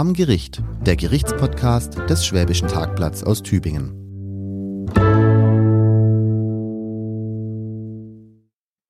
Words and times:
Am 0.00 0.14
Gericht, 0.14 0.62
der 0.80 0.96
Gerichtspodcast 0.96 1.98
des 2.08 2.24
Schwäbischen 2.24 2.68
Tagblatts 2.68 3.22
aus 3.22 3.42
Tübingen. 3.42 3.90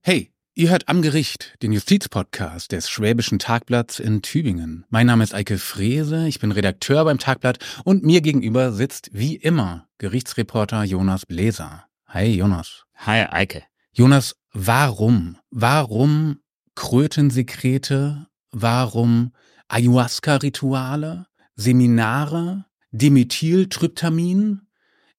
Hey, 0.01 0.31
ihr 0.53 0.69
hört 0.69 0.87
Am 0.87 1.01
Gericht, 1.01 1.57
den 1.61 1.73
Justizpodcast 1.73 2.71
des 2.71 2.89
Schwäbischen 2.89 3.39
Tagblatts 3.39 3.99
in 3.99 4.21
Tübingen. 4.21 4.85
Mein 4.87 5.05
Name 5.05 5.25
ist 5.25 5.33
Eike 5.33 5.57
Frese, 5.57 6.29
ich 6.29 6.39
bin 6.39 6.53
Redakteur 6.53 7.03
beim 7.03 7.19
Tagblatt 7.19 7.59
und 7.83 8.05
mir 8.05 8.21
gegenüber 8.21 8.71
sitzt 8.71 9.09
wie 9.11 9.35
immer 9.35 9.89
Gerichtsreporter 9.97 10.85
Jonas 10.85 11.25
Bläser. 11.25 11.87
Hi 12.07 12.27
Jonas. 12.27 12.85
Hi 12.95 13.25
Eike. 13.29 13.63
Jonas, 13.91 14.37
warum? 14.53 15.35
Warum 15.49 16.37
Krötensekrete? 16.75 18.27
Warum 18.53 19.33
Ayahuasca-Rituale, 19.71 21.25
Seminare, 21.55 22.65
Dimethyltryptamin. 22.91 24.59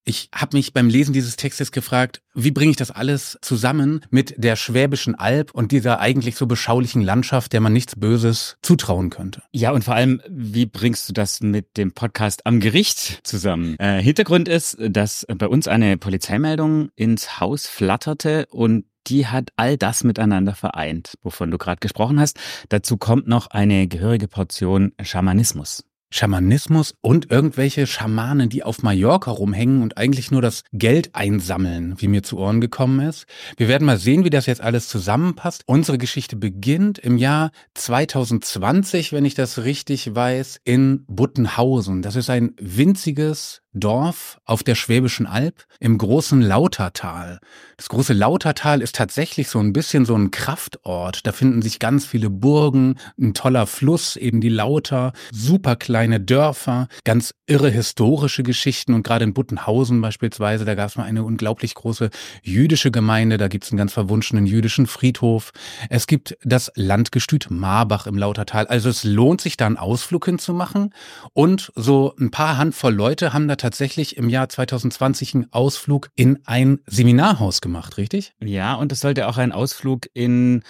Ich 0.05 0.31
habe 0.35 0.57
mich 0.57 0.73
beim 0.73 0.89
Lesen 0.89 1.13
dieses 1.13 1.37
Textes 1.37 1.71
gefragt, 1.71 2.23
wie 2.35 2.51
bringe 2.51 2.73
ich 2.73 2.77
das 2.77 2.91
alles 2.91 3.39
zusammen 3.41 4.05
mit 4.11 4.35
der 4.37 4.57
Schwäbischen 4.57 5.15
Alb 5.15 5.53
und 5.55 5.71
dieser 5.71 6.01
eigentlich 6.01 6.35
so 6.35 6.47
beschaulichen 6.47 7.03
Landschaft, 7.03 7.53
der 7.53 7.61
man 7.61 7.73
nichts 7.73 7.95
Böses 7.95 8.57
zutrauen 8.63 9.11
könnte? 9.11 9.43
Ja, 9.53 9.71
und 9.71 9.85
vor 9.85 9.95
allem, 9.95 10.21
wie 10.29 10.67
bringst 10.67 11.09
du 11.09 11.13
das 11.13 11.41
mit 11.41 11.77
dem 11.77 11.93
Podcast 11.93 12.47
am 12.47 12.59
Gericht 12.59 13.21
zusammen? 13.23 13.77
Äh, 13.79 14.03
Hintergrund 14.03 14.49
ist, 14.49 14.77
dass 14.81 15.25
bei 15.29 15.47
uns 15.47 15.69
eine 15.69 15.97
Polizeimeldung 15.97 16.91
ins 16.97 17.39
Haus 17.39 17.69
flatterte 17.69 18.47
und 18.51 18.87
die 19.07 19.27
hat 19.27 19.51
all 19.57 19.77
das 19.77 20.05
miteinander 20.05 20.55
vereint, 20.55 21.15
wovon 21.23 21.51
du 21.51 21.59
gerade 21.59 21.81
gesprochen 21.81 22.21
hast. 22.21 22.39
Dazu 22.69 22.97
kommt 22.97 23.29
noch 23.29 23.49
eine 23.49 23.89
gehörige 23.89 24.29
Portion 24.29 24.93
Schamanismus. 25.01 25.85
Schamanismus 26.13 26.95
und 27.01 27.31
irgendwelche 27.31 27.87
Schamanen, 27.87 28.49
die 28.49 28.63
auf 28.63 28.83
Mallorca 28.83 29.31
rumhängen 29.31 29.83
und 29.83 29.97
eigentlich 29.97 30.31
nur 30.31 30.43
das 30.43 30.63
Geld 30.73 31.15
einsammeln, 31.15 31.95
wie 31.99 32.09
mir 32.09 32.23
zu 32.23 32.39
Ohren 32.39 32.61
gekommen 32.61 33.01
ist. 33.01 33.25
Wir 33.57 33.69
werden 33.69 33.87
mal 33.87 33.99
sehen, 33.99 34.25
wie 34.25 34.31
das 34.31 34.47
jetzt 34.47 34.61
alles 34.61 34.89
zusammenpasst. 34.89 35.63
Unsere 35.67 35.99
Geschichte 35.99 36.37
beginnt 36.37 36.99
im 36.99 37.17
Jahr 37.17 37.51
2020, 37.75 39.13
wenn 39.13 39.25
ich 39.25 39.35
das 39.35 39.65
richtig 39.65 40.15
weiß, 40.15 40.61
in 40.65 41.05
Buttenhausen. 41.07 42.03
Das 42.03 42.15
ist 42.15 42.29
ein 42.29 42.55
winziges 42.61 43.62
Dorf 43.75 44.39
auf 44.45 44.63
der 44.63 44.75
Schwäbischen 44.75 45.27
Alb 45.27 45.65
im 45.81 45.97
großen 45.97 46.43
Lautertal. 46.43 47.41
Das 47.79 47.89
große 47.89 48.13
Lautertal 48.13 48.83
ist 48.83 48.95
tatsächlich 48.95 49.49
so 49.49 49.59
ein 49.59 49.73
bisschen 49.73 50.05
so 50.05 50.15
ein 50.15 50.31
Kraftort. 50.31 51.27
Da 51.27 51.33
finden 51.33 51.63
sich 51.63 51.79
ganz 51.79 52.05
viele 52.05 52.29
Burgen, 52.29 52.97
ein 53.19 53.35
toller 53.35 53.67
Fluss, 53.67 54.17
eben 54.17 54.41
die 54.41 54.51
Lauter, 54.51 55.13
super 55.33 55.77
kleine 55.77 56.21
Dörfer, 56.21 56.89
ganz 57.05 57.35
irre 57.47 57.71
historische 57.71 58.43
Geschichten 58.43 58.93
und 58.93 59.05
gerade 59.05 59.25
in 59.25 59.35
Buttenhausen 59.35 60.01
beispielsweise, 60.01 60.65
da 60.65 60.75
gab 60.75 60.91
es 60.91 60.97
mal 60.97 61.05
eine 61.05 61.25
unglaublich 61.25 61.75
große 61.75 62.11
jüdische 62.43 62.91
Gemeinde, 62.91 63.39
da 63.39 63.49
gibt 63.49 63.65
es 63.65 63.71
einen 63.71 63.79
ganz 63.79 63.95
verwunschenen 63.95 64.47
jüdischen 64.47 64.87
Friedhof. 64.87 65.53
Es 65.89 66.07
gibt 66.07 66.37
das 66.45 66.71
Landgestüt 66.75 67.51
Marbach 67.51 68.07
im 68.07 68.19
Lautertal. 68.19 68.67
Also 68.67 68.91
es 68.91 69.03
lohnt 69.05 69.41
sich 69.41 69.57
da 69.57 69.67
einen 69.67 69.79
Ausflug 69.79 70.27
hinzumachen 70.27 70.93
und 71.33 71.73
so 71.75 72.15
ein 72.21 72.31
paar 72.31 72.59
Handvoll 72.59 72.93
Leute 72.93 73.33
haben 73.33 73.49
da 73.49 73.57
tatsächlich 73.63 74.17
im 74.17 74.29
Jahr 74.29 74.49
2020 74.49 75.35
einen 75.35 75.53
Ausflug 75.53 76.11
in 76.17 76.41
ein 76.47 76.81
Seminarhaus 76.87 77.61
gemacht, 77.61 77.97
richtig? 77.97 78.35
Ja, 78.43 78.75
und 78.75 78.91
es 78.91 79.01
sollte 79.01 79.29
auch 79.29 79.39
ein 79.39 79.53
Ausflug 79.53 80.09
in 80.13 80.63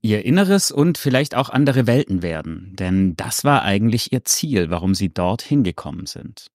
ihr 0.00 0.24
Inneres 0.24 0.72
und 0.72 0.98
vielleicht 0.98 1.34
auch 1.34 1.50
andere 1.50 1.86
Welten 1.86 2.22
werden. 2.22 2.74
Denn 2.74 3.14
das 3.16 3.44
war 3.44 3.62
eigentlich 3.62 4.12
ihr 4.12 4.24
Ziel, 4.24 4.70
warum 4.70 4.94
sie 4.94 5.12
dort 5.12 5.42
hingekommen 5.42 6.06
sind. 6.06 6.46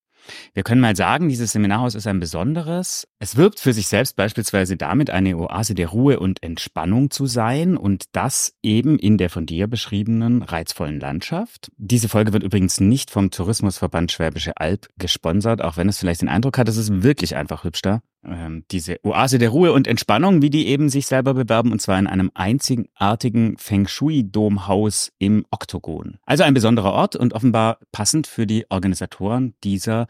Wir 0.53 0.63
können 0.63 0.81
mal 0.81 0.95
sagen, 0.95 1.29
dieses 1.29 1.51
Seminarhaus 1.51 1.95
ist 1.95 2.07
ein 2.07 2.19
besonderes. 2.19 3.07
Es 3.19 3.37
wirbt 3.37 3.59
für 3.59 3.73
sich 3.73 3.87
selbst 3.87 4.15
beispielsweise 4.15 4.77
damit, 4.77 5.09
eine 5.09 5.37
Oase 5.37 5.75
der 5.75 5.89
Ruhe 5.89 6.19
und 6.19 6.43
Entspannung 6.43 7.09
zu 7.09 7.25
sein 7.25 7.77
und 7.77 8.05
das 8.11 8.53
eben 8.63 8.99
in 8.99 9.17
der 9.17 9.29
von 9.29 9.45
dir 9.45 9.67
beschriebenen 9.67 10.41
reizvollen 10.41 10.99
Landschaft. 10.99 11.71
Diese 11.77 12.09
Folge 12.09 12.33
wird 12.33 12.43
übrigens 12.43 12.79
nicht 12.79 13.11
vom 13.11 13.31
Tourismusverband 13.31 14.11
Schwäbische 14.11 14.57
Alb 14.57 14.87
gesponsert, 14.97 15.61
auch 15.61 15.77
wenn 15.77 15.89
es 15.89 15.99
vielleicht 15.99 16.21
den 16.21 16.29
Eindruck 16.29 16.57
hat, 16.57 16.69
es 16.69 16.77
ist 16.77 17.03
wirklich 17.03 17.35
einfach 17.35 17.63
hübsch 17.63 17.81
da. 17.81 18.01
Ähm, 18.23 18.65
diese 18.71 18.97
Oase 19.03 19.37
der 19.37 19.49
Ruhe 19.49 19.71
und 19.73 19.87
Entspannung, 19.87 20.41
wie 20.41 20.49
die 20.49 20.67
eben 20.67 20.89
sich 20.89 21.07
selber 21.07 21.33
bewerben, 21.33 21.71
und 21.71 21.81
zwar 21.81 21.99
in 21.99 22.07
einem 22.07 22.31
einzigartigen 22.33 23.57
Feng 23.57 23.87
Shui-Domhaus 23.87 25.11
im 25.19 25.45
Oktogon. 25.51 26.17
Also 26.25 26.43
ein 26.43 26.53
besonderer 26.53 26.93
Ort 26.93 27.15
und 27.15 27.33
offenbar 27.33 27.79
passend 27.91 28.27
für 28.27 28.47
die 28.47 28.65
Organisatoren 28.69 29.53
dieser 29.63 30.07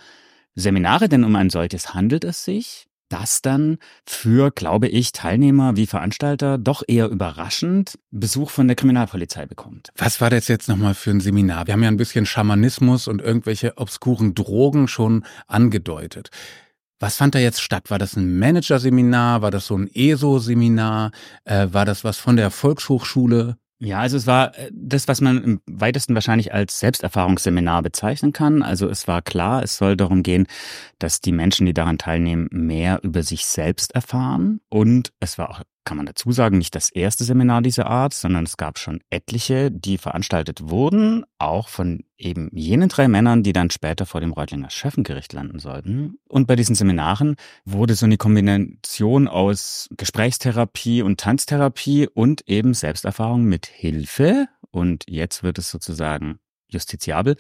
Seminare, 0.56 1.09
denn 1.09 1.23
um 1.23 1.35
ein 1.35 1.50
solches 1.50 1.94
handelt 1.94 2.23
es 2.23 2.44
sich 2.44 2.88
das 3.09 3.41
dann 3.41 3.78
für, 4.06 4.51
glaube 4.51 4.88
ich, 4.88 5.12
Teilnehmer 5.12 5.75
wie 5.75 5.88
Veranstalter 5.88 6.57
doch 6.57 6.84
eher 6.88 7.09
überraschend 7.09 7.97
Besuch 8.12 8.50
von 8.50 8.68
der 8.68 8.75
Kriminalpolizei 8.75 9.45
bekommt. 9.45 9.89
Was 9.95 10.19
war 10.22 10.29
das 10.29 10.47
jetzt 10.47 10.68
nochmal 10.68 10.94
für 10.94 11.12
ein 11.12 11.22
Seminar? 11.22 11.68
Wir 11.68 11.74
haben 11.74 11.84
ja 11.84 11.89
ein 11.89 11.97
bisschen 11.97 12.25
Schamanismus 12.25 13.07
und 13.07 13.22
irgendwelche 13.22 13.78
obskuren 13.78 14.35
Drogen 14.35 14.88
schon 14.88 15.25
angedeutet. 15.47 16.29
Was 17.00 17.18
fand 17.18 17.35
da 17.35 17.40
jetzt 17.40 17.62
statt? 17.62 17.91
War 17.91 18.00
das 18.00 18.16
ein 18.16 18.40
Managerseminar? 18.40 19.41
War 19.44 19.52
das 19.52 19.68
so 19.68 19.78
ein 19.78 19.90
ESO-Seminar? 19.94 21.12
Äh, 21.46 21.68
war 21.72 21.85
das 21.85 22.03
was 22.03 22.18
von 22.18 22.38
der 22.38 22.50
Volkshochschule? 22.50 23.58
Ja, 23.80 24.00
also 24.00 24.18
es 24.18 24.25
war 24.25 24.58
äh, 24.58 24.72
das, 24.74 25.07
was 25.07 25.22
man 25.22 25.44
im 25.44 25.62
weitesten 25.68 26.16
wahrscheinlich 26.16 26.53
als 26.53 26.80
Selbsterfahrungsseminar 26.80 27.84
bezeichnen 27.84 28.34
kann. 28.34 28.63
Also 28.63 28.90
es 28.90 29.07
war 29.07 29.22
klar, 29.22 29.62
es 29.62 29.78
soll 29.78 29.96
darum 29.96 30.24
gehen, 30.24 30.47
dass 30.97 31.22
die 31.22 31.31
Menschen, 31.31 31.68
die 31.68 31.74
daran 31.74 32.00
teilnehmen, 32.00 32.47
mehr 32.52 33.00
über 33.03 33.22
sich 33.22 33.46
selbst 33.46 33.94
erfahren. 33.94 34.62
Und 34.69 35.12
es 35.19 35.38
war 35.38 35.52
auch 35.52 35.62
kann 35.88 35.96
man 35.96 36.06
dazu 36.06 36.34
sagen, 36.34 36.58
nicht 36.58 36.75
das 36.75 36.90
erste 36.90 37.24
Seminar 37.24 37.62
dieser 37.62 37.88
Art, 37.88 38.14
sondern 38.14 38.44
es 38.44 38.58
gab 38.58 38.78
schon 38.78 39.00
etliche, 39.09 39.72
die 39.72 39.98
veranstaltet 39.98 40.70
wurden, 40.70 41.24
auch 41.40 41.70
von 41.70 42.03
eben 42.18 42.50
jenen 42.52 42.90
drei 42.90 43.08
Männern, 43.08 43.42
die 43.42 43.53
dann 43.53 43.70
später 43.70 44.06
vor 44.06 44.20
dem 44.20 44.34
Reutlinger 44.34 44.70
Schöffengericht 44.70 45.31
landen 45.31 45.59
sollten. 45.59 46.18
Und 46.28 46.46
bei 46.46 46.58
diesen 46.58 46.75
Seminaren 46.75 47.38
wurde 47.64 47.96
so 47.96 48.06
eine 48.06 48.18
Kombination 48.18 49.30
aus 49.30 49.88
Gesprächstherapie 49.96 51.03
und 51.03 51.22
Tanztherapie 51.22 52.09
und 52.14 52.44
eben 52.50 52.74
Selbsterfahrung 52.74 53.46
mit 53.46 53.66
Hilfe, 53.66 54.48
und 54.72 55.06
jetzt 55.08 55.42
wird 55.42 55.58
es 55.58 55.72
sozusagen 55.72 56.40
justiziabel, 56.68 57.38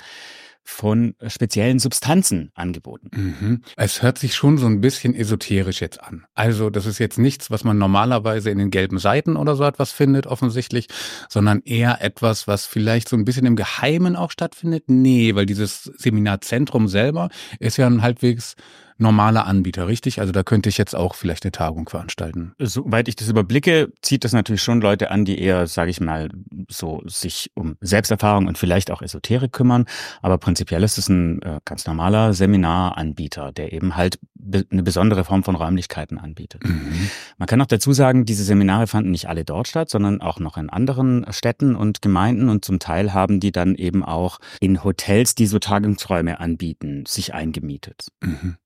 von 0.69 1.15
speziellen 1.25 1.79
Substanzen 1.79 2.51
angeboten. 2.53 3.09
Mhm. 3.15 3.61
Es 3.77 4.01
hört 4.01 4.17
sich 4.17 4.35
schon 4.35 4.57
so 4.57 4.67
ein 4.67 4.81
bisschen 4.81 5.15
esoterisch 5.15 5.79
jetzt 5.79 6.03
an. 6.03 6.25
Also 6.35 6.69
das 6.69 6.85
ist 6.85 6.99
jetzt 6.99 7.17
nichts, 7.17 7.49
was 7.49 7.63
man 7.63 7.77
normalerweise 7.77 8.49
in 8.49 8.57
den 8.57 8.69
gelben 8.69 8.99
Seiten 8.99 9.37
oder 9.37 9.55
so 9.55 9.63
etwas 9.63 9.93
findet, 9.93 10.27
offensichtlich, 10.27 10.89
sondern 11.29 11.61
eher 11.61 12.01
etwas, 12.01 12.49
was 12.49 12.65
vielleicht 12.65 13.07
so 13.07 13.15
ein 13.15 13.23
bisschen 13.23 13.45
im 13.45 13.55
Geheimen 13.55 14.17
auch 14.17 14.29
stattfindet. 14.29 14.83
Nee, 14.87 15.35
weil 15.35 15.45
dieses 15.45 15.83
Seminarzentrum 15.83 16.89
selber 16.89 17.29
ist 17.59 17.77
ja 17.77 17.87
ein 17.87 18.01
halbwegs 18.01 18.55
normaler 18.97 19.45
Anbieter, 19.45 19.87
richtig? 19.87 20.19
Also 20.19 20.31
da 20.31 20.43
könnte 20.43 20.69
ich 20.69 20.77
jetzt 20.77 20.95
auch 20.95 21.15
vielleicht 21.15 21.43
eine 21.43 21.51
Tagung 21.51 21.87
veranstalten. 21.89 22.53
Soweit 22.59 23.07
ich 23.07 23.15
das 23.15 23.29
überblicke, 23.29 23.91
zieht 24.01 24.23
das 24.23 24.33
natürlich 24.33 24.61
schon 24.61 24.81
Leute 24.81 25.11
an, 25.11 25.25
die 25.25 25.39
eher, 25.39 25.67
sage 25.67 25.91
ich 25.91 25.99
mal, 25.99 26.29
so 26.69 27.01
sich 27.05 27.51
um 27.53 27.77
Selbsterfahrung 27.81 28.47
und 28.47 28.57
vielleicht 28.57 28.91
auch 28.91 29.01
Esoterik 29.01 29.51
kümmern. 29.51 29.85
Aber 30.21 30.37
prinzipiell 30.37 30.83
ist 30.83 30.97
es 30.97 31.09
ein 31.09 31.41
äh, 31.41 31.59
ganz 31.65 31.85
normaler 31.85 32.33
Seminaranbieter, 32.33 33.51
der 33.51 33.73
eben 33.73 33.95
halt 33.95 34.19
be 34.33 34.65
eine 34.69 34.83
besondere 34.83 35.23
Form 35.23 35.43
von 35.43 35.55
Räumlichkeiten 35.55 36.17
anbietet. 36.17 36.63
Mhm. 36.63 37.09
Man 37.37 37.47
kann 37.47 37.61
auch 37.61 37.67
dazu 37.67 37.93
sagen, 37.93 38.25
diese 38.25 38.43
Seminare 38.43 38.87
fanden 38.87 39.11
nicht 39.11 39.27
alle 39.27 39.45
dort 39.45 39.67
statt, 39.67 39.89
sondern 39.89 40.21
auch 40.21 40.39
noch 40.39 40.57
in 40.57 40.69
anderen 40.69 41.25
Städten 41.31 41.75
und 41.75 42.01
Gemeinden 42.01 42.49
und 42.49 42.63
zum 42.63 42.79
Teil 42.79 43.13
haben 43.13 43.39
die 43.39 43.51
dann 43.51 43.75
eben 43.75 44.03
auch 44.03 44.39
in 44.59 44.83
Hotels, 44.83 45.35
die 45.35 45.47
so 45.47 45.59
Tagungsräume 45.59 46.39
anbieten, 46.39 47.05
sich 47.05 47.33
eingemietet. 47.33 48.07
Mhm. 48.21 48.57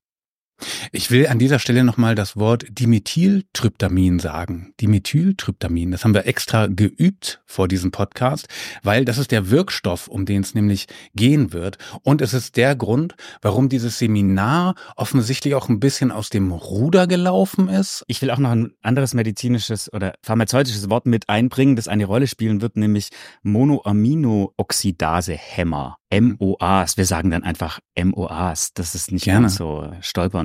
Ich 0.92 1.12
will 1.12 1.28
an 1.28 1.40
dieser 1.40 1.60
Stelle 1.60 1.84
nochmal 1.84 2.16
das 2.16 2.38
Wort 2.38 2.66
Dimethyltryptamin 2.70 4.20
sagen. 4.20 4.74
Dimethyltryptamin, 4.80 5.92
das 5.92 6.04
haben 6.04 6.14
wir 6.14 6.28
extra 6.28 6.68
geübt 6.68 7.42
vor 7.46 7.68
diesem 7.68 7.92
Podcast, 7.92 8.48
weil 8.84 9.06
das 9.06 9.18
ist 9.18 9.32
der 9.32 9.50
Wirkstoff, 9.50 10.08
um 10.08 10.26
den 10.26 10.42
es 10.42 10.56
nämlich 10.56 10.88
gehen 11.16 11.54
wird. 11.54 11.78
Und 12.04 12.22
es 12.22 12.34
ist 12.34 12.58
der 12.58 12.76
Grund, 12.76 13.16
warum 13.42 13.70
dieses 13.70 14.00
Seminar 14.00 14.76
offensichtlich 14.96 15.56
auch 15.56 15.70
ein 15.70 15.80
bisschen 15.80 16.12
aus 16.12 16.30
dem 16.30 16.52
Ruder 16.52 17.08
gelaufen 17.08 17.68
ist. 17.68 18.04
Ich 18.08 18.22
will 18.22 18.32
auch 18.32 18.38
noch 18.38 18.52
ein 18.52 18.74
anderes 18.82 19.14
medizinisches 19.14 19.92
oder 19.94 20.14
pharmazeutisches 20.22 20.90
Wort 20.90 21.06
mit 21.06 21.30
einbringen, 21.30 21.76
das 21.76 21.88
eine 21.88 22.06
Rolle 22.06 22.28
spielen 22.28 22.62
wird, 22.62 22.78
nämlich 22.78 23.10
Monoaminooxidase-Hämmer. 23.44 25.98
MOAs. 26.12 26.98
Wir 26.98 27.06
sagen 27.06 27.32
dann 27.32 27.44
einfach 27.44 27.80
MOAs. 27.98 28.74
Das 28.74 28.96
ist 28.96 29.12
nicht 29.12 29.24
Gerne. 29.24 29.44
ganz 29.44 29.56
so 29.56 29.90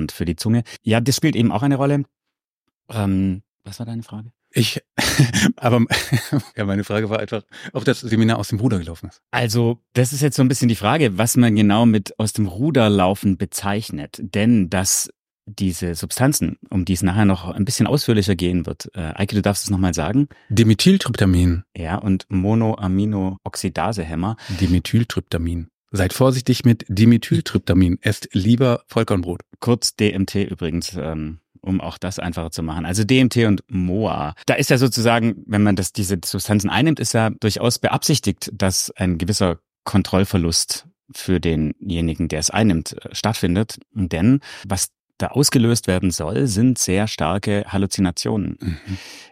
stolpernd 0.07 0.11
für 0.11 0.25
die 0.25 0.35
Zunge. 0.35 0.63
Ja, 0.83 1.01
das 1.01 1.15
spielt 1.15 1.35
eben 1.35 1.51
auch 1.51 1.63
eine 1.63 1.75
Rolle. 1.75 2.03
Ähm, 2.89 3.43
was 3.63 3.79
war 3.79 3.85
deine 3.85 4.03
Frage? 4.03 4.31
Ich, 4.51 4.81
aber 5.57 5.85
ja, 6.55 6.65
meine 6.65 6.83
Frage 6.83 7.09
war 7.09 7.19
einfach, 7.19 7.43
ob 7.73 7.85
das 7.85 7.99
Seminar 7.99 8.39
aus 8.39 8.49
dem 8.49 8.59
Ruder 8.59 8.79
gelaufen 8.79 9.09
ist. 9.09 9.21
Also, 9.31 9.79
das 9.93 10.13
ist 10.13 10.21
jetzt 10.21 10.37
so 10.37 10.41
ein 10.41 10.47
bisschen 10.47 10.69
die 10.69 10.75
Frage, 10.75 11.17
was 11.17 11.37
man 11.37 11.55
genau 11.55 11.85
mit 11.85 12.17
aus 12.19 12.33
dem 12.33 12.47
Ruder 12.47 12.89
laufen 12.89 13.37
bezeichnet. 13.37 14.19
Denn 14.21 14.69
dass 14.69 15.09
diese 15.49 15.95
Substanzen, 15.95 16.57
um 16.69 16.83
die 16.83 16.91
es 16.93 17.03
nachher 17.03 17.23
noch 17.23 17.47
ein 17.47 17.63
bisschen 17.63 17.87
ausführlicher 17.87 18.35
gehen 18.35 18.65
wird. 18.65 18.89
Äh, 18.93 19.13
Eike, 19.15 19.35
du 19.35 19.41
darfst 19.41 19.63
es 19.63 19.69
nochmal 19.69 19.93
sagen. 19.93 20.27
Dimethyltryptamin. 20.49 21.63
Ja, 21.75 21.97
und 21.97 22.25
Monoaminooxidasehemmer. 22.27 24.35
Dimethyltryptamin. 24.59 25.69
Seid 25.91 26.13
vorsichtig 26.13 26.65
mit 26.65 26.85
Dimethyltryptamin. 26.89 27.97
Esst 28.01 28.29
lieber 28.33 28.83
Vollkornbrot. 28.87 29.41
Kurz 29.59 29.95
DMT 29.95 30.35
übrigens, 30.35 30.95
ähm, 30.99 31.39
um 31.61 31.79
auch 31.81 31.97
das 31.97 32.19
einfacher 32.19 32.51
zu 32.51 32.61
machen. 32.63 32.85
Also 32.85 33.03
DMT 33.03 33.37
und 33.45 33.63
MOA. 33.69 34.35
Da 34.45 34.55
ist 34.55 34.69
ja 34.69 34.77
sozusagen, 34.77 35.43
wenn 35.45 35.63
man 35.63 35.75
das, 35.75 35.93
diese 35.93 36.17
Substanzen 36.23 36.69
einnimmt, 36.69 36.99
ist 36.99 37.13
ja 37.13 37.29
durchaus 37.29 37.79
beabsichtigt, 37.79 38.51
dass 38.53 38.91
ein 38.91 39.17
gewisser 39.17 39.59
Kontrollverlust 39.85 40.87
für 41.15 41.39
denjenigen, 41.39 42.27
der 42.27 42.39
es 42.39 42.49
einnimmt, 42.49 42.93
äh, 43.05 43.15
stattfindet. 43.15 43.77
Denn 43.93 44.41
was 44.67 44.89
da 45.17 45.27
ausgelöst 45.27 45.87
werden 45.87 46.11
soll, 46.11 46.47
sind 46.47 46.77
sehr 46.77 47.07
starke 47.07 47.65
Halluzinationen, 47.67 48.57
mhm. 48.59 48.77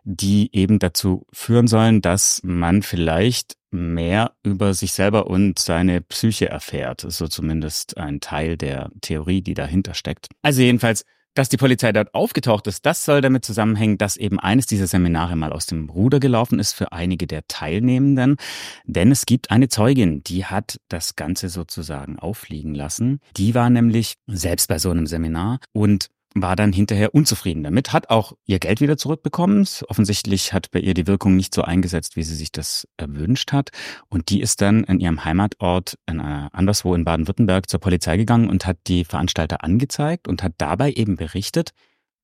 die 0.04 0.50
eben 0.54 0.80
dazu 0.80 1.26
führen 1.32 1.68
sollen, 1.68 2.02
dass 2.02 2.42
man 2.44 2.82
vielleicht 2.82 3.56
mehr 3.72 4.32
über 4.44 4.74
sich 4.74 4.94
selber 4.94 5.28
und 5.28 5.60
seine 5.60 6.02
Psyche 6.02 6.50
erfährt. 6.50 7.06
So 7.08 7.28
zumindest 7.28 7.98
ein 7.98 8.20
Teil 8.22 8.58
der 8.58 8.90
Theorie, 9.02 9.42
die 9.42 9.54
dahinter 9.54 9.94
steckt. 9.94 10.30
Also 10.42 10.62
jedenfalls 10.62 11.06
dass 11.36 11.50
die 11.50 11.58
Polizei 11.58 11.92
dort 11.92 12.14
aufgetaucht 12.16 12.66
ist, 12.66 12.86
das 12.86 13.06
soll 13.06 13.22
damit 13.22 13.46
zusammenhängen, 13.46 13.98
dass 13.98 14.18
eben 14.18 14.40
eines 14.40 14.66
dieser 14.66 14.88
Seminare 14.88 15.36
mal 15.36 15.54
aus 15.54 15.68
dem 15.68 15.90
Ruder 15.90 16.20
gelaufen 16.20 16.60
ist 16.60 16.74
für 16.74 16.92
einige 16.92 17.28
der 17.28 17.48
Teilnehmenden. 17.48 18.38
Denn 18.86 19.12
es 19.12 19.26
gibt 19.26 19.52
eine 19.52 19.68
Zeugin, 19.68 20.24
die 20.24 20.46
hat 20.46 20.80
das 20.90 21.16
Ganze 21.16 21.50
sozusagen 21.50 22.18
auffliegen 22.18 22.74
lassen. 22.74 23.20
Die 23.38 23.54
war 23.54 23.70
nämlich 23.70 24.16
selbst 24.28 24.68
bei 24.68 24.80
so 24.80 24.90
einem 24.90 25.06
Seminar 25.06 25.60
und 25.74 26.10
war 26.36 26.58
dann 26.58 26.74
hinterher 26.74 27.16
unzufrieden 27.16 27.64
damit, 27.64 27.94
hat 27.94 28.10
auch 28.10 28.34
ihr 28.46 28.60
Geld 28.60 28.82
wieder 28.82 28.98
zurückbekommen. 28.98 29.66
Offensichtlich 29.88 30.52
hat 30.52 30.70
bei 30.70 30.80
ihr 30.80 30.94
die 30.94 31.08
Wirkung 31.08 31.38
nicht 31.38 31.56
so 31.56 31.62
eingesetzt, 31.62 32.18
wie 32.18 32.24
sie 32.24 32.36
sich 32.36 32.52
das 32.52 32.88
erwünscht 32.98 33.54
hat. 33.54 33.72
Und 34.10 34.30
die 34.30 34.42
ist 34.42 34.62
dann 34.62 34.84
in 34.84 35.00
ihrem 35.00 35.24
Heimatort 35.24 35.98
in, 36.06 36.20
äh, 36.20 36.50
anderswo 36.52 36.94
in 36.94 37.06
Baden-Württemberg 37.06 37.70
zur 37.70 37.80
Polizei 37.80 38.18
gegangen 38.18 38.50
und 38.50 38.66
hat 38.66 38.78
die 38.88 39.06
Veranstalter 39.06 39.64
angezeigt 39.64 40.28
und 40.28 40.44
hat 40.44 40.54
dabei 40.58 40.92
eben 40.92 41.16
berichtet, 41.16 41.72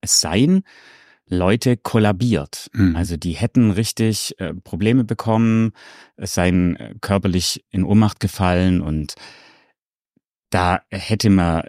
es 0.02 0.20
seien 0.20 0.64
Leute 1.26 1.78
kollabiert. 1.78 2.68
Mhm. 2.74 2.94
Also 2.94 3.16
die 3.16 3.32
hätten 3.32 3.70
richtig 3.70 4.38
äh, 4.38 4.52
Probleme 4.52 5.04
bekommen, 5.04 5.72
es 6.16 6.34
seien 6.34 6.76
äh, 6.76 6.94
körperlich 7.00 7.64
in 7.70 7.82
Ohnmacht 7.82 8.20
gefallen 8.20 8.82
und 8.82 9.14
da 10.50 10.82
hätte 10.90 11.30
man 11.30 11.62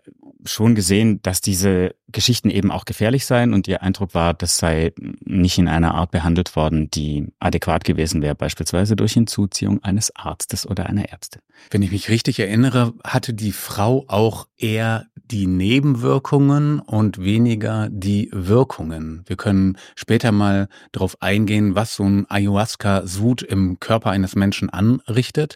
schon 0.46 0.76
gesehen, 0.76 1.22
dass 1.22 1.42
diese 1.42 1.96
Geschichten 2.12 2.50
eben 2.50 2.72
auch 2.72 2.86
gefährlich 2.86 3.26
seien 3.26 3.54
und 3.54 3.68
ihr 3.68 3.82
Eindruck 3.82 4.14
war, 4.14 4.34
das 4.34 4.58
sei 4.58 4.94
nicht 5.26 5.58
in 5.58 5.68
einer 5.68 5.96
Art 5.96 6.12
behandelt 6.12 6.56
worden, 6.56 6.90
die 6.92 7.28
adäquat 7.40 7.84
gewesen 7.84 8.22
wäre, 8.22 8.36
beispielsweise 8.36 8.96
durch 8.96 9.14
Hinzuziehung 9.14 9.84
eines 9.84 10.16
Arztes 10.16 10.68
oder 10.68 10.86
einer 10.86 11.10
Ärztin. 11.10 11.42
Wenn 11.72 11.82
ich 11.82 11.92
mich 11.92 12.10
richtig 12.10 12.40
erinnere, 12.40 12.94
hatte 13.04 13.34
die 13.34 13.52
Frau 13.52 14.06
auch 14.08 14.48
eher 14.58 15.08
die 15.16 15.48
Nebenwirkungen 15.48 16.80
und 16.80 17.20
weniger 17.20 17.90
die 17.90 18.30
Wirkungen. 18.32 19.24
Wir 19.26 19.38
können 19.38 19.78
später 19.96 20.32
mal 20.32 20.68
darauf 20.92 21.22
eingehen, 21.22 21.76
was 21.76 21.96
so 21.96 22.04
ein 22.04 22.30
Ayahuasca-Sud 22.30 23.42
im 23.42 23.80
Körper 23.80 24.12
eines 24.12 24.36
Menschen 24.36 24.70
anrichtet. 24.70 25.56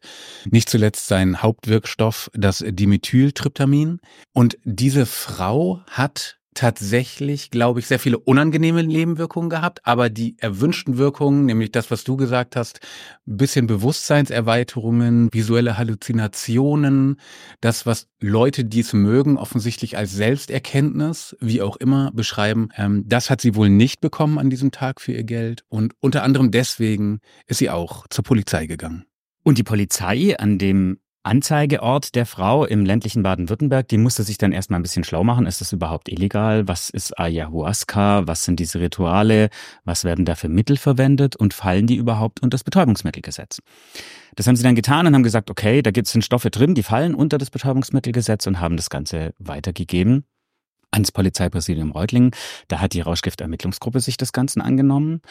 Nicht 0.49 0.69
zuletzt 0.69 1.07
sein 1.07 1.41
Hauptwirkstoff, 1.41 2.31
das 2.33 2.63
Dimethyltryptamin. 2.65 3.99
Und 4.33 4.57
diese 4.79 5.05
Frau 5.05 5.81
hat 5.87 6.37
tatsächlich, 6.53 7.51
glaube 7.51 7.79
ich, 7.79 7.85
sehr 7.85 7.99
viele 7.99 8.17
unangenehme 8.17 8.83
Nebenwirkungen 8.83 9.49
gehabt, 9.49 9.85
aber 9.85 10.09
die 10.09 10.35
erwünschten 10.39 10.97
Wirkungen, 10.97 11.45
nämlich 11.45 11.71
das, 11.71 11.91
was 11.91 12.03
du 12.03 12.17
gesagt 12.17 12.55
hast, 12.55 12.79
ein 13.27 13.37
bisschen 13.37 13.67
Bewusstseinserweiterungen, 13.67 15.29
visuelle 15.31 15.77
Halluzinationen, 15.77 17.19
das, 17.61 17.85
was 17.85 18.07
Leute, 18.19 18.65
die 18.65 18.79
es 18.79 18.93
mögen, 18.93 19.37
offensichtlich 19.37 19.97
als 19.97 20.13
Selbsterkenntnis, 20.13 21.35
wie 21.39 21.61
auch 21.61 21.77
immer, 21.77 22.11
beschreiben, 22.11 22.69
ähm, 22.75 23.03
das 23.05 23.29
hat 23.29 23.39
sie 23.39 23.53
wohl 23.53 23.69
nicht 23.69 24.01
bekommen 24.01 24.39
an 24.39 24.49
diesem 24.49 24.71
Tag 24.71 24.99
für 24.99 25.11
ihr 25.11 25.25
Geld 25.25 25.63
und 25.69 25.93
unter 25.99 26.23
anderem 26.23 26.49
deswegen 26.49 27.19
ist 27.45 27.59
sie 27.59 27.69
auch 27.69 28.07
zur 28.09 28.23
Polizei 28.23 28.65
gegangen. 28.65 29.05
Und 29.43 29.59
die 29.59 29.63
Polizei 29.63 30.35
an 30.39 30.57
dem 30.57 30.97
Anzeigeort 31.27 32.15
der 32.15 32.25
Frau 32.25 32.65
im 32.65 32.85
ländlichen 32.85 33.21
Baden-Württemberg, 33.21 33.87
die 33.89 33.97
musste 33.97 34.23
sich 34.23 34.37
dann 34.37 34.53
erstmal 34.53 34.79
ein 34.79 34.83
bisschen 34.83 35.03
schlau 35.03 35.25
machen. 35.25 35.45
Ist 35.45 35.59
das 35.59 35.73
überhaupt 35.73 36.09
illegal? 36.09 36.67
Was 36.69 36.89
ist 36.89 37.19
Ayahuasca? 37.19 38.25
Was 38.25 38.45
sind 38.45 38.61
diese 38.61 38.79
Rituale? 38.79 39.49
Was 39.83 40.05
werden 40.05 40.23
da 40.23 40.35
für 40.35 40.47
Mittel 40.47 40.77
verwendet? 40.77 41.35
Und 41.35 41.53
fallen 41.53 41.85
die 41.85 41.97
überhaupt 41.97 42.41
unter 42.41 42.55
das 42.55 42.63
Betäubungsmittelgesetz? 42.63 43.59
Das 44.35 44.47
haben 44.47 44.55
sie 44.55 44.63
dann 44.63 44.75
getan 44.75 45.05
und 45.05 45.15
haben 45.15 45.23
gesagt, 45.23 45.51
okay, 45.51 45.81
da 45.81 45.91
gibt 45.91 46.07
es 46.07 46.25
Stoffe 46.25 46.49
drin, 46.49 46.75
die 46.75 46.83
fallen 46.83 47.13
unter 47.13 47.37
das 47.37 47.49
Betäubungsmittelgesetz 47.49 48.47
und 48.47 48.61
haben 48.61 48.77
das 48.77 48.89
Ganze 48.89 49.33
weitergegeben 49.37 50.23
ans 50.91 51.11
Polizeipräsidium 51.11 51.91
Reutlingen. 51.91 52.31
Da 52.69 52.79
hat 52.79 52.93
die 52.93 53.01
Rauschgiftermittlungsgruppe 53.01 53.99
sich 53.99 54.15
das 54.15 54.31
Ganze 54.31 54.61
angenommen 54.61 55.21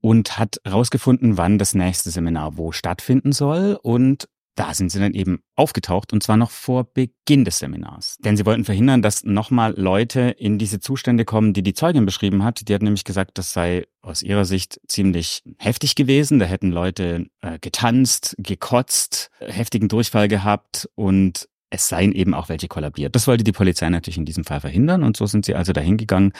und 0.00 0.38
hat 0.38 0.60
herausgefunden, 0.64 1.38
wann 1.38 1.58
das 1.58 1.74
nächste 1.74 2.10
Seminar 2.10 2.58
wo 2.58 2.72
stattfinden 2.72 3.32
soll 3.32 3.78
und 3.80 4.28
da 4.54 4.72
sind 4.72 4.90
sie 4.90 5.00
dann 5.00 5.14
eben 5.14 5.40
aufgetaucht 5.56 6.12
und 6.12 6.22
zwar 6.22 6.36
noch 6.36 6.50
vor 6.50 6.84
Beginn 6.84 7.44
des 7.44 7.58
Seminars. 7.58 8.16
Denn 8.20 8.36
sie 8.36 8.46
wollten 8.46 8.64
verhindern, 8.64 9.02
dass 9.02 9.24
nochmal 9.24 9.74
Leute 9.76 10.20
in 10.38 10.58
diese 10.58 10.80
Zustände 10.80 11.24
kommen, 11.24 11.52
die 11.52 11.62
die 11.62 11.74
Zeugin 11.74 12.06
beschrieben 12.06 12.44
hat. 12.44 12.68
Die 12.68 12.74
hat 12.74 12.82
nämlich 12.82 13.04
gesagt, 13.04 13.38
das 13.38 13.52
sei 13.52 13.86
aus 14.00 14.22
ihrer 14.22 14.44
Sicht 14.44 14.80
ziemlich 14.86 15.42
heftig 15.58 15.94
gewesen. 15.94 16.38
Da 16.38 16.46
hätten 16.46 16.70
Leute 16.70 17.26
äh, 17.40 17.58
getanzt, 17.58 18.36
gekotzt, 18.38 19.30
heftigen 19.40 19.88
Durchfall 19.88 20.28
gehabt 20.28 20.88
und 20.94 21.48
es 21.74 21.88
seien 21.88 22.12
eben 22.12 22.34
auch 22.34 22.48
welche 22.48 22.68
kollabiert. 22.68 23.14
Das 23.14 23.26
wollte 23.26 23.42
die 23.42 23.52
Polizei 23.52 23.88
natürlich 23.90 24.16
in 24.16 24.24
diesem 24.24 24.44
Fall 24.44 24.60
verhindern 24.60 25.02
und 25.02 25.16
so 25.16 25.26
sind 25.26 25.44
sie 25.44 25.54
also 25.56 25.72
dahin 25.72 25.96
gegangen. 25.96 26.32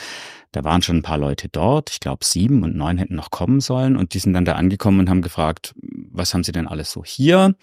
Da 0.53 0.63
waren 0.63 0.81
schon 0.81 0.97
ein 0.97 1.03
paar 1.03 1.17
Leute 1.17 1.49
dort, 1.49 1.89
ich 1.91 1.99
glaube 1.99 2.23
sieben 2.23 2.63
und 2.63 2.75
neun 2.75 2.97
hätten 2.97 3.15
noch 3.15 3.31
kommen 3.31 3.59
sollen 3.59 3.97
und 3.97 4.13
die 4.13 4.19
sind 4.19 4.33
dann 4.33 4.45
da 4.45 4.53
angekommen 4.53 5.01
und 5.01 5.09
haben 5.09 5.21
gefragt, 5.21 5.75
was 6.11 6.33
haben 6.33 6.45
sie 6.45 6.53
denn 6.53 6.67
alles 6.67 6.91
so 6.91 7.03
hier? 7.03 7.55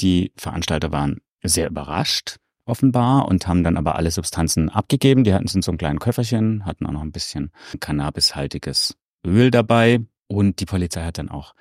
Die 0.00 0.32
Veranstalter 0.36 0.92
waren 0.92 1.20
sehr 1.42 1.68
überrascht 1.68 2.38
offenbar 2.68 3.26
und 3.26 3.48
haben 3.48 3.64
dann 3.64 3.76
aber 3.76 3.96
alle 3.96 4.10
Substanzen 4.10 4.68
abgegeben. 4.68 5.24
Die 5.24 5.32
hatten 5.32 5.46
es 5.46 5.54
in 5.54 5.62
so 5.62 5.70
einem 5.70 5.78
kleinen 5.78 5.98
Köfferchen, 5.98 6.64
hatten 6.66 6.86
auch 6.86 6.92
noch 6.92 7.02
ein 7.02 7.12
bisschen 7.12 7.50
cannabishaltiges 7.80 8.94
Öl 9.26 9.50
dabei 9.50 10.00
und 10.28 10.60
die 10.60 10.66
Polizei 10.66 11.02
hat 11.02 11.18
dann 11.18 11.30
auch 11.30 11.54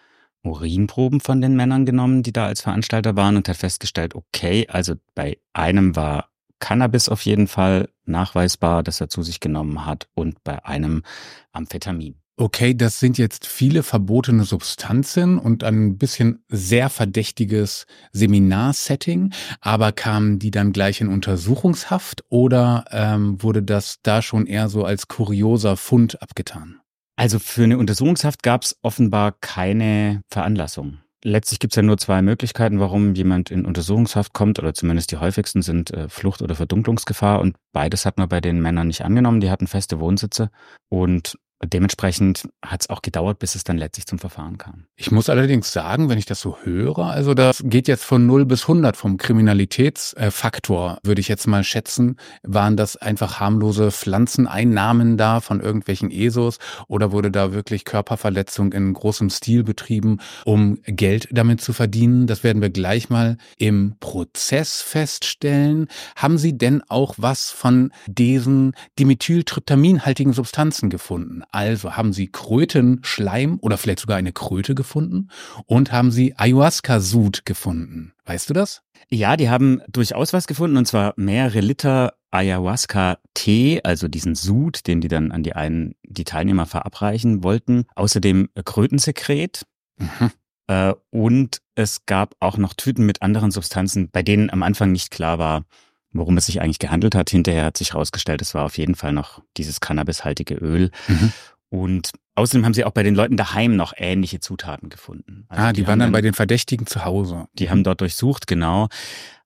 Urinproben 0.43 1.19
von 1.19 1.41
den 1.41 1.55
Männern 1.55 1.85
genommen, 1.85 2.23
die 2.23 2.33
da 2.33 2.45
als 2.45 2.61
Veranstalter 2.61 3.15
waren 3.15 3.37
und 3.37 3.49
hat 3.49 3.57
festgestellt, 3.57 4.15
okay, 4.15 4.67
also 4.69 4.95
bei 5.15 5.39
einem 5.53 5.95
war 5.95 6.29
Cannabis 6.59 7.09
auf 7.09 7.21
jeden 7.21 7.47
Fall 7.47 7.89
nachweisbar, 8.05 8.83
dass 8.83 9.01
er 9.01 9.09
zu 9.09 9.23
sich 9.23 9.39
genommen 9.39 9.85
hat 9.85 10.07
und 10.15 10.43
bei 10.43 10.63
einem 10.65 11.03
Amphetamin. 11.51 12.15
Okay, 12.39 12.75
das 12.75 12.99
sind 12.99 13.17
jetzt 13.17 13.47
viele 13.47 13.81
verbotene 13.81 14.43
Substanzen 14.43 15.39
und 15.39 15.63
ein 15.63 15.97
bisschen 15.97 16.43
sehr 16.49 16.91
verdächtiges 16.91 17.87
Seminarsetting, 18.11 19.33
aber 19.59 19.91
kamen 19.91 20.37
die 20.37 20.51
dann 20.51 20.71
gleich 20.71 21.01
in 21.01 21.07
Untersuchungshaft 21.07 22.23
oder 22.29 22.85
ähm, 22.91 23.41
wurde 23.41 23.63
das 23.63 23.97
da 24.03 24.21
schon 24.21 24.45
eher 24.45 24.69
so 24.69 24.85
als 24.85 25.07
kurioser 25.07 25.77
Fund 25.77 26.21
abgetan? 26.21 26.79
Also 27.15 27.39
für 27.39 27.63
eine 27.63 27.79
Untersuchungshaft 27.79 28.43
gab 28.43 28.61
es 28.61 28.77
offenbar 28.83 29.31
keine 29.41 30.21
Veranlassung. 30.29 30.99
Letztlich 31.23 31.57
gibt 31.57 31.73
es 31.73 31.77
ja 31.77 31.81
nur 31.81 31.97
zwei 31.97 32.21
Möglichkeiten, 32.21 32.79
warum 32.79 33.15
jemand 33.15 33.49
in 33.49 33.65
Untersuchungshaft 33.65 34.33
kommt, 34.33 34.59
oder 34.59 34.75
zumindest 34.75 35.11
die 35.11 35.17
häufigsten 35.17 35.63
sind 35.63 35.89
äh, 35.89 36.07
Flucht 36.07 36.43
oder 36.43 36.53
Verdunklungsgefahr. 36.53 37.41
Und 37.41 37.55
beides 37.73 38.05
hat 38.05 38.19
man 38.19 38.29
bei 38.29 38.39
den 38.39 38.61
Männern 38.61 38.85
nicht 38.87 39.03
angenommen. 39.03 39.41
Die 39.41 39.49
hatten 39.49 39.65
feste 39.65 39.99
Wohnsitze 39.99 40.51
und 40.89 41.39
Dementsprechend 41.65 42.47
hat 42.63 42.81
es 42.81 42.89
auch 42.89 43.01
gedauert, 43.01 43.39
bis 43.39 43.55
es 43.55 43.63
dann 43.63 43.79
letztlich 43.79 44.05
zum 44.05 44.19
Verfahren 44.19 44.59
kam. 44.59 44.85
Ich 44.95 45.09
muss 45.11 45.27
allerdings 45.27 45.73
sagen, 45.73 46.07
wenn 46.07 46.19
ich 46.19 46.27
das 46.27 46.39
so 46.39 46.57
höre, 46.61 46.99
also 46.99 47.33
das 47.33 47.63
geht 47.65 47.87
jetzt 47.87 48.03
von 48.03 48.27
0 48.27 48.45
bis 48.45 48.63
100 48.63 48.95
vom 48.95 49.17
Kriminalitätsfaktor, 49.17 50.99
würde 51.01 51.19
ich 51.19 51.27
jetzt 51.27 51.47
mal 51.47 51.63
schätzen. 51.63 52.17
Waren 52.43 52.77
das 52.77 52.95
einfach 52.95 53.39
harmlose 53.39 53.89
Pflanzeneinnahmen 53.89 55.17
da 55.17 55.41
von 55.41 55.59
irgendwelchen 55.59 56.11
ESOs 56.11 56.59
oder 56.87 57.11
wurde 57.11 57.31
da 57.31 57.53
wirklich 57.53 57.85
Körperverletzung 57.85 58.71
in 58.71 58.93
großem 58.93 59.31
Stil 59.31 59.63
betrieben, 59.63 60.19
um 60.45 60.77
Geld 60.85 61.27
damit 61.31 61.61
zu 61.61 61.73
verdienen? 61.73 62.27
Das 62.27 62.43
werden 62.43 62.61
wir 62.61 62.69
gleich 62.69 63.09
mal 63.09 63.37
im 63.57 63.95
Prozess 63.99 64.81
feststellen. 64.83 65.87
Haben 66.15 66.37
Sie 66.37 66.55
denn 66.55 66.83
auch 66.87 67.15
was 67.17 67.49
von 67.49 67.91
diesen 68.05 68.73
dimethyltryptaminhaltigen 68.99 70.33
Substanzen 70.33 70.91
gefunden? 70.91 71.41
Also 71.51 71.95
haben 71.95 72.13
sie 72.13 72.31
Krötenschleim 72.31 73.57
oder 73.61 73.77
vielleicht 73.77 73.99
sogar 73.99 74.17
eine 74.17 74.33
Kröte 74.33 74.75
gefunden 74.75 75.29
und 75.65 75.91
haben 75.91 76.11
sie 76.11 76.33
Ayahuasca-Sud 76.37 77.45
gefunden. 77.45 78.13
Weißt 78.25 78.49
du 78.49 78.53
das? 78.53 78.81
Ja, 79.09 79.37
die 79.37 79.49
haben 79.49 79.81
durchaus 79.87 80.33
was 80.33 80.47
gefunden 80.47 80.77
und 80.77 80.87
zwar 80.87 81.13
mehrere 81.15 81.61
Liter 81.61 82.13
Ayahuasca-Tee, 82.31 83.81
also 83.83 84.07
diesen 84.07 84.35
Sud, 84.35 84.87
den 84.87 85.01
die 85.01 85.07
dann 85.07 85.31
an 85.31 85.43
die 85.43 85.53
einen, 85.53 85.95
die 86.03 86.25
Teilnehmer 86.25 86.65
verabreichen 86.65 87.43
wollten. 87.43 87.85
Außerdem 87.95 88.49
Krötensekret. 88.65 89.65
Mhm. 89.97 90.31
Äh, 90.67 90.93
und 91.09 91.61
es 91.75 92.05
gab 92.05 92.35
auch 92.39 92.57
noch 92.57 92.73
Tüten 92.73 93.05
mit 93.05 93.21
anderen 93.21 93.51
Substanzen, 93.51 94.09
bei 94.11 94.21
denen 94.21 94.49
am 94.49 94.63
Anfang 94.63 94.91
nicht 94.91 95.11
klar 95.11 95.39
war, 95.39 95.63
worum 96.11 96.37
es 96.37 96.45
sich 96.45 96.61
eigentlich 96.61 96.79
gehandelt 96.79 97.15
hat. 97.15 97.29
Hinterher 97.29 97.65
hat 97.65 97.77
sich 97.77 97.93
herausgestellt, 97.93 98.41
es 98.41 98.53
war 98.53 98.65
auf 98.65 98.77
jeden 98.77 98.95
Fall 98.95 99.13
noch 99.13 99.41
dieses 99.57 99.79
cannabishaltige 99.79 100.55
Öl. 100.55 100.91
Mhm. 101.07 101.33
Und 101.69 102.11
außerdem 102.35 102.65
haben 102.65 102.73
sie 102.73 102.85
auch 102.85 102.91
bei 102.91 103.03
den 103.03 103.15
Leuten 103.15 103.35
daheim 103.35 103.75
noch 103.75 103.93
ähnliche 103.97 104.39
Zutaten 104.39 104.89
gefunden. 104.89 105.45
Also 105.49 105.63
ah, 105.63 105.73
die, 105.73 105.81
die 105.81 105.87
waren 105.87 105.99
dann 105.99 106.13
bei 106.13 106.21
den 106.21 106.33
Verdächtigen 106.33 106.87
zu 106.87 107.03
Hause. 107.03 107.47
Die 107.53 107.69
haben 107.69 107.83
dort 107.83 108.01
durchsucht, 108.01 108.47
genau. 108.47 108.87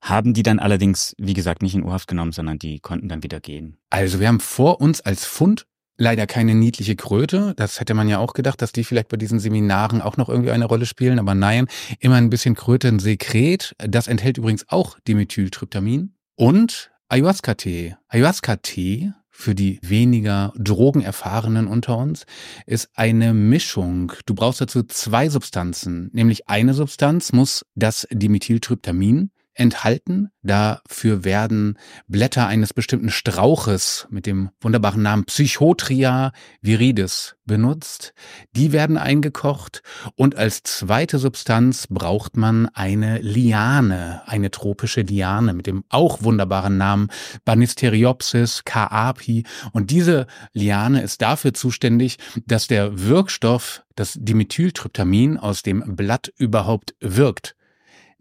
Haben 0.00 0.34
die 0.34 0.42
dann 0.42 0.60
allerdings, 0.60 1.14
wie 1.18 1.34
gesagt, 1.34 1.62
nicht 1.62 1.74
in 1.74 1.82
Urhaft 1.82 2.08
genommen, 2.08 2.32
sondern 2.32 2.58
die 2.58 2.78
konnten 2.78 3.08
dann 3.08 3.22
wieder 3.22 3.40
gehen. 3.40 3.78
Also 3.90 4.20
wir 4.20 4.28
haben 4.28 4.40
vor 4.40 4.80
uns 4.80 5.00
als 5.00 5.24
Fund 5.24 5.66
leider 5.98 6.26
keine 6.26 6.54
niedliche 6.54 6.96
Kröte. 6.96 7.54
Das 7.56 7.80
hätte 7.80 7.94
man 7.94 8.08
ja 8.08 8.18
auch 8.18 8.34
gedacht, 8.34 8.62
dass 8.62 8.72
die 8.72 8.84
vielleicht 8.84 9.08
bei 9.08 9.16
diesen 9.16 9.40
Seminaren 9.40 10.00
auch 10.00 10.16
noch 10.16 10.28
irgendwie 10.28 10.52
eine 10.52 10.64
Rolle 10.64 10.86
spielen. 10.86 11.18
Aber 11.18 11.34
nein, 11.34 11.66
immer 11.98 12.16
ein 12.16 12.30
bisschen 12.30 12.54
Krötensekret. 12.54 13.74
Das 13.78 14.06
enthält 14.06 14.38
übrigens 14.38 14.68
auch 14.68 14.98
Dimethyltryptamin 15.06 16.14
und 16.36 16.90
Ayahuasca-Tee. 17.08 17.96
Ayahuasca-Tee 18.08 19.12
für 19.30 19.54
die 19.54 19.80
weniger 19.82 20.52
drogenerfahrenen 20.56 21.66
unter 21.66 21.96
uns 21.98 22.26
ist 22.66 22.90
eine 22.94 23.34
Mischung. 23.34 24.12
Du 24.26 24.34
brauchst 24.34 24.60
dazu 24.60 24.82
zwei 24.82 25.28
Substanzen, 25.28 26.10
nämlich 26.12 26.48
eine 26.48 26.74
Substanz 26.74 27.32
muss 27.32 27.64
das 27.74 28.06
Dimethyltryptamin 28.10 29.30
enthalten. 29.54 30.30
Dafür 30.42 31.24
werden 31.24 31.78
Blätter 32.08 32.46
eines 32.46 32.74
bestimmten 32.74 33.10
Strauches 33.10 34.06
mit 34.10 34.26
dem 34.26 34.50
wunderbaren 34.60 35.02
Namen 35.02 35.24
Psychotria 35.24 36.32
viridis 36.60 37.36
benutzt. 37.44 38.14
Die 38.52 38.72
werden 38.72 38.96
eingekocht 38.96 39.82
und 40.14 40.36
als 40.36 40.62
zweite 40.62 41.18
Substanz 41.18 41.86
braucht 41.88 42.36
man 42.36 42.68
eine 42.68 43.18
Liane, 43.18 44.22
eine 44.26 44.50
tropische 44.50 45.02
Liane 45.02 45.52
mit 45.52 45.66
dem 45.66 45.84
auch 45.88 46.22
wunderbaren 46.22 46.76
Namen 46.76 47.08
Banisteriopsis 47.44 48.64
caapi. 48.64 49.44
Und 49.72 49.90
diese 49.90 50.26
Liane 50.52 51.02
ist 51.02 51.22
dafür 51.22 51.52
zuständig, 51.54 52.18
dass 52.46 52.68
der 52.68 53.00
Wirkstoff, 53.06 53.84
das 53.94 54.16
Dimethyltryptamin 54.18 55.36
aus 55.36 55.62
dem 55.62 55.96
Blatt 55.96 56.32
überhaupt 56.38 56.94
wirkt. 57.00 57.54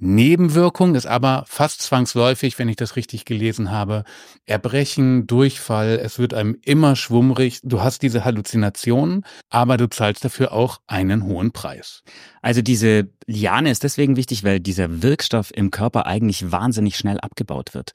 Nebenwirkung 0.03 0.95
ist 0.95 1.05
aber 1.05 1.43
fast 1.47 1.83
zwangsläufig, 1.83 2.57
wenn 2.57 2.67
ich 2.67 2.75
das 2.75 2.95
richtig 2.95 3.23
gelesen 3.23 3.69
habe, 3.69 4.03
Erbrechen, 4.47 5.27
Durchfall, 5.27 5.99
es 6.03 6.17
wird 6.17 6.33
einem 6.33 6.57
immer 6.65 6.95
schwummrig, 6.95 7.59
du 7.61 7.83
hast 7.83 8.01
diese 8.01 8.25
Halluzinationen, 8.25 9.23
aber 9.51 9.77
du 9.77 9.87
zahlst 9.87 10.25
dafür 10.25 10.53
auch 10.53 10.81
einen 10.87 11.25
hohen 11.25 11.51
Preis. 11.51 12.01
Also 12.41 12.63
diese 12.63 13.09
Liane 13.27 13.69
ist 13.69 13.83
deswegen 13.83 14.15
wichtig, 14.15 14.43
weil 14.43 14.59
dieser 14.59 15.03
Wirkstoff 15.03 15.51
im 15.55 15.69
Körper 15.69 16.07
eigentlich 16.07 16.51
wahnsinnig 16.51 16.97
schnell 16.97 17.19
abgebaut 17.19 17.75
wird. 17.75 17.91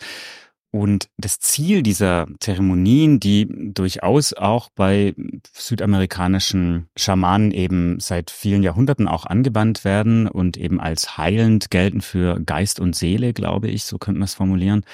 Und 0.77 1.09
das 1.17 1.41
Ziel 1.41 1.83
dieser 1.83 2.27
Zeremonien, 2.39 3.19
die 3.19 3.49
durchaus 3.73 4.35
auch 4.35 4.69
bei 4.69 5.15
südamerikanischen 5.55 6.91
Schamanen 6.97 7.51
eben 7.51 7.99
seit 7.99 8.31
vielen 8.31 8.63
Jahrhunderten 8.63 9.09
auch 9.09 9.25
angewandt 9.25 9.87
werden 9.87 10.29
und 10.29 10.59
eben 10.59 10.79
als 10.79 11.17
heilend 11.17 11.71
gelten 11.71 12.03
für 12.03 12.41
Geist 12.41 12.79
und 12.79 12.95
Seele, 12.95 13.33
glaube 13.33 13.69
ich, 13.69 13.85
so 13.85 13.97
könnte 13.97 14.19
man 14.19 14.27
es 14.27 14.35
formulieren, 14.35 14.85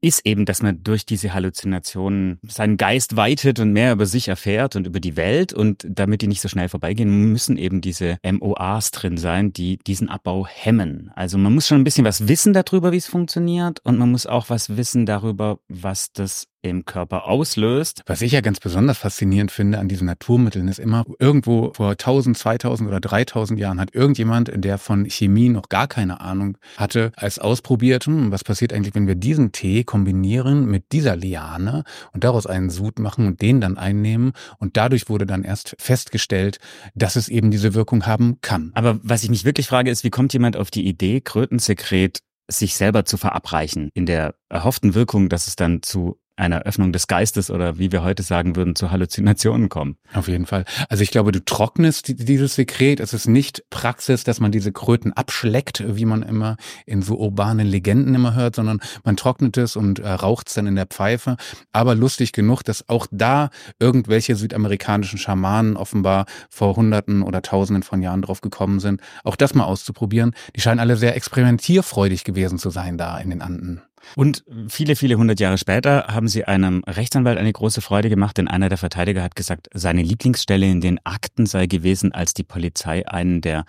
ist 0.00 0.24
eben, 0.24 0.46
dass 0.46 0.62
man 0.62 0.82
durch 0.82 1.04
diese 1.04 1.34
Halluzinationen 1.34 2.38
seinen 2.46 2.76
Geist 2.76 3.16
weitet 3.16 3.60
und 3.60 3.72
mehr 3.72 3.92
über 3.92 4.06
sich 4.06 4.28
erfährt 4.28 4.76
und 4.76 4.86
über 4.86 5.00
die 5.00 5.16
Welt. 5.16 5.52
Und 5.52 5.86
damit 5.88 6.22
die 6.22 6.26
nicht 6.26 6.40
so 6.40 6.48
schnell 6.48 6.68
vorbeigehen, 6.68 7.30
müssen 7.32 7.56
eben 7.56 7.80
diese 7.80 8.18
MOAs 8.24 8.90
drin 8.90 9.16
sein, 9.16 9.52
die 9.52 9.78
diesen 9.78 10.08
Abbau 10.08 10.46
hemmen. 10.46 11.10
Also 11.14 11.38
man 11.38 11.54
muss 11.54 11.68
schon 11.68 11.80
ein 11.80 11.84
bisschen 11.84 12.04
was 12.04 12.28
wissen 12.28 12.52
darüber, 12.52 12.92
wie 12.92 12.96
es 12.96 13.06
funktioniert. 13.06 13.80
Und 13.84 13.98
man 13.98 14.10
muss 14.10 14.26
auch 14.26 14.48
was 14.48 14.76
wissen 14.76 15.06
darüber, 15.06 15.58
was 15.68 16.12
das 16.12 16.46
im 16.62 16.84
Körper 16.84 17.26
auslöst. 17.26 18.02
Was 18.06 18.22
ich 18.22 18.32
ja 18.32 18.40
ganz 18.40 18.60
besonders 18.60 18.98
faszinierend 18.98 19.50
finde 19.50 19.78
an 19.78 19.88
diesen 19.88 20.06
Naturmitteln 20.06 20.68
ist 20.68 20.78
immer, 20.78 21.04
irgendwo 21.18 21.72
vor 21.74 21.90
1000, 21.90 22.36
2000 22.36 22.88
oder 22.88 23.00
3000 23.00 23.58
Jahren 23.58 23.80
hat 23.80 23.94
irgendjemand, 23.94 24.50
der 24.54 24.78
von 24.78 25.08
Chemie 25.08 25.48
noch 25.48 25.68
gar 25.68 25.88
keine 25.88 26.20
Ahnung 26.20 26.58
hatte, 26.76 27.12
als 27.16 27.38
ausprobiert, 27.38 28.06
hm, 28.06 28.30
was 28.30 28.44
passiert 28.44 28.72
eigentlich, 28.72 28.94
wenn 28.94 29.06
wir 29.06 29.14
diesen 29.14 29.52
Tee 29.52 29.84
kombinieren 29.84 30.66
mit 30.66 30.92
dieser 30.92 31.16
Liane 31.16 31.84
und 32.12 32.24
daraus 32.24 32.46
einen 32.46 32.70
Sud 32.70 32.98
machen 32.98 33.26
und 33.26 33.40
den 33.42 33.60
dann 33.60 33.78
einnehmen. 33.78 34.32
Und 34.58 34.76
dadurch 34.76 35.08
wurde 35.08 35.26
dann 35.26 35.44
erst 35.44 35.74
festgestellt, 35.78 36.58
dass 36.94 37.16
es 37.16 37.28
eben 37.28 37.50
diese 37.50 37.74
Wirkung 37.74 38.06
haben 38.06 38.38
kann. 38.40 38.72
Aber 38.74 38.98
was 39.02 39.22
ich 39.22 39.30
mich 39.30 39.44
wirklich 39.44 39.66
frage, 39.66 39.90
ist, 39.90 40.04
wie 40.04 40.10
kommt 40.10 40.32
jemand 40.32 40.56
auf 40.56 40.70
die 40.70 40.86
Idee, 40.86 41.20
Krötensekret 41.20 42.20
sich 42.50 42.74
selber 42.74 43.04
zu 43.04 43.16
verabreichen, 43.16 43.90
in 43.94 44.06
der 44.06 44.34
erhofften 44.48 44.94
Wirkung, 44.94 45.28
dass 45.28 45.46
es 45.46 45.56
dann 45.56 45.82
zu 45.82 46.19
einer 46.36 46.62
Öffnung 46.62 46.92
des 46.92 47.06
Geistes 47.06 47.50
oder 47.50 47.78
wie 47.78 47.92
wir 47.92 48.02
heute 48.02 48.22
sagen 48.22 48.56
würden, 48.56 48.74
zu 48.74 48.90
Halluzinationen 48.90 49.68
kommen. 49.68 49.96
Auf 50.14 50.28
jeden 50.28 50.46
Fall. 50.46 50.64
Also 50.88 51.02
ich 51.02 51.10
glaube, 51.10 51.32
du 51.32 51.44
trocknest 51.44 52.18
dieses 52.28 52.54
Sekret. 52.54 53.00
Es 53.00 53.12
ist 53.12 53.26
nicht 53.26 53.64
Praxis, 53.70 54.24
dass 54.24 54.40
man 54.40 54.50
diese 54.50 54.72
Kröten 54.72 55.12
abschleckt, 55.12 55.84
wie 55.86 56.06
man 56.06 56.22
immer 56.22 56.56
in 56.86 57.02
so 57.02 57.16
urbanen 57.16 57.66
Legenden 57.66 58.14
immer 58.14 58.34
hört, 58.34 58.56
sondern 58.56 58.80
man 59.04 59.16
trocknet 59.16 59.56
es 59.58 59.76
und 59.76 59.98
äh, 59.98 60.08
raucht 60.08 60.48
es 60.48 60.54
dann 60.54 60.66
in 60.66 60.76
der 60.76 60.86
Pfeife. 60.86 61.36
Aber 61.72 61.94
lustig 61.94 62.32
genug, 62.32 62.62
dass 62.62 62.88
auch 62.88 63.06
da 63.10 63.50
irgendwelche 63.78 64.36
südamerikanischen 64.36 65.18
Schamanen 65.18 65.76
offenbar 65.76 66.26
vor 66.48 66.76
Hunderten 66.76 67.22
oder 67.22 67.42
Tausenden 67.42 67.82
von 67.82 68.00
Jahren 68.02 68.22
drauf 68.22 68.40
gekommen 68.40 68.80
sind, 68.80 69.00
auch 69.24 69.36
das 69.36 69.54
mal 69.54 69.64
auszuprobieren. 69.64 70.34
Die 70.56 70.60
scheinen 70.60 70.80
alle 70.80 70.96
sehr 70.96 71.16
experimentierfreudig 71.16 72.24
gewesen 72.24 72.58
zu 72.58 72.70
sein 72.70 72.96
da 72.96 73.18
in 73.18 73.30
den 73.30 73.42
Anden. 73.42 73.82
Und 74.16 74.44
viele, 74.68 74.96
viele 74.96 75.16
hundert 75.16 75.40
Jahre 75.40 75.58
später 75.58 76.06
haben 76.08 76.28
sie 76.28 76.44
einem 76.44 76.82
Rechtsanwalt 76.86 77.38
eine 77.38 77.52
große 77.52 77.80
Freude 77.80 78.08
gemacht, 78.08 78.38
denn 78.38 78.48
einer 78.48 78.68
der 78.68 78.78
Verteidiger 78.78 79.22
hat 79.22 79.36
gesagt, 79.36 79.68
seine 79.74 80.02
Lieblingsstelle 80.02 80.66
in 80.66 80.80
den 80.80 80.98
Akten 81.04 81.46
sei 81.46 81.66
gewesen, 81.66 82.12
als 82.12 82.34
die 82.34 82.44
Polizei 82.44 83.06
einen 83.06 83.40
der 83.40 83.64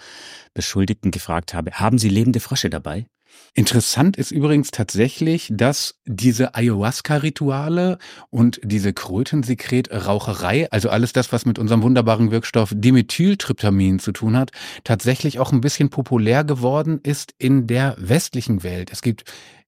Beschuldigten 0.53 1.11
gefragt 1.11 1.53
habe, 1.53 1.71
haben 1.71 1.97
Sie 1.97 2.09
lebende 2.09 2.39
Frösche 2.39 2.69
dabei? 2.69 3.05
Interessant 3.53 4.15
ist 4.15 4.31
übrigens 4.31 4.71
tatsächlich, 4.71 5.49
dass 5.51 5.95
diese 6.05 6.55
Ayahuasca-Rituale 6.55 7.97
und 8.29 8.61
diese 8.63 8.93
Krötensekret-Raucherei, 8.93 10.71
also 10.71 10.89
alles 10.89 11.11
das, 11.11 11.33
was 11.33 11.45
mit 11.45 11.59
unserem 11.59 11.81
wunderbaren 11.81 12.31
Wirkstoff 12.31 12.73
Dimethyltryptamin 12.73 13.99
zu 13.99 14.13
tun 14.13 14.37
hat, 14.37 14.51
tatsächlich 14.83 15.39
auch 15.39 15.51
ein 15.51 15.61
bisschen 15.61 15.89
populär 15.89 16.43
geworden 16.43 16.99
ist 17.03 17.33
in 17.37 17.67
der 17.67 17.95
westlichen 17.97 18.63
Welt. 18.63 18.89
Es 18.91 19.01
gibt 19.01 19.25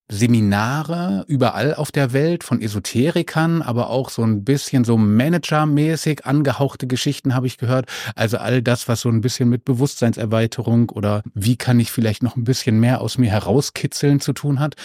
Seminare 0.10 1.24
überall 1.28 1.74
auf 1.74 1.92
der 1.92 2.14
Welt 2.14 2.44
von 2.44 2.62
Esoterikern, 2.62 3.62
aber 3.62 3.90
auch 3.90 4.10
so 4.10 4.22
ein 4.22 4.44
bisschen 4.44 4.84
so 4.84 4.98
managermäßig 4.98 6.26
angehauchte 6.26 6.88
Geschichten 6.88 7.34
habe 7.34 7.48
ich 7.48 7.58
gehört. 7.58 7.88
Also 8.16 8.38
all 8.38 8.62
das, 8.62 8.88
was 8.88 9.02
so 9.02 9.10
ein 9.10 9.22
bisschen 9.22 9.50
mit 9.50 9.66
Bewusstseinserweiterung 9.66 10.90
oder 10.90 11.24
wie 11.34 11.56
kann 11.56 11.80
ich 11.80 11.92
vielleicht 11.92 12.22
noch 12.22 12.36
ein 12.36 12.44
bisschen 12.44 12.80
mehr 12.80 13.02
aus 13.02 13.18
mir 13.18 13.32
herauskitzeln 13.32 14.20
zu 14.20 14.34
tun 14.34 14.60
hat. 14.60 14.76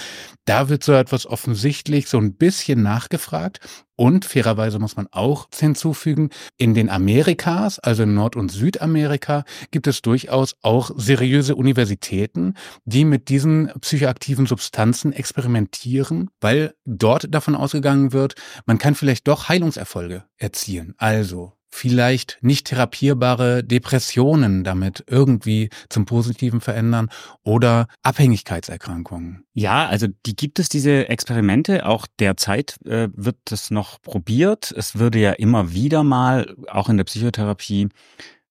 Da 0.45 0.69
wird 0.69 0.85
so 0.85 0.93
etwas 0.93 1.27
offensichtlich 1.27 2.09
so 2.09 2.19
ein 2.19 2.35
bisschen 2.35 2.83
nachgefragt. 2.83 3.61
Und 4.01 4.25
fairerweise 4.25 4.79
muss 4.79 4.95
man 4.95 5.09
auch 5.11 5.49
hinzufügen, 5.53 6.31
in 6.57 6.73
den 6.73 6.89
Amerikas, 6.89 7.81
also 7.81 8.05
in 8.05 8.15
Nord- 8.15 8.37
und 8.37 8.49
Südamerika, 8.49 9.45
gibt 9.73 9.89
es 9.89 10.03
durchaus 10.03 10.55
auch 10.63 10.93
seriöse 10.97 11.57
Universitäten, 11.57 12.55
die 12.85 13.05
mit 13.05 13.29
diesen 13.29 13.73
psychoaktiven 13.81 14.47
Substanzen 14.47 15.13
experimentieren, 15.13 16.31
weil 16.41 16.75
dort 16.85 17.35
davon 17.35 17.57
ausgegangen 17.57 18.13
wird, 18.13 18.37
man 18.67 18.79
kann 18.79 18.95
vielleicht 18.95 19.27
doch 19.27 19.49
Heilungserfolge 19.49 20.23
erzielen. 20.37 20.95
Also 20.99 21.58
vielleicht 21.71 22.39
nicht 22.41 22.67
therapierbare 22.67 23.63
Depressionen 23.63 24.65
damit 24.65 25.05
irgendwie 25.07 25.71
zum 25.89 26.07
Positiven 26.07 26.61
verändern 26.61 27.11
oder 27.43 27.89
Abhängigkeitserkrankungen. 28.03 29.45
Ja, 29.53 29.87
also 29.87 30.07
die 30.27 30.37
gibt 30.37 30.59
es, 30.59 30.69
diese 30.69 31.09
Experimente. 31.09 31.87
Auch 31.87 32.07
derzeit 32.19 32.79
äh, 32.87 33.09
wird 33.13 33.37
das 33.47 33.71
noch 33.71 34.01
probiert. 34.01 34.73
Es 34.77 34.99
würde 34.99 35.19
ja 35.19 35.33
immer 35.33 35.73
wieder 35.73 36.03
mal, 36.03 36.55
auch 36.69 36.89
in 36.89 36.97
der 36.97 37.05
Psychotherapie, 37.05 37.89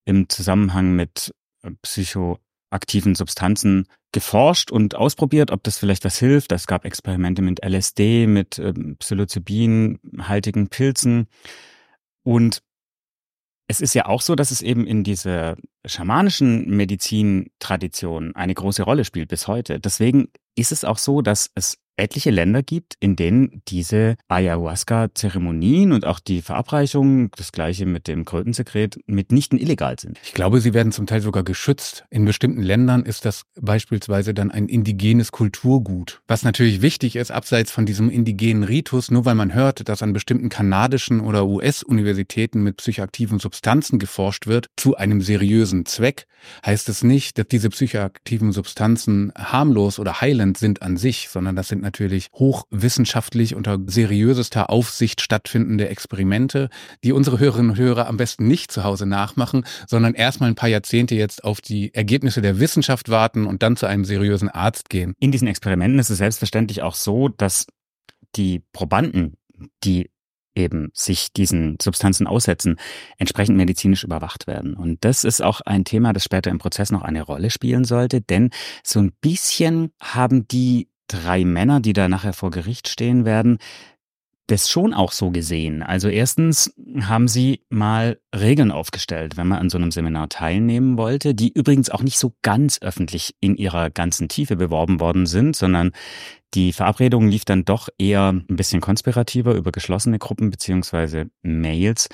im 0.06 0.30
Zusammenhang 0.30 0.94
mit 0.94 1.34
äh, 1.64 1.72
psychoaktiven 1.82 3.16
Substanzen 3.16 3.88
geforscht 4.12 4.72
und 4.72 4.96
ausprobiert, 4.96 5.52
ob 5.52 5.64
das 5.64 5.78
vielleicht 5.78 6.06
was 6.06 6.18
hilft. 6.18 6.52
Es 6.52 6.68
gab 6.68 6.86
Experimente 6.86 7.42
mit 7.42 7.64
LSD, 7.64 8.28
mit 8.28 8.58
äh, 8.58 8.74
Psilocybin-haltigen 8.74 10.70
Pilzen. 10.70 11.28
Und 12.24 12.62
es 13.68 13.82
ist 13.82 13.94
ja 13.94 14.06
auch 14.06 14.22
so, 14.22 14.36
dass 14.36 14.52
es 14.52 14.62
eben 14.62 14.88
in 14.88 15.04
dieser 15.04 15.58
schamanischen 15.86 16.70
Medizintradition 16.70 18.36
eine 18.36 18.54
große 18.54 18.84
Rolle 18.84 19.04
spielt 19.04 19.30
bis 19.30 19.48
heute. 19.48 19.80
Deswegen 19.80 20.30
ist 20.58 20.72
es 20.72 20.84
auch 20.84 20.98
so, 20.98 21.22
dass 21.22 21.50
es 21.56 21.78
etliche 21.98 22.30
Länder 22.30 22.64
gibt, 22.64 22.94
in 23.00 23.16
denen 23.16 23.62
diese 23.68 24.16
Ayahuasca-Zeremonien 24.28 25.92
und 25.92 26.06
auch 26.06 26.20
die 26.20 26.42
Verabreichung, 26.42 27.32
das 27.36 27.52
gleiche 27.52 27.86
mit 27.86 28.08
dem 28.08 28.24
Krötensekret, 28.24 29.00
mitnichten 29.08 29.58
illegal 29.58 30.00
sind. 30.00 30.20
Ich 30.24 30.34
glaube, 30.34 30.62
sie 30.62 30.74
werden 30.74 30.92
zum 30.92 31.08
Teil 31.08 31.22
sogar 31.22 31.44
geschützt. 31.44 32.06
In 32.10 32.24
bestimmten 32.24 32.62
Ländern 32.62 33.04
ist 33.04 33.26
das 33.26 33.44
beispielsweise 33.60 34.34
dann 34.34 34.52
ein 34.52 34.68
indigenes 34.68 35.32
Kulturgut. 35.32 36.22
Was 36.28 36.44
natürlich 36.44 36.82
wichtig 36.82 37.16
ist, 37.16 37.32
abseits 37.32 37.72
von 37.72 37.86
diesem 37.86 38.10
indigenen 38.10 38.64
Ritus, 38.64 39.10
nur 39.10 39.26
weil 39.26 39.36
man 39.36 39.54
hört, 39.54 39.90
dass 39.90 40.04
an 40.04 40.14
bestimmten 40.14 40.50
kanadischen 40.50 41.20
oder 41.20 41.48
US-Universitäten 41.48 42.62
mit 42.62 42.78
psychoaktiven 42.78 43.40
Substanzen 43.40 43.98
geforscht 43.98 44.46
wird, 44.46 44.68
zu 44.76 44.96
einem 44.96 45.22
seriösen 45.22 45.86
Zweck, 45.86 46.28
heißt 46.66 46.90
es 46.90 47.04
nicht, 47.04 47.38
dass 47.40 47.48
diese 47.48 47.70
psychoaktiven 47.70 48.52
Substanzen 48.52 49.32
harmlos 49.36 49.98
oder 50.00 50.22
heilend 50.22 50.47
sind 50.56 50.82
an 50.82 50.98
sich, 50.98 51.30
sondern 51.30 51.56
das 51.56 51.68
sind 51.68 51.82
natürlich 51.82 52.27
hochwissenschaftlich 52.34 53.56
unter 53.56 53.80
seriösester 53.86 54.70
Aufsicht 54.70 55.22
stattfindende 55.22 55.89
Experimente, 55.89 56.70
die 57.04 57.12
unsere 57.12 57.39
Hörerinnen 57.39 57.72
und 57.72 57.77
Hörer 57.77 58.08
am 58.08 58.18
besten 58.18 58.48
nicht 58.48 58.72
zu 58.72 58.84
Hause 58.84 59.06
nachmachen, 59.06 59.66
sondern 59.88 60.13
erstmal 60.13 60.50
ein 60.50 60.56
paar 60.56 60.70
Jahrzehnte 60.70 61.16
jetzt 61.16 61.44
auf 61.44 61.62
die 61.62 61.94
Ergebnisse 61.94 62.42
der 62.42 62.60
Wissenschaft 62.60 63.10
warten 63.10 63.46
und 63.46 63.63
dann 63.63 63.75
zu 63.75 63.86
einem 63.86 64.06
seriösen 64.06 64.50
Arzt 64.50 64.89
gehen. 64.89 65.13
In 65.20 65.32
diesen 65.32 65.48
Experimenten 65.48 66.00
ist 66.00 66.10
es 66.10 66.20
selbstverständlich 66.20 66.82
auch 66.82 66.96
so, 66.96 67.30
dass 67.30 67.68
die 68.36 68.62
Probanden, 68.72 69.38
die 69.84 70.10
eben 70.58 70.90
sich 70.94 71.32
diesen 71.32 71.78
Substanzen 71.82 72.28
aussetzen, 72.28 72.78
entsprechend 73.18 73.56
medizinisch 73.56 74.04
überwacht 74.04 74.48
werden. 74.48 74.74
Und 74.74 75.06
das 75.06 75.24
ist 75.24 75.42
auch 75.42 75.62
ein 75.62 75.86
Thema, 75.86 76.14
das 76.14 76.24
später 76.24 76.50
im 76.50 76.58
Prozess 76.58 76.92
noch 76.92 77.04
eine 77.04 77.22
Rolle 77.22 77.50
spielen 77.50 77.86
sollte, 77.86 78.22
denn 78.22 78.50
so 78.84 79.00
ein 79.00 79.14
bisschen 79.22 79.92
haben 80.02 80.48
die 80.48 80.90
drei 81.08 81.46
Männer, 81.46 81.80
die 81.80 81.94
da 81.94 82.10
nachher 82.10 82.34
vor 82.34 82.52
Gericht 82.52 82.88
stehen 82.90 83.24
werden, 83.24 83.60
das 84.48 84.70
schon 84.70 84.94
auch 84.94 85.12
so 85.12 85.30
gesehen. 85.30 85.84
Also 85.84 86.08
erstens 86.08 86.74
haben 87.01 87.27
sie 87.27 87.62
mal 87.70 88.20
Regeln 88.34 88.72
aufgestellt, 88.72 89.36
wenn 89.36 89.48
man 89.48 89.60
an 89.60 89.70
so 89.70 89.77
einem 89.77 89.92
Seminar 89.92 90.30
teilnehmen 90.30 90.98
wollte, 90.98 91.36
die 91.36 91.51
übrigens 91.51 91.89
auch 91.89 92.01
nicht 92.01 92.18
so 92.18 92.34
ganz 92.42 92.82
öffentlich 92.82 93.36
in 93.42 93.58
ihrer 93.58 93.89
ganzen 93.89 94.30
Tiefe 94.30 94.56
beworben 94.56 95.01
worden 95.01 95.25
sind, 95.25 95.56
sondern 95.56 95.92
die 96.54 96.72
Verabredung 96.72 97.27
lief 97.27 97.44
dann 97.44 97.66
doch 97.66 97.89
eher 97.98 98.30
ein 98.30 98.56
bisschen 98.56 98.80
konspirativer 98.80 99.54
über 99.54 99.74
geschlossene 99.74 100.18
Gruppen 100.18 100.50
beziehungsweise 100.50 101.30
Mails. 101.42 102.08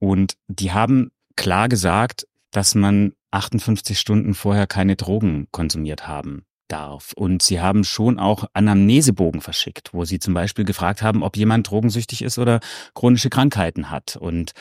Und 0.00 0.34
die 0.48 0.72
haben 0.72 1.12
klar 1.36 1.68
gesagt, 1.68 2.26
dass 2.50 2.74
man 2.74 3.12
58 3.30 3.98
Stunden 3.98 4.34
vorher 4.34 4.66
keine 4.66 4.96
Drogen 4.96 5.46
konsumiert 5.52 6.08
haben 6.08 6.44
darf. 6.68 7.12
Und 7.14 7.42
sie 7.42 7.60
haben 7.60 7.84
schon 7.84 8.18
auch 8.18 8.44
Anamnesebogen 8.52 9.40
verschickt, 9.40 9.92
wo 9.92 10.04
sie 10.04 10.18
zum 10.18 10.34
Beispiel 10.34 10.64
gefragt 10.64 11.02
haben, 11.02 11.22
ob 11.22 11.36
jemand 11.36 11.70
drogensüchtig 11.70 12.22
ist 12.22 12.38
oder 12.38 12.60
chronische 12.94 13.30
Krankheiten 13.30 13.90
hat. 13.90 14.16
Und 14.16 14.52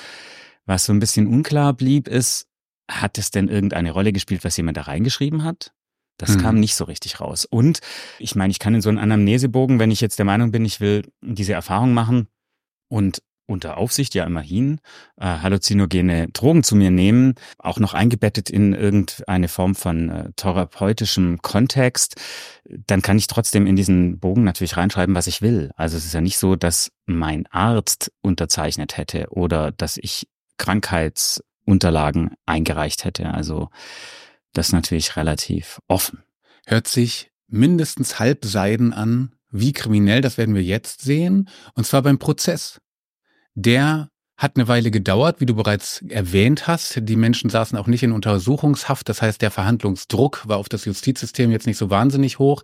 was 0.65 0.85
so 0.85 0.93
ein 0.93 0.99
bisschen 0.99 1.27
unklar 1.27 1.73
blieb, 1.73 2.07
ist, 2.07 2.47
hat 2.89 3.17
es 3.17 3.31
denn 3.31 3.49
irgendeine 3.49 3.91
Rolle 3.91 4.13
gespielt, 4.13 4.43
was 4.43 4.57
jemand 4.57 4.77
da 4.77 4.83
reingeschrieben 4.83 5.43
hat? 5.43 5.73
Das 6.17 6.35
mhm. 6.35 6.41
kam 6.41 6.59
nicht 6.59 6.75
so 6.75 6.85
richtig 6.85 7.19
raus. 7.19 7.45
Und 7.45 7.79
ich 8.17 8.35
meine, 8.35 8.51
ich 8.51 8.59
kann 8.59 8.73
in 8.73 8.81
so 8.81 8.89
einen 8.89 8.97
Anamnesebogen, 8.97 9.79
wenn 9.79 9.91
ich 9.91 10.01
jetzt 10.01 10.17
der 10.17 10.25
Meinung 10.25 10.51
bin, 10.51 10.65
ich 10.65 10.79
will 10.79 11.03
diese 11.21 11.53
Erfahrung 11.53 11.93
machen 11.93 12.27
und 12.89 13.21
unter 13.48 13.77
Aufsicht 13.77 14.13
ja 14.13 14.25
immerhin 14.25 14.80
äh, 15.18 15.25
halluzinogene 15.25 16.27
Drogen 16.30 16.63
zu 16.63 16.75
mir 16.75 16.92
nehmen, 16.92 17.36
auch 17.58 17.80
noch 17.80 17.94
eingebettet 17.94 18.50
in 18.50 18.74
irgendeine 18.74 19.48
Form 19.48 19.74
von 19.74 20.10
äh, 20.10 20.32
therapeutischem 20.36 21.42
Kontext, 21.42 22.16
dann 22.66 23.01
kann 23.01 23.18
ich 23.18 23.27
trotzdem 23.27 23.66
in 23.66 23.75
diesen 23.75 24.20
Bogen 24.20 24.44
natürlich 24.44 24.77
reinschreiben, 24.77 25.16
was 25.16 25.27
ich 25.27 25.42
will. 25.42 25.72
Also 25.75 25.98
es 25.98 26.05
ist 26.05 26.14
ja 26.14 26.22
nicht 26.22 26.38
so, 26.38 26.55
dass 26.55 26.92
mein 27.05 27.48
Arzt 27.48 28.12
unterzeichnet 28.22 28.98
hätte 28.98 29.27
oder 29.29 29.72
dass 29.72 29.98
ich 29.98 30.27
Krankheitsunterlagen 30.57 32.36
eingereicht 32.46 33.05
hätte. 33.05 33.33
Also 33.33 33.70
das 34.53 34.68
ist 34.68 34.74
natürlich 34.74 35.16
relativ 35.16 35.79
offen. 35.88 36.24
Hört 36.66 36.88
sich 36.88 37.31
mindestens 37.48 38.20
halbseiden 38.20 38.92
an, 38.92 39.33
wie 39.50 39.72
kriminell, 39.72 40.22
das 40.22 40.38
werden 40.38 40.55
wir 40.55 40.64
jetzt 40.64 41.01
sehen, 41.01 41.48
und 41.74 41.86
zwar 41.86 42.01
beim 42.01 42.20
Prozess 42.20 42.81
der 43.57 44.09
hat 44.37 44.55
eine 44.55 44.67
Weile 44.67 44.91
gedauert, 44.91 45.41
wie 45.41 45.48
du 45.48 45.55
bereits 45.55 46.03
erwähnt 46.09 46.67
hast. 46.67 47.00
Die 47.01 47.15
Menschen 47.15 47.50
saßen 47.50 47.75
auch 47.75 47.87
nicht 47.87 48.03
in 48.03 48.11
Untersuchungshaft. 48.11 49.09
Das 49.09 49.24
heißt, 49.24 49.41
der 49.41 49.50
Verhandlungsdruck 49.50 50.48
war 50.48 50.57
auf 50.57 50.70
das 50.70 50.85
Justizsystem 50.85 51.50
jetzt 51.50 51.65
nicht 51.65 51.79
so 51.79 51.89
wahnsinnig 51.89 52.37
hoch. 52.37 52.61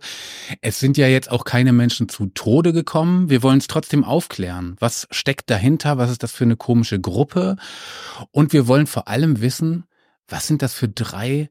Es 0.60 0.78
sind 0.78 0.96
ja 0.96 1.08
jetzt 1.08 1.32
auch 1.32 1.44
keine 1.44 1.72
Menschen 1.72 2.08
zu 2.08 2.26
Tode 2.26 2.72
gekommen. 2.72 3.28
Wir 3.28 3.42
wollen 3.42 3.58
es 3.58 3.66
trotzdem 3.66 4.04
aufklären. 4.04 4.76
Was 4.78 5.08
steckt 5.10 5.50
dahinter? 5.50 5.98
Was 5.98 6.12
ist 6.12 6.22
das 6.22 6.30
für 6.30 6.44
eine 6.44 6.56
komische 6.56 7.00
Gruppe? 7.00 7.56
Und 8.30 8.52
wir 8.52 8.68
wollen 8.68 8.86
vor 8.86 9.08
allem 9.08 9.40
wissen, 9.40 9.86
was 10.28 10.46
sind 10.46 10.62
das 10.62 10.74
für 10.74 10.88
drei 10.88 11.50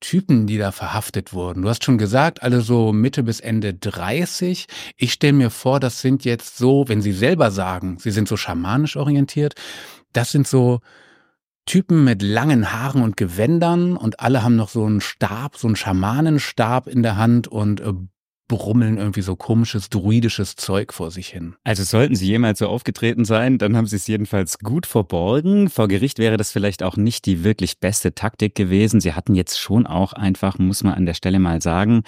Typen, 0.00 0.46
die 0.46 0.58
da 0.58 0.72
verhaftet 0.72 1.32
wurden. 1.32 1.62
Du 1.62 1.68
hast 1.68 1.84
schon 1.84 1.98
gesagt, 1.98 2.42
alle 2.42 2.60
so 2.60 2.92
Mitte 2.92 3.22
bis 3.22 3.40
Ende 3.40 3.74
30. 3.74 4.66
Ich 4.96 5.12
stelle 5.12 5.32
mir 5.32 5.50
vor, 5.50 5.80
das 5.80 6.00
sind 6.00 6.24
jetzt 6.24 6.58
so, 6.58 6.88
wenn 6.88 7.00
sie 7.00 7.12
selber 7.12 7.50
sagen, 7.50 7.98
sie 7.98 8.10
sind 8.10 8.28
so 8.28 8.36
schamanisch 8.36 8.96
orientiert, 8.96 9.54
das 10.12 10.32
sind 10.32 10.46
so 10.46 10.80
Typen 11.64 12.04
mit 12.04 12.22
langen 12.22 12.72
Haaren 12.72 13.02
und 13.02 13.16
Gewändern 13.16 13.96
und 13.96 14.20
alle 14.20 14.44
haben 14.44 14.54
noch 14.54 14.68
so 14.68 14.84
einen 14.84 15.00
Stab, 15.00 15.56
so 15.56 15.66
einen 15.66 15.76
Schamanenstab 15.76 16.86
in 16.86 17.02
der 17.02 17.16
Hand 17.16 17.48
und 17.48 17.80
äh, 17.80 17.92
brummeln 18.48 18.98
irgendwie 18.98 19.22
so 19.22 19.36
komisches, 19.36 19.90
druidisches 19.90 20.56
Zeug 20.56 20.92
vor 20.92 21.10
sich 21.10 21.28
hin. 21.28 21.56
Also 21.64 21.82
sollten 21.84 22.14
sie 22.14 22.26
jemals 22.26 22.60
so 22.60 22.68
aufgetreten 22.68 23.24
sein, 23.24 23.58
dann 23.58 23.76
haben 23.76 23.86
sie 23.86 23.96
es 23.96 24.06
jedenfalls 24.06 24.58
gut 24.58 24.86
verborgen. 24.86 25.68
Vor 25.68 25.88
Gericht 25.88 26.18
wäre 26.18 26.36
das 26.36 26.52
vielleicht 26.52 26.82
auch 26.82 26.96
nicht 26.96 27.26
die 27.26 27.44
wirklich 27.44 27.80
beste 27.80 28.14
Taktik 28.14 28.54
gewesen. 28.54 29.00
Sie 29.00 29.14
hatten 29.14 29.34
jetzt 29.34 29.58
schon 29.58 29.86
auch 29.86 30.12
einfach, 30.12 30.58
muss 30.58 30.84
man 30.84 30.94
an 30.94 31.06
der 31.06 31.14
Stelle 31.14 31.38
mal 31.38 31.60
sagen, 31.60 32.02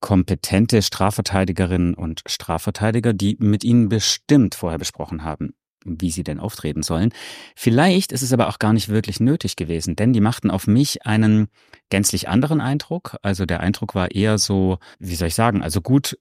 kompetente 0.00 0.82
Strafverteidigerinnen 0.82 1.94
und 1.94 2.22
Strafverteidiger, 2.26 3.12
die 3.12 3.36
mit 3.40 3.64
ihnen 3.64 3.88
bestimmt 3.88 4.54
vorher 4.54 4.78
besprochen 4.78 5.24
haben, 5.24 5.54
wie 5.84 6.10
sie 6.10 6.24
denn 6.24 6.40
auftreten 6.40 6.82
sollen. 6.82 7.12
Vielleicht 7.56 8.12
ist 8.12 8.22
es 8.22 8.32
aber 8.32 8.48
auch 8.48 8.58
gar 8.58 8.72
nicht 8.72 8.88
wirklich 8.88 9.20
nötig 9.20 9.56
gewesen, 9.56 9.96
denn 9.96 10.12
die 10.12 10.20
machten 10.20 10.50
auf 10.50 10.66
mich 10.66 11.06
einen 11.06 11.48
gänzlich 11.88 12.28
anderen 12.28 12.60
Eindruck. 12.60 13.16
Also 13.22 13.46
der 13.46 13.60
Eindruck 13.60 13.94
war 13.94 14.10
eher 14.10 14.38
so, 14.38 14.78
wie 14.98 15.14
soll 15.14 15.28
ich 15.28 15.34
sagen, 15.34 15.62
also 15.62 15.80
gut 15.80 16.18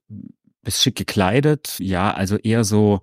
bis 0.62 0.82
schick 0.82 0.95
gekleidet, 0.95 1.76
ja, 1.80 2.13
also 2.13 2.38
eher 2.38 2.63
so 2.63 3.02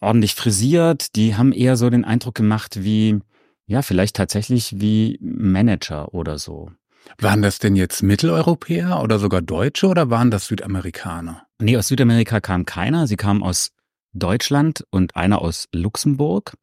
ordentlich 0.00 0.34
frisiert. 0.34 1.16
Die 1.16 1.36
haben 1.36 1.52
eher 1.52 1.76
so 1.76 1.90
den 1.90 2.04
Eindruck 2.04 2.34
gemacht 2.34 2.82
wie, 2.82 3.18
ja, 3.66 3.82
vielleicht 3.82 4.16
tatsächlich 4.16 4.80
wie 4.80 5.18
Manager 5.20 6.14
oder 6.14 6.38
so. 6.38 6.70
Waren 7.18 7.42
das 7.42 7.58
denn 7.58 7.74
jetzt 7.74 8.02
Mitteleuropäer 8.02 9.02
oder 9.02 9.18
sogar 9.18 9.40
Deutsche 9.40 9.86
oder 9.86 10.10
waren 10.10 10.30
das 10.30 10.46
Südamerikaner? 10.46 11.46
Nee, 11.58 11.76
aus 11.76 11.88
Südamerika 11.88 12.40
kam 12.40 12.66
keiner. 12.66 13.06
Sie 13.06 13.16
kamen 13.16 13.42
aus 13.42 13.70
Deutschland 14.12 14.84
und 14.90 15.16
einer 15.16 15.40
aus 15.42 15.68
Luxemburg. 15.72 16.54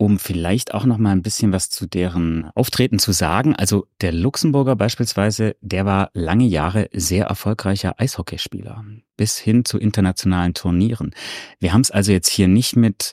Um 0.00 0.20
vielleicht 0.20 0.74
auch 0.74 0.84
noch 0.84 0.98
mal 0.98 1.10
ein 1.10 1.22
bisschen 1.22 1.52
was 1.52 1.70
zu 1.70 1.86
deren 1.86 2.50
Auftreten 2.54 3.00
zu 3.00 3.10
sagen. 3.10 3.56
Also 3.56 3.88
der 4.00 4.12
Luxemburger 4.12 4.76
beispielsweise, 4.76 5.56
der 5.60 5.86
war 5.86 6.10
lange 6.14 6.44
Jahre 6.44 6.88
sehr 6.92 7.26
erfolgreicher 7.26 7.98
Eishockeyspieler 7.98 8.84
bis 9.16 9.38
hin 9.38 9.64
zu 9.64 9.76
internationalen 9.76 10.54
Turnieren. 10.54 11.12
Wir 11.58 11.72
haben 11.72 11.80
es 11.80 11.90
also 11.90 12.12
jetzt 12.12 12.30
hier 12.30 12.46
nicht 12.46 12.76
mit 12.76 13.12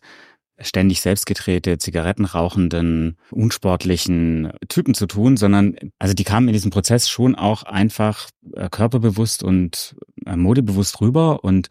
ständig 0.60 1.02
selbstgedrehte, 1.02 1.78
zigarettenrauchenden, 1.78 3.18
unsportlichen 3.32 4.52
Typen 4.70 4.94
zu 4.94 5.06
tun, 5.06 5.38
sondern 5.38 5.76
also 6.00 6.13
die 6.13 6.24
kamen 6.24 6.48
in 6.48 6.54
diesem 6.54 6.72
Prozess 6.72 7.10
schon 7.10 7.36
auch 7.36 7.63
einfach 7.63 8.30
äh, 8.54 8.70
körperbewusst 8.70 9.44
und 9.44 9.96
äh, 10.26 10.36
modebewusst 10.36 11.02
rüber. 11.02 11.44
Und 11.44 11.68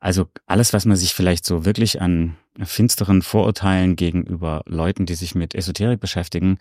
also 0.00 0.26
alles, 0.46 0.72
was 0.72 0.84
man 0.84 0.96
sich 0.96 1.14
vielleicht 1.14 1.44
so 1.44 1.64
wirklich 1.64 2.00
an 2.00 2.36
finsteren 2.62 3.22
Vorurteilen 3.22 3.96
gegenüber 3.96 4.62
Leuten, 4.66 5.06
die 5.06 5.14
sich 5.14 5.34
mit 5.34 5.54
Esoterik 5.54 6.00
beschäftigen, 6.00 6.58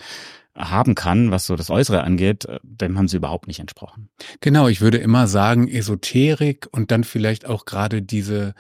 haben 0.56 0.94
kann, 0.94 1.32
was 1.32 1.48
so 1.48 1.56
das 1.56 1.70
Äußere 1.70 2.04
angeht, 2.04 2.46
äh, 2.46 2.60
dem 2.64 2.98
haben 2.98 3.08
sie 3.08 3.18
überhaupt 3.18 3.48
nicht 3.48 3.60
entsprochen. 3.60 4.10
Genau, 4.40 4.68
ich 4.68 4.82
würde 4.82 4.98
immer 4.98 5.28
sagen, 5.28 5.68
Esoterik 5.68 6.68
und 6.72 6.92
dann 6.92 7.04
vielleicht 7.04 7.46
auch 7.46 7.66
gerade 7.66 8.02
diese, 8.04 8.54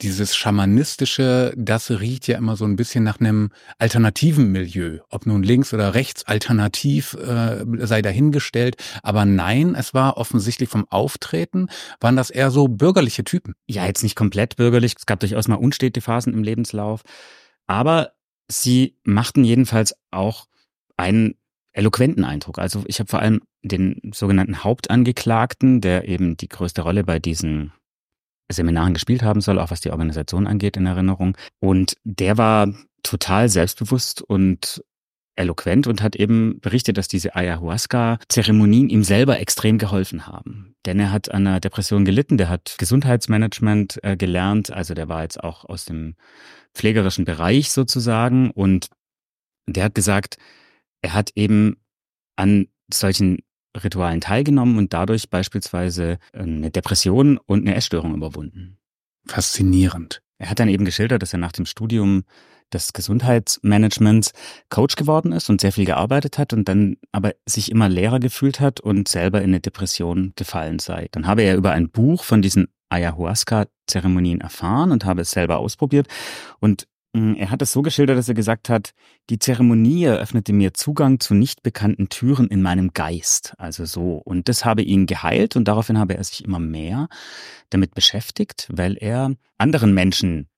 dieses 0.00 0.36
Schamanistische, 0.36 1.52
das 1.56 1.90
riecht 1.90 2.28
ja 2.28 2.38
immer 2.38 2.56
so 2.56 2.64
ein 2.64 2.76
bisschen 2.76 3.04
nach 3.04 3.18
einem 3.20 3.50
alternativen 3.78 4.52
Milieu. 4.52 4.98
Ob 5.10 5.26
nun 5.26 5.42
links 5.42 5.74
oder 5.74 5.94
rechts 5.94 6.24
alternativ 6.24 7.14
äh, 7.14 7.64
sei 7.78 8.00
dahingestellt. 8.00 8.76
Aber 9.02 9.24
nein, 9.24 9.74
es 9.74 9.92
war 9.92 10.16
offensichtlich 10.16 10.68
vom 10.68 10.86
Auftreten, 10.88 11.66
waren 12.00 12.16
das 12.16 12.30
eher 12.30 12.50
so 12.50 12.68
bürgerliche 12.68 13.24
Typen. 13.24 13.54
Ja, 13.66 13.86
jetzt 13.86 14.02
nicht 14.02 14.16
komplett 14.16 14.56
bürgerlich. 14.56 14.94
Es 14.96 15.06
gab 15.06 15.20
durchaus 15.20 15.48
mal 15.48 15.56
unstete 15.56 16.00
Phasen 16.00 16.32
im 16.32 16.44
Lebenslauf. 16.44 16.79
Aber 17.66 18.12
Sie 18.50 18.96
machten 19.04 19.44
jedenfalls 19.44 19.94
auch 20.10 20.46
einen 20.96 21.36
eloquenten 21.72 22.24
Eindruck. 22.24 22.58
Also 22.58 22.82
ich 22.86 22.98
habe 22.98 23.08
vor 23.08 23.20
allem 23.20 23.42
den 23.62 24.10
sogenannten 24.12 24.64
Hauptangeklagten, 24.64 25.80
der 25.80 26.08
eben 26.08 26.36
die 26.36 26.48
größte 26.48 26.82
Rolle 26.82 27.04
bei 27.04 27.18
diesen 27.18 27.72
Seminaren 28.50 28.94
gespielt 28.94 29.22
haben 29.22 29.40
soll, 29.40 29.58
auch 29.58 29.70
was 29.70 29.80
die 29.80 29.90
Organisation 29.90 30.46
angeht, 30.46 30.76
in 30.76 30.86
Erinnerung. 30.86 31.36
Und 31.60 31.96
der 32.04 32.38
war 32.38 32.74
total 33.02 33.48
selbstbewusst 33.48 34.20
und 34.20 34.84
eloquent 35.40 35.86
und 35.86 36.02
hat 36.02 36.16
eben 36.16 36.60
berichtet, 36.60 36.96
dass 36.98 37.08
diese 37.08 37.34
Ayahuasca-Zeremonien 37.34 38.88
ihm 38.88 39.02
selber 39.02 39.40
extrem 39.40 39.78
geholfen 39.78 40.26
haben. 40.26 40.74
Denn 40.86 41.00
er 41.00 41.12
hat 41.12 41.30
an 41.30 41.46
einer 41.46 41.60
Depression 41.60 42.04
gelitten, 42.04 42.38
der 42.38 42.48
hat 42.48 42.76
Gesundheitsmanagement 42.78 43.98
äh, 44.02 44.16
gelernt, 44.16 44.70
also 44.70 44.94
der 44.94 45.08
war 45.08 45.22
jetzt 45.22 45.42
auch 45.42 45.64
aus 45.64 45.84
dem 45.84 46.14
pflegerischen 46.74 47.24
Bereich 47.24 47.72
sozusagen 47.72 48.50
und 48.50 48.88
der 49.66 49.84
hat 49.84 49.94
gesagt, 49.94 50.36
er 51.02 51.14
hat 51.14 51.32
eben 51.34 51.76
an 52.36 52.68
solchen 52.92 53.38
Ritualen 53.82 54.20
teilgenommen 54.20 54.78
und 54.78 54.92
dadurch 54.92 55.30
beispielsweise 55.30 56.18
eine 56.32 56.70
Depression 56.70 57.38
und 57.38 57.60
eine 57.60 57.76
Essstörung 57.76 58.14
überwunden. 58.14 58.78
Faszinierend. 59.26 60.22
Er 60.38 60.50
hat 60.50 60.58
dann 60.58 60.68
eben 60.68 60.84
geschildert, 60.84 61.22
dass 61.22 61.32
er 61.32 61.38
nach 61.38 61.52
dem 61.52 61.66
Studium 61.66 62.24
des 62.70 62.92
Gesundheitsmanagements 62.92 64.32
Coach 64.68 64.96
geworden 64.96 65.32
ist 65.32 65.50
und 65.50 65.60
sehr 65.60 65.72
viel 65.72 65.84
gearbeitet 65.84 66.38
hat 66.38 66.52
und 66.52 66.68
dann 66.68 66.96
aber 67.12 67.32
sich 67.46 67.70
immer 67.70 67.88
leerer 67.88 68.20
gefühlt 68.20 68.60
hat 68.60 68.80
und 68.80 69.08
selber 69.08 69.40
in 69.40 69.50
eine 69.50 69.60
Depression 69.60 70.32
gefallen 70.36 70.78
sei. 70.78 71.08
Dann 71.12 71.26
habe 71.26 71.42
er 71.42 71.56
über 71.56 71.72
ein 71.72 71.90
Buch 71.90 72.24
von 72.24 72.42
diesen 72.42 72.68
Ayahuasca-Zeremonien 72.88 74.40
erfahren 74.40 74.90
und 74.90 75.04
habe 75.04 75.22
es 75.22 75.30
selber 75.30 75.58
ausprobiert 75.58 76.08
und 76.60 76.86
hm, 77.14 77.34
er 77.34 77.50
hat 77.50 77.60
es 77.60 77.72
so 77.72 77.82
geschildert, 77.82 78.16
dass 78.16 78.28
er 78.28 78.34
gesagt 78.34 78.68
hat, 78.68 78.92
die 79.30 79.40
Zeremonie 79.40 80.04
eröffnete 80.04 80.52
mir 80.52 80.74
Zugang 80.74 81.18
zu 81.18 81.34
nicht 81.34 81.62
bekannten 81.62 82.08
Türen 82.08 82.46
in 82.46 82.62
meinem 82.62 82.92
Geist. 82.92 83.54
Also 83.58 83.84
so. 83.84 84.22
Und 84.24 84.48
das 84.48 84.64
habe 84.64 84.82
ihn 84.82 85.06
geheilt 85.06 85.56
und 85.56 85.66
daraufhin 85.66 85.98
habe 85.98 86.16
er 86.16 86.22
sich 86.22 86.44
immer 86.44 86.60
mehr 86.60 87.08
damit 87.70 87.94
beschäftigt, 87.94 88.68
weil 88.70 88.96
er 88.96 89.34
anderen 89.58 89.92
Menschen 89.92 90.48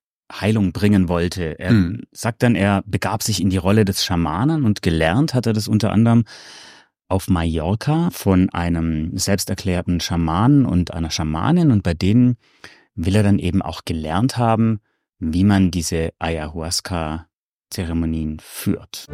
Heilung 0.41 0.73
bringen 0.73 1.09
wollte. 1.09 1.59
Er 1.59 1.71
hm. 1.71 2.03
sagt 2.13 2.43
dann, 2.43 2.55
er 2.55 2.83
begab 2.87 3.23
sich 3.23 3.41
in 3.41 3.51
die 3.51 3.59
Rolle 3.59 3.85
des 3.85 4.05
Schamanen 4.05 4.65
und 4.65 4.83
gelernt 4.83 5.35
hat 5.35 5.47
er 5.47 5.53
das 5.53 5.69
unter 5.69 5.93
anderem 5.93 6.25
auf 7.09 7.29
Mallorca 7.29 8.09
von 8.11 8.49
einem 8.51 9.17
selbsterklärten 9.17 10.01
Schamanen 10.01 10.65
und 10.65 10.95
einer 10.95 11.11
Schamanin 11.11 11.71
und 11.71 11.83
bei 11.83 11.95
denen 11.95 12.37
will 12.95 13.15
er 13.15 13.23
dann 13.23 13.39
eben 13.39 13.63
auch 13.63 13.85
gelernt 13.85 14.39
haben, 14.39 14.81
wie 15.19 15.45
man 15.45 15.71
diese 15.71 16.11
Ayahuasca-Zeremonien 16.19 18.39
führt. 18.41 19.07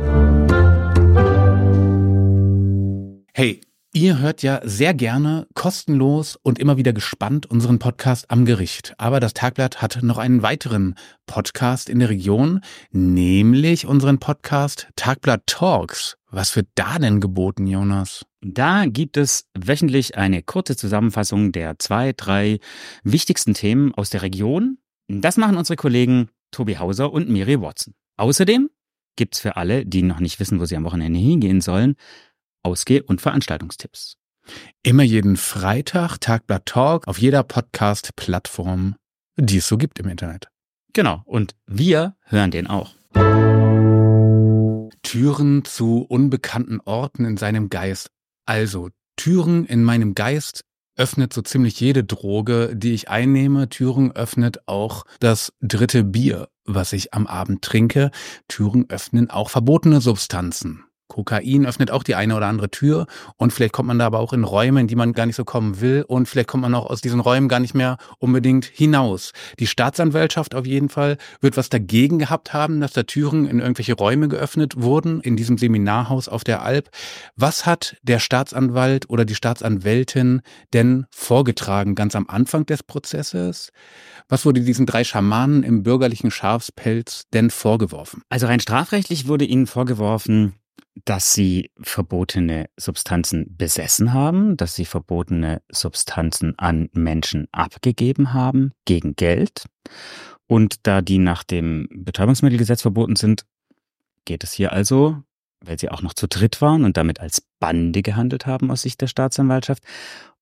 Hey, 3.34 3.60
Ihr 3.98 4.20
hört 4.20 4.44
ja 4.44 4.60
sehr 4.62 4.94
gerne 4.94 5.48
kostenlos 5.54 6.38
und 6.40 6.60
immer 6.60 6.76
wieder 6.76 6.92
gespannt 6.92 7.46
unseren 7.46 7.80
Podcast 7.80 8.30
am 8.30 8.44
Gericht. 8.44 8.94
Aber 8.96 9.18
das 9.18 9.34
Tagblatt 9.34 9.82
hat 9.82 10.04
noch 10.04 10.18
einen 10.18 10.42
weiteren 10.42 10.94
Podcast 11.26 11.88
in 11.88 11.98
der 11.98 12.08
Region, 12.08 12.60
nämlich 12.92 13.86
unseren 13.86 14.20
Podcast 14.20 14.86
Tagblatt 14.94 15.48
Talks. 15.48 16.16
Was 16.30 16.54
wird 16.54 16.68
da 16.76 17.00
denn 17.00 17.20
geboten, 17.20 17.66
Jonas? 17.66 18.24
Da 18.40 18.86
gibt 18.86 19.16
es 19.16 19.48
wöchentlich 19.58 20.16
eine 20.16 20.44
kurze 20.44 20.76
Zusammenfassung 20.76 21.50
der 21.50 21.80
zwei, 21.80 22.12
drei 22.16 22.60
wichtigsten 23.02 23.54
Themen 23.54 23.92
aus 23.94 24.10
der 24.10 24.22
Region 24.22 24.78
das 25.08 25.38
machen 25.38 25.56
unsere 25.56 25.76
Kollegen 25.76 26.28
Tobi 26.52 26.76
Hauser 26.76 27.12
und 27.12 27.28
Miri 27.28 27.60
Watson. 27.60 27.94
Außerdem 28.16 28.70
gibt's 29.18 29.40
für 29.40 29.56
alle, 29.56 29.84
die 29.84 30.02
noch 30.02 30.20
nicht 30.20 30.38
wissen, 30.38 30.60
wo 30.60 30.64
sie 30.64 30.76
am 30.76 30.84
Wochenende 30.84 31.18
hingehen 31.18 31.60
sollen, 31.60 31.96
Ausgeh- 32.68 33.00
und 33.02 33.22
Veranstaltungstipps. 33.22 34.16
Immer 34.82 35.02
jeden 35.02 35.36
Freitag 35.36 36.18
Tagblatt 36.18 36.66
Talk 36.66 37.08
auf 37.08 37.18
jeder 37.18 37.42
Podcast-Plattform, 37.42 38.96
die 39.36 39.58
es 39.58 39.68
so 39.68 39.78
gibt 39.78 39.98
im 39.98 40.08
Internet. 40.08 40.48
Genau, 40.92 41.22
und 41.24 41.54
wir 41.66 42.16
hören 42.24 42.50
den 42.50 42.66
auch. 42.66 42.94
Türen 45.02 45.64
zu 45.64 46.04
unbekannten 46.08 46.80
Orten 46.84 47.24
in 47.24 47.38
seinem 47.38 47.70
Geist. 47.70 48.10
Also 48.44 48.90
Türen 49.16 49.64
in 49.64 49.82
meinem 49.82 50.14
Geist 50.14 50.64
öffnet 50.96 51.32
so 51.32 51.42
ziemlich 51.42 51.80
jede 51.80 52.04
Droge, 52.04 52.74
die 52.74 52.92
ich 52.92 53.08
einnehme. 53.08 53.68
Türen 53.68 54.12
öffnet 54.12 54.66
auch 54.66 55.04
das 55.20 55.52
dritte 55.60 56.04
Bier, 56.04 56.48
was 56.64 56.92
ich 56.92 57.14
am 57.14 57.26
Abend 57.26 57.62
trinke. 57.62 58.10
Türen 58.48 58.90
öffnen 58.90 59.30
auch 59.30 59.48
verbotene 59.48 60.00
Substanzen. 60.00 60.84
Kokain 61.08 61.66
öffnet 61.66 61.90
auch 61.90 62.02
die 62.02 62.14
eine 62.14 62.36
oder 62.36 62.46
andere 62.46 62.70
Tür 62.70 63.06
und 63.36 63.52
vielleicht 63.52 63.72
kommt 63.72 63.88
man 63.88 63.98
da 63.98 64.06
aber 64.06 64.20
auch 64.20 64.32
in 64.32 64.44
Räume, 64.44 64.80
in 64.80 64.86
die 64.86 64.94
man 64.94 65.12
gar 65.12 65.26
nicht 65.26 65.36
so 65.36 65.44
kommen 65.44 65.80
will 65.80 66.04
und 66.06 66.28
vielleicht 66.28 66.48
kommt 66.48 66.62
man 66.62 66.74
auch 66.74 66.86
aus 66.86 67.00
diesen 67.00 67.20
Räumen 67.20 67.48
gar 67.48 67.60
nicht 67.60 67.74
mehr 67.74 67.96
unbedingt 68.18 68.64
hinaus. 68.64 69.32
Die 69.58 69.66
Staatsanwaltschaft 69.66 70.54
auf 70.54 70.66
jeden 70.66 70.88
Fall 70.88 71.16
wird 71.40 71.56
was 71.56 71.68
dagegen 71.68 72.18
gehabt 72.18 72.52
haben, 72.52 72.80
dass 72.80 72.92
da 72.92 73.02
Türen 73.02 73.46
in 73.46 73.58
irgendwelche 73.58 73.94
Räume 73.94 74.28
geöffnet 74.28 74.80
wurden, 74.80 75.20
in 75.20 75.36
diesem 75.36 75.58
Seminarhaus 75.58 76.28
auf 76.28 76.44
der 76.44 76.62
Alp. 76.62 76.90
Was 77.36 77.66
hat 77.66 77.96
der 78.02 78.18
Staatsanwalt 78.18 79.08
oder 79.10 79.24
die 79.24 79.34
Staatsanwältin 79.34 80.42
denn 80.72 81.06
vorgetragen 81.10 81.94
ganz 81.94 82.14
am 82.14 82.28
Anfang 82.28 82.66
des 82.66 82.82
Prozesses? 82.82 83.72
Was 84.28 84.44
wurde 84.44 84.60
diesen 84.60 84.86
drei 84.86 85.04
Schamanen 85.04 85.62
im 85.62 85.82
bürgerlichen 85.82 86.30
Schafspelz 86.30 87.24
denn 87.32 87.50
vorgeworfen? 87.50 88.22
Also 88.28 88.46
rein 88.46 88.60
strafrechtlich 88.60 89.26
wurde 89.26 89.44
ihnen 89.44 89.66
vorgeworfen, 89.66 90.54
dass 91.04 91.32
sie 91.32 91.70
verbotene 91.80 92.68
Substanzen 92.76 93.56
besessen 93.56 94.12
haben, 94.12 94.56
dass 94.56 94.74
sie 94.74 94.84
verbotene 94.84 95.62
Substanzen 95.70 96.58
an 96.58 96.88
Menschen 96.92 97.48
abgegeben 97.52 98.32
haben 98.32 98.72
gegen 98.84 99.14
Geld. 99.16 99.66
Und 100.46 100.86
da 100.86 101.00
die 101.00 101.18
nach 101.18 101.44
dem 101.44 101.88
Betäubungsmittelgesetz 101.90 102.82
verboten 102.82 103.16
sind, 103.16 103.44
geht 104.24 104.44
es 104.44 104.52
hier 104.52 104.72
also, 104.72 105.22
weil 105.60 105.78
sie 105.78 105.90
auch 105.90 106.02
noch 106.02 106.14
zu 106.14 106.26
dritt 106.26 106.60
waren 106.60 106.84
und 106.84 106.96
damit 106.96 107.20
als 107.20 107.42
Bande 107.58 108.02
gehandelt 108.02 108.46
haben 108.46 108.70
aus 108.70 108.82
Sicht 108.82 109.00
der 109.00 109.06
Staatsanwaltschaft, 109.06 109.82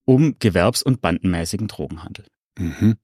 um 0.05 0.37
gewerbs- 0.39 0.83
und 0.83 1.01
bandenmäßigen 1.01 1.67
Drogenhandel. 1.67 2.25
Mhm. 2.57 2.97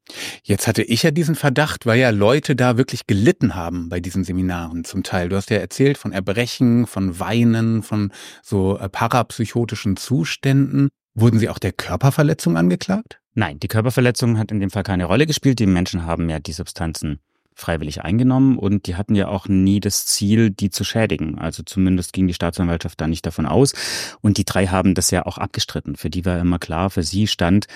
Jetzt 0.43 0.67
hatte 0.67 0.83
ich 0.83 1.03
ja 1.03 1.11
diesen 1.11 1.35
Verdacht, 1.35 1.85
weil 1.85 1.99
ja 1.99 2.09
Leute 2.09 2.55
da 2.55 2.77
wirklich 2.77 3.07
gelitten 3.07 3.55
haben 3.55 3.89
bei 3.89 3.99
diesen 3.99 4.23
Seminaren 4.23 4.83
zum 4.83 5.03
Teil. 5.03 5.29
Du 5.29 5.35
hast 5.35 5.49
ja 5.49 5.57
erzählt 5.57 5.97
von 5.97 6.11
Erbrechen, 6.11 6.87
von 6.87 7.19
Weinen, 7.19 7.83
von 7.83 8.11
so 8.41 8.77
äh, 8.77 8.89
parapsychotischen 8.89 9.97
Zuständen. 9.97 10.89
Wurden 11.15 11.39
sie 11.39 11.49
auch 11.49 11.59
der 11.59 11.71
Körperverletzung 11.71 12.57
angeklagt? 12.57 13.19
Nein, 13.35 13.59
die 13.59 13.67
Körperverletzung 13.67 14.37
hat 14.37 14.51
in 14.51 14.59
dem 14.59 14.69
Fall 14.69 14.83
keine 14.83 15.05
Rolle 15.05 15.27
gespielt. 15.27 15.59
Die 15.59 15.67
Menschen 15.67 16.05
haben 16.05 16.29
ja 16.29 16.39
die 16.39 16.53
Substanzen 16.53 17.19
freiwillig 17.55 18.03
eingenommen 18.03 18.57
und 18.57 18.87
die 18.87 18.95
hatten 18.95 19.15
ja 19.15 19.27
auch 19.27 19.47
nie 19.47 19.79
das 19.79 20.05
Ziel, 20.05 20.49
die 20.49 20.69
zu 20.69 20.83
schädigen. 20.83 21.37
Also 21.37 21.63
zumindest 21.63 22.13
ging 22.13 22.27
die 22.27 22.33
Staatsanwaltschaft 22.33 22.99
da 22.99 23.07
nicht 23.07 23.25
davon 23.25 23.45
aus. 23.45 23.73
Und 24.21 24.37
die 24.37 24.45
drei 24.45 24.67
haben 24.67 24.95
das 24.95 25.11
ja 25.11 25.25
auch 25.25 25.37
abgestritten. 25.37 25.95
Für 25.95 26.09
die 26.09 26.25
war 26.25 26.39
immer 26.39 26.59
klar, 26.59 26.89
für 26.89 27.03
sie 27.03 27.27
stand 27.27 27.67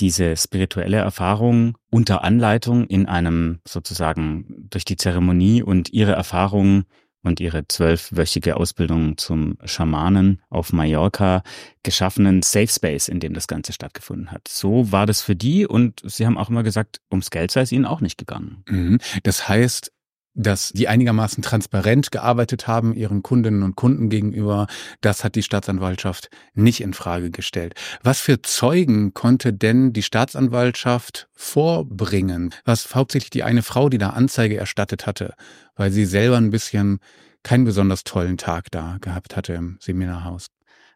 diese 0.00 0.36
spirituelle 0.36 0.98
Erfahrung 0.98 1.76
unter 1.90 2.22
Anleitung 2.22 2.86
in 2.86 3.06
einem 3.06 3.58
sozusagen 3.66 4.66
durch 4.70 4.84
die 4.84 4.96
Zeremonie 4.96 5.62
und 5.62 5.92
ihre 5.92 6.12
Erfahrungen 6.12 6.84
und 7.22 7.40
ihre 7.40 7.66
zwölfwöchige 7.66 8.56
Ausbildung 8.56 9.16
zum 9.16 9.58
Schamanen 9.64 10.40
auf 10.50 10.72
Mallorca 10.72 11.42
geschaffenen 11.82 12.42
Safe 12.42 12.68
Space, 12.68 13.08
in 13.08 13.20
dem 13.20 13.34
das 13.34 13.48
Ganze 13.48 13.72
stattgefunden 13.72 14.30
hat. 14.30 14.48
So 14.48 14.92
war 14.92 15.06
das 15.06 15.22
für 15.22 15.36
die 15.36 15.66
und 15.66 16.00
sie 16.04 16.26
haben 16.26 16.38
auch 16.38 16.48
immer 16.48 16.62
gesagt, 16.62 17.00
ums 17.10 17.30
Geld 17.30 17.50
sei 17.50 17.62
es 17.62 17.72
ihnen 17.72 17.86
auch 17.86 18.00
nicht 18.00 18.18
gegangen. 18.18 18.62
Mhm. 18.68 18.98
Das 19.22 19.48
heißt, 19.48 19.92
dass 20.38 20.70
die 20.70 20.88
einigermaßen 20.88 21.42
transparent 21.42 22.10
gearbeitet 22.10 22.66
haben 22.66 22.94
ihren 22.94 23.22
Kundinnen 23.22 23.62
und 23.62 23.76
Kunden 23.76 24.08
gegenüber. 24.08 24.66
Das 25.00 25.24
hat 25.24 25.34
die 25.34 25.42
Staatsanwaltschaft 25.42 26.30
nicht 26.54 26.80
in 26.80 26.94
Frage 26.94 27.30
gestellt. 27.30 27.74
Was 28.02 28.20
für 28.20 28.40
Zeugen 28.40 29.12
konnte 29.12 29.52
denn 29.52 29.92
die 29.92 30.02
Staatsanwaltschaft 30.02 31.28
vorbringen? 31.34 32.54
Was 32.64 32.94
hauptsächlich 32.94 33.30
die 33.30 33.42
eine 33.42 33.62
Frau, 33.62 33.88
die 33.88 33.98
da 33.98 34.10
Anzeige 34.10 34.56
erstattet 34.56 35.06
hatte, 35.06 35.34
weil 35.74 35.90
sie 35.90 36.06
selber 36.06 36.36
ein 36.36 36.50
bisschen 36.50 37.00
keinen 37.42 37.64
besonders 37.64 38.04
tollen 38.04 38.36
Tag 38.36 38.70
da 38.70 38.98
gehabt 39.00 39.36
hatte 39.36 39.54
im 39.54 39.78
Seminarhaus. 39.80 40.46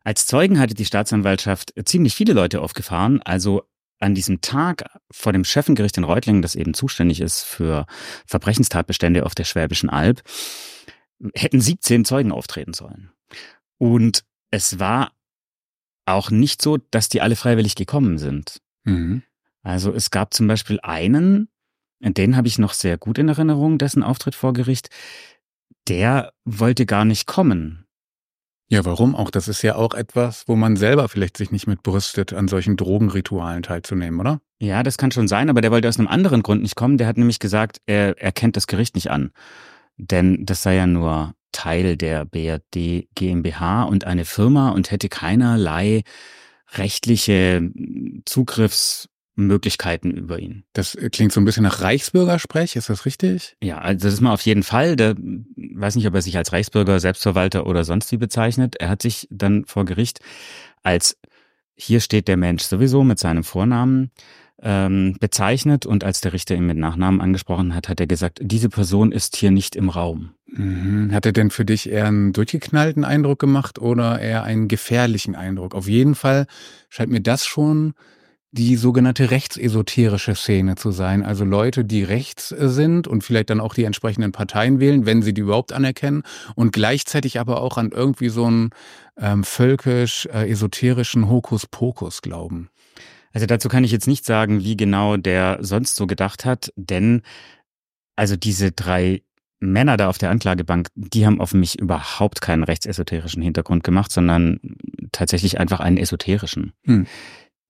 Als 0.05 0.27
Zeugen 0.27 0.59
hatte 0.59 0.75
die 0.75 0.85
Staatsanwaltschaft 0.85 1.73
ziemlich 1.85 2.15
viele 2.15 2.33
Leute 2.33 2.61
aufgefahren, 2.61 3.23
also 3.23 3.63
an 4.03 4.15
diesem 4.15 4.41
Tag 4.41 4.85
vor 5.11 5.33
dem 5.33 5.45
Schöffengericht 5.45 5.97
in 5.97 6.05
Reutlingen, 6.05 6.43
das 6.43 6.57
eben 6.57 6.75
zuständig 6.75 7.21
ist 7.21 7.43
für 7.43 7.87
Verbrechenstatbestände 8.27 9.25
auf 9.25 9.35
der 9.35 9.45
Schwäbischen 9.45 9.89
Alb, 9.89 10.23
hätten 11.35 11.61
17 11.61 12.05
Zeugen 12.05 12.33
auftreten 12.33 12.73
sollen. 12.73 13.13
Und 13.79 14.25
es 14.51 14.81
war 14.81 15.13
auch 16.05 16.31
nicht 16.31 16.63
so, 16.63 16.79
dass 16.91 17.09
die 17.09 17.21
alle 17.21 17.37
freiwillig 17.37 17.77
gekommen 17.77 18.19
sind. 18.19 18.61
Mhm. 18.85 19.23
Also 19.63 19.93
es 19.93 20.11
gab 20.11 20.35
zum 20.35 20.49
Beispiel 20.49 20.81
einen, 20.83 21.49
den 22.01 22.37
habe 22.37 22.49
ich 22.49 22.59
noch 22.59 22.73
sehr 22.73 22.99
gut 22.99 23.19
in 23.19 23.29
Erinnerung, 23.29 23.79
dessen 23.79 24.03
Auftritt 24.03 24.35
vor 24.35 24.53
Gericht, 24.53 24.89
der 25.87 26.33
wollte 26.45 26.87
gar 26.87 27.05
nicht 27.05 27.27
kommen. 27.27 27.82
Ja, 28.73 28.87
warum 28.87 29.15
auch? 29.15 29.31
Das 29.31 29.49
ist 29.49 29.61
ja 29.61 29.75
auch 29.75 29.93
etwas, 29.93 30.49
wo 30.49 30.57
man 30.57 30.77
selber 30.77 31.07
vielleicht 31.11 31.37
sich 31.37 31.51
nicht 31.51 31.67
mit 31.67 31.83
brüstet, 31.83 32.33
an 32.33 32.49
solchen 32.49 32.79
Drogenritualen 32.79 33.63
teilzunehmen, 33.63 34.19
oder? 34.19 34.41
Ja, 34.61 34.83
das 34.83 34.97
kann 34.97 35.11
schon 35.11 35.29
sein, 35.29 35.51
aber 35.51 35.61
der 35.61 35.71
wollte 35.71 35.91
aus 35.91 35.99
einem 35.99 36.09
anderen 36.09 36.43
Grund 36.43 36.63
nicht 36.63 36.75
kommen. 36.75 36.97
Der 36.97 37.07
hat 37.07 37.19
nämlich 37.19 37.39
gesagt, 37.39 37.83
er, 37.85 38.19
er 38.19 38.33
kennt 38.33 38.57
das 38.57 38.67
Gericht 38.67 38.95
nicht 38.95 39.11
an. 39.11 39.33
Denn 39.99 40.47
das 40.47 40.63
sei 40.63 40.77
ja 40.77 40.87
nur 40.87 41.35
Teil 41.53 41.99
der 41.99 42.25
BRD 42.25 43.09
GmbH 43.15 43.83
und 43.83 44.07
eine 44.07 44.25
Firma 44.25 44.71
und 44.71 44.91
hätte 44.91 45.11
keinerlei 45.11 46.03
rechtliche 46.73 47.71
Zugriffsmöglichkeiten 49.37 50.13
über 50.13 50.39
ihn. 50.39 50.65
Das 50.73 50.97
klingt 51.13 51.33
so 51.33 51.41
ein 51.41 51.45
bisschen 51.45 51.63
nach 51.63 51.81
Reichsbürgersprech, 51.81 52.77
ist 52.77 52.89
das 52.89 53.07
richtig? 53.07 53.57
Ja, 53.63 53.79
also 53.79 54.07
das 54.07 54.15
ist 54.15 54.21
mal 54.21 54.33
auf 54.33 54.43
jeden 54.43 54.63
Fall. 54.63 54.97
Der 54.97 55.15
weiß 55.17 55.97
nicht, 55.97 56.07
ob 56.07 56.15
er 56.15 56.23
sich 56.23 56.37
als 56.37 56.53
Reichsbürger, 56.53 57.01
Selbstverwalter 57.01 57.67
oder 57.67 57.85
sonst 57.85 58.13
wie 58.13 58.17
bezeichnet. 58.17 58.77
Er 58.77 58.89
hat 58.89 59.03
sich 59.03 59.29
dann 59.31 59.65
vor 59.65 59.85
Gericht 59.85 60.21
als 60.83 61.17
hier 61.75 62.01
steht 62.01 62.29
der 62.29 62.37
Mensch 62.37 62.65
sowieso 62.65 63.03
mit 63.03 63.19
seinem 63.19 63.45
Vornamen 63.45 64.11
ähm, 64.61 65.17
bezeichnet 65.21 65.87
und 65.87 66.05
als 66.05 66.21
der 66.21 66.33
Richter 66.33 66.55
ihn 66.55 66.67
mit 66.67 66.77
Nachnamen 66.77 67.21
angesprochen 67.21 67.75
hat, 67.75 67.89
hat 67.89 67.99
er 67.99 68.07
gesagt, 68.07 68.41
diese 68.43 68.69
Person 68.69 69.11
ist 69.11 69.37
hier 69.37 69.51
nicht 69.51 69.75
im 69.75 69.89
Raum. 69.89 70.35
Mhm. 70.47 71.13
Hat 71.13 71.25
er 71.25 71.33
denn 71.33 71.51
für 71.51 71.65
dich 71.65 71.89
eher 71.89 72.07
einen 72.07 72.33
durchgeknallten 72.33 73.05
Eindruck 73.05 73.39
gemacht 73.39 73.79
oder 73.79 74.21
eher 74.21 74.43
einen 74.43 74.69
gefährlichen 74.69 75.35
Eindruck? 75.35 75.75
Auf 75.75 75.89
jeden 75.89 76.15
Fall 76.15 76.47
scheint 76.91 77.11
mir 77.11 77.23
das 77.23 77.47
schon 77.47 77.95
die 78.53 78.77
sogenannte 78.77 79.31
rechtsesoterische 79.31 80.35
Szene 80.35 80.77
zu 80.77 80.91
sein. 80.91 81.23
Also 81.23 81.45
Leute, 81.45 81.87
die 81.87 82.05
rechts 82.05 82.51
sind 82.51 83.09
und 83.09 83.25
vielleicht 83.25 83.49
dann 83.49 83.61
auch 83.61 83.73
die 83.73 83.85
entsprechenden 83.85 84.33
Parteien 84.33 84.79
wählen, 84.79 85.07
wenn 85.07 85.23
sie 85.23 85.33
die 85.33 85.41
überhaupt 85.41 85.73
anerkennen 85.73 86.23
und 86.55 86.73
gleichzeitig 86.73 87.41
aber 87.41 87.63
auch 87.63 87.79
an 87.79 87.91
irgendwie 87.93 88.29
so 88.29 88.45
einen 88.45 88.71
ähm, 89.19 89.43
völkisch-esoterischen 89.43 91.25
äh, 91.25 91.27
Hokuspokus 91.27 92.21
glauben. 92.21 92.69
Also 93.33 93.47
dazu 93.47 93.71
kann 93.71 93.85
ich 93.85 93.91
jetzt 93.91 94.07
nicht 94.07 94.27
sagen, 94.27 94.63
wie 94.63 94.77
genau 94.77 95.17
der 95.17 95.59
sonst 95.63 95.97
so 95.97 96.07
gedacht 96.07 96.45
hat, 96.45 96.73
denn 96.77 97.23
also 98.17 98.37
diese 98.37 98.71
drei 98.71 99.23
Männer 99.61 99.97
da 99.97 100.09
auf 100.09 100.19
der 100.19 100.31
Anklagebank, 100.31 100.89
die 100.95 101.25
haben 101.25 101.41
auf 101.41 101.55
mich 101.55 101.79
überhaupt 101.79 102.43
keinen 102.43 102.65
rechtsesoterischen 102.65 103.43
Hintergrund 103.43 103.85
gemacht, 103.85 104.11
sondern 104.11 104.61
tatsächlich 105.13 105.59
einfach 105.59 105.81
einen 105.81 105.97
esoterischen. 105.97 106.73
Hm. 106.85 107.07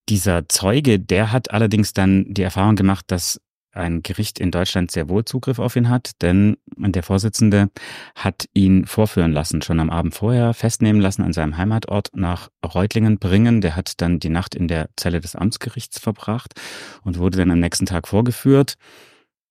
Dieser 0.08 0.48
Zeuge, 0.48 0.98
der 0.98 1.32
hat 1.32 1.52
allerdings 1.52 1.92
dann 1.92 2.26
die 2.28 2.42
Erfahrung 2.42 2.76
gemacht, 2.76 3.04
dass 3.08 3.40
ein 3.74 4.02
Gericht 4.02 4.38
in 4.38 4.50
Deutschland 4.50 4.90
sehr 4.90 5.08
wohl 5.08 5.24
Zugriff 5.24 5.58
auf 5.58 5.76
ihn 5.76 5.88
hat, 5.88 6.10
denn 6.20 6.56
der 6.76 7.02
Vorsitzende 7.02 7.70
hat 8.14 8.46
ihn 8.52 8.86
vorführen 8.86 9.32
lassen, 9.32 9.62
schon 9.62 9.80
am 9.80 9.90
Abend 9.90 10.14
vorher 10.14 10.52
festnehmen 10.54 11.00
lassen 11.00 11.22
an 11.22 11.32
seinem 11.32 11.56
Heimatort 11.56 12.10
nach 12.14 12.50
Reutlingen 12.64 13.18
bringen. 13.18 13.60
Der 13.60 13.76
hat 13.76 14.00
dann 14.00 14.20
die 14.20 14.28
Nacht 14.28 14.54
in 14.54 14.68
der 14.68 14.90
Zelle 14.96 15.20
des 15.20 15.34
Amtsgerichts 15.36 15.98
verbracht 15.98 16.54
und 17.02 17.18
wurde 17.18 17.38
dann 17.38 17.50
am 17.50 17.60
nächsten 17.60 17.86
Tag 17.86 18.08
vorgeführt. 18.08 18.74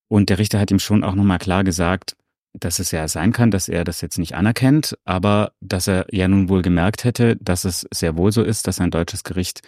Und 0.08 0.30
der 0.30 0.38
Richter 0.38 0.60
hat 0.60 0.72
ihm 0.72 0.80
schon 0.80 1.04
auch 1.04 1.16
nochmal 1.16 1.40
klar 1.40 1.64
gesagt, 1.64 2.16
dass 2.54 2.80
es 2.80 2.92
ja 2.92 3.08
sein 3.08 3.32
kann, 3.32 3.50
dass 3.50 3.70
er 3.70 3.86
das 3.86 4.02
jetzt 4.02 4.20
nicht 4.20 4.36
anerkennt, 4.36 4.98
aber 5.06 5.54
dass 5.62 5.88
er 5.88 6.06
ja 6.12 6.28
nun 6.28 6.50
wohl 6.50 6.62
gemerkt 6.62 7.06
hätte, 7.06 7.38
dass 7.38 7.64
es 7.64 7.88
sehr 7.92 8.18
wohl 8.18 8.32
so 8.32 8.44
ist, 8.44 8.68
dass 8.68 8.82
ein 8.82 8.92
deutsches 8.92 9.24
Gericht 9.24 9.62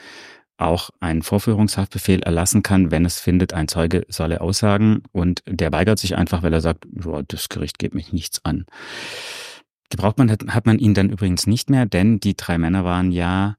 auch 0.57 0.89
einen 0.99 1.23
Vorführungshaftbefehl 1.23 2.21
erlassen 2.21 2.63
kann, 2.63 2.91
wenn 2.91 3.05
es 3.05 3.19
findet, 3.19 3.53
ein 3.53 3.67
Zeuge 3.67 4.05
solle 4.07 4.41
aussagen 4.41 5.03
und 5.11 5.43
der 5.47 5.71
weigert 5.71 5.99
sich 5.99 6.15
einfach, 6.15 6.43
weil 6.43 6.53
er 6.53 6.61
sagt, 6.61 6.85
das 7.27 7.49
Gericht 7.49 7.79
geht 7.79 7.93
mich 7.95 8.13
nichts 8.13 8.43
an. 8.45 8.65
Gebraucht 9.89 10.17
man, 10.17 10.31
hat 10.31 10.65
man 10.65 10.79
ihn 10.79 10.93
dann 10.93 11.09
übrigens 11.09 11.47
nicht 11.47 11.69
mehr, 11.69 11.85
denn 11.85 12.19
die 12.19 12.35
drei 12.35 12.57
Männer 12.57 12.83
waren 12.83 13.11
ja 13.11 13.57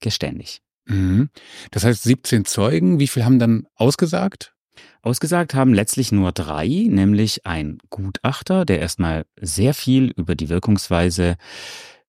geständig. 0.00 0.62
Mhm. 0.86 1.30
Das 1.70 1.84
heißt 1.84 2.02
17 2.02 2.44
Zeugen, 2.44 2.98
wie 2.98 3.08
viel 3.08 3.24
haben 3.24 3.38
dann 3.38 3.66
ausgesagt? 3.74 4.54
Ausgesagt 5.02 5.54
haben 5.54 5.74
letztlich 5.74 6.12
nur 6.12 6.32
drei, 6.32 6.66
nämlich 6.88 7.46
ein 7.46 7.78
Gutachter, 7.90 8.64
der 8.64 8.80
erstmal 8.80 9.24
sehr 9.40 9.74
viel 9.74 10.10
über 10.16 10.34
die 10.34 10.48
Wirkungsweise 10.48 11.36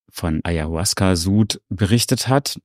von 0.08 0.40
Ayahuasca-Sud 0.44 1.60
berichtet 1.68 2.28
hat 2.28 2.58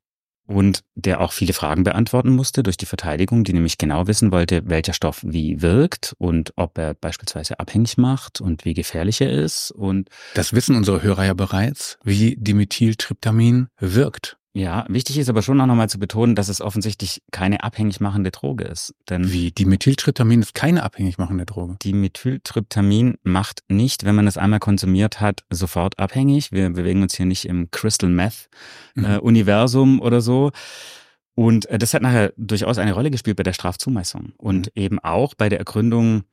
und 0.49 0.81
der 0.95 1.21
auch 1.21 1.31
viele 1.31 1.53
Fragen 1.53 1.83
beantworten 1.83 2.31
musste 2.31 2.63
durch 2.63 2.75
die 2.75 2.87
Verteidigung, 2.87 3.43
die 3.43 3.53
nämlich 3.53 3.77
genau 3.77 4.07
wissen 4.07 4.31
wollte, 4.31 4.63
welcher 4.65 4.93
Stoff 4.93 5.21
wie 5.23 5.61
wirkt 5.61 6.15
und 6.17 6.53
ob 6.55 6.77
er 6.79 6.95
beispielsweise 6.95 7.59
abhängig 7.59 7.97
macht 7.97 8.41
und 8.41 8.65
wie 8.65 8.73
gefährlich 8.73 9.21
er 9.21 9.31
ist. 9.31 9.69
Und 9.69 10.09
das 10.33 10.53
wissen 10.53 10.75
unsere 10.75 11.03
Hörer 11.03 11.25
ja 11.25 11.33
bereits, 11.35 11.99
wie 12.03 12.35
Dimethyltryptamin 12.35 13.67
wirkt. 13.79 14.38
Ja, 14.59 14.85
wichtig 14.89 15.17
ist 15.17 15.29
aber 15.29 15.41
schon 15.41 15.61
auch 15.61 15.65
nochmal 15.67 15.87
zu 15.87 15.99
betonen, 15.99 16.35
dass 16.35 16.49
es 16.49 16.59
offensichtlich 16.59 17.21
keine 17.31 17.63
abhängig 17.63 18.01
machende 18.01 18.29
Droge 18.29 18.65
ist. 18.65 18.93
Denn 19.09 19.31
Wie? 19.31 19.51
Dimethyltryptamin 19.51 20.41
ist 20.41 20.53
keine 20.53 20.83
abhängig 20.83 21.17
machende 21.17 21.45
Droge. 21.45 21.77
Dimethyltryptamin 21.81 23.15
macht 23.23 23.63
nicht, 23.69 24.03
wenn 24.03 24.15
man 24.15 24.27
es 24.27 24.35
einmal 24.35 24.59
konsumiert 24.59 25.21
hat, 25.21 25.45
sofort 25.49 25.97
abhängig. 25.97 26.51
Wir 26.51 26.69
bewegen 26.71 27.01
uns 27.03 27.15
hier 27.15 27.25
nicht 27.25 27.45
im 27.45 27.71
Crystal 27.71 28.09
Meth 28.09 28.49
mhm. 28.95 29.05
äh, 29.05 29.17
Universum 29.19 30.01
oder 30.01 30.19
so. 30.19 30.51
Und 31.35 31.67
äh, 31.67 31.77
das 31.77 31.93
hat 31.93 32.01
nachher 32.01 32.33
durchaus 32.35 32.79
eine 32.79 32.91
Rolle 32.91 33.11
gespielt 33.11 33.37
bei 33.37 33.43
der 33.43 33.53
Strafzumessung 33.53 34.33
und 34.35 34.65
mhm. 34.75 34.81
eben 34.83 34.99
auch 34.99 35.35
bei 35.35 35.47
der 35.47 35.59
Ergründung 35.59 36.23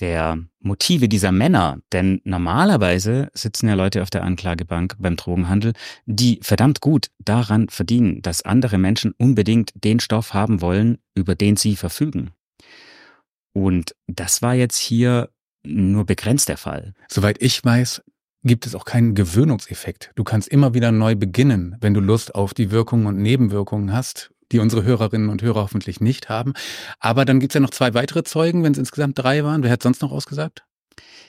der 0.00 0.38
Motive 0.60 1.08
dieser 1.08 1.32
Männer, 1.32 1.78
denn 1.92 2.20
normalerweise 2.24 3.30
sitzen 3.34 3.68
ja 3.68 3.74
Leute 3.74 4.02
auf 4.02 4.10
der 4.10 4.24
Anklagebank 4.24 4.96
beim 4.98 5.16
Drogenhandel, 5.16 5.72
die 6.06 6.40
verdammt 6.42 6.80
gut 6.80 7.10
daran 7.18 7.68
verdienen, 7.68 8.22
dass 8.22 8.42
andere 8.42 8.78
Menschen 8.78 9.12
unbedingt 9.18 9.72
den 9.74 10.00
Stoff 10.00 10.34
haben 10.34 10.60
wollen, 10.60 10.98
über 11.14 11.34
den 11.34 11.56
sie 11.56 11.76
verfügen. 11.76 12.30
Und 13.52 13.94
das 14.06 14.42
war 14.42 14.54
jetzt 14.54 14.78
hier 14.78 15.30
nur 15.64 16.04
begrenzt 16.04 16.48
der 16.48 16.56
Fall. 16.58 16.94
Soweit 17.08 17.40
ich 17.40 17.64
weiß, 17.64 18.02
gibt 18.42 18.66
es 18.66 18.74
auch 18.74 18.84
keinen 18.84 19.14
Gewöhnungseffekt. 19.14 20.10
Du 20.16 20.24
kannst 20.24 20.48
immer 20.48 20.74
wieder 20.74 20.92
neu 20.92 21.14
beginnen, 21.14 21.76
wenn 21.80 21.94
du 21.94 22.00
Lust 22.00 22.34
auf 22.34 22.52
die 22.52 22.70
Wirkungen 22.70 23.06
und 23.06 23.16
Nebenwirkungen 23.16 23.92
hast 23.92 24.33
die 24.52 24.58
unsere 24.58 24.84
Hörerinnen 24.84 25.28
und 25.28 25.42
Hörer 25.42 25.62
hoffentlich 25.62 26.00
nicht 26.00 26.28
haben. 26.28 26.52
Aber 27.00 27.24
dann 27.24 27.40
gibt 27.40 27.52
es 27.52 27.54
ja 27.54 27.60
noch 27.60 27.70
zwei 27.70 27.94
weitere 27.94 28.22
Zeugen, 28.22 28.62
wenn 28.62 28.72
es 28.72 28.78
insgesamt 28.78 29.18
drei 29.18 29.44
waren. 29.44 29.62
Wer 29.62 29.70
hat 29.70 29.82
sonst 29.82 30.02
noch 30.02 30.12
ausgesagt? 30.12 30.64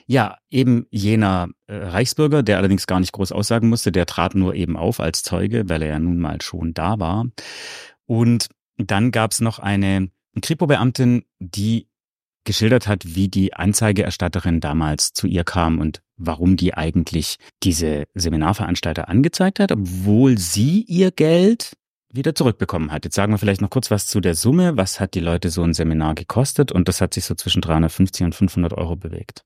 Ja, 0.06 0.38
eben 0.50 0.86
jener 0.90 1.48
äh, 1.66 1.74
Reichsbürger, 1.74 2.44
der 2.44 2.58
allerdings 2.58 2.86
gar 2.86 3.00
nicht 3.00 3.12
groß 3.12 3.32
aussagen 3.32 3.68
musste, 3.68 3.90
der 3.90 4.06
trat 4.06 4.36
nur 4.36 4.54
eben 4.54 4.76
auf 4.76 5.00
als 5.00 5.22
Zeuge, 5.24 5.68
weil 5.68 5.82
er 5.82 5.88
ja 5.88 5.98
nun 5.98 6.20
mal 6.20 6.40
schon 6.40 6.74
da 6.74 7.00
war. 7.00 7.26
Und 8.06 8.48
dann 8.76 9.10
gab 9.10 9.32
es 9.32 9.40
noch 9.40 9.58
eine 9.58 10.10
Kripo-Beamtin, 10.40 11.24
die 11.40 11.88
geschildert 12.44 12.86
hat, 12.86 13.02
wie 13.04 13.28
die 13.28 13.54
Anzeigeerstatterin 13.54 14.60
damals 14.60 15.12
zu 15.12 15.26
ihr 15.26 15.44
kam 15.44 15.80
und 15.80 16.00
warum 16.16 16.56
die 16.56 16.74
eigentlich 16.74 17.36
diese 17.62 18.04
Seminarveranstalter 18.14 19.08
angezeigt 19.08 19.58
hat, 19.58 19.72
obwohl 19.72 20.38
sie 20.38 20.82
ihr 20.82 21.10
Geld 21.10 21.76
wieder 22.16 22.34
zurückbekommen 22.34 22.90
hat. 22.90 23.04
Jetzt 23.04 23.14
sagen 23.14 23.32
wir 23.32 23.38
vielleicht 23.38 23.60
noch 23.60 23.70
kurz 23.70 23.90
was 23.90 24.06
zu 24.06 24.20
der 24.20 24.34
Summe. 24.34 24.76
Was 24.76 25.00
hat 25.00 25.14
die 25.14 25.20
Leute 25.20 25.50
so 25.50 25.62
ein 25.62 25.74
Seminar 25.74 26.14
gekostet? 26.14 26.72
Und 26.72 26.88
das 26.88 27.00
hat 27.00 27.14
sich 27.14 27.24
so 27.24 27.34
zwischen 27.34 27.62
350 27.62 28.24
und 28.24 28.34
500 28.34 28.72
Euro 28.72 28.96
bewegt. 28.96 29.44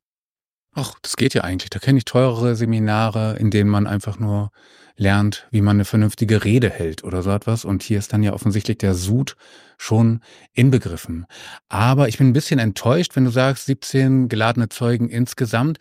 Ach, 0.72 0.94
das 1.02 1.16
geht 1.16 1.34
ja 1.34 1.42
eigentlich. 1.42 1.70
Da 1.70 1.80
kenne 1.80 1.98
ich 1.98 2.04
teurere 2.04 2.54
Seminare, 2.54 3.36
in 3.38 3.50
denen 3.50 3.68
man 3.68 3.86
einfach 3.86 4.18
nur 4.18 4.52
lernt, 4.96 5.48
wie 5.50 5.62
man 5.62 5.76
eine 5.76 5.84
vernünftige 5.84 6.44
Rede 6.44 6.70
hält 6.70 7.02
oder 7.02 7.22
so 7.22 7.30
etwas. 7.30 7.64
Und 7.64 7.82
hier 7.82 7.98
ist 7.98 8.12
dann 8.12 8.22
ja 8.22 8.32
offensichtlich 8.32 8.78
der 8.78 8.94
Sud 8.94 9.36
schon 9.78 10.20
inbegriffen. 10.52 11.26
Aber 11.68 12.08
ich 12.08 12.18
bin 12.18 12.28
ein 12.28 12.32
bisschen 12.34 12.60
enttäuscht, 12.60 13.16
wenn 13.16 13.24
du 13.24 13.30
sagst, 13.30 13.66
17 13.66 14.28
geladene 14.28 14.68
Zeugen 14.68 15.08
insgesamt. 15.08 15.78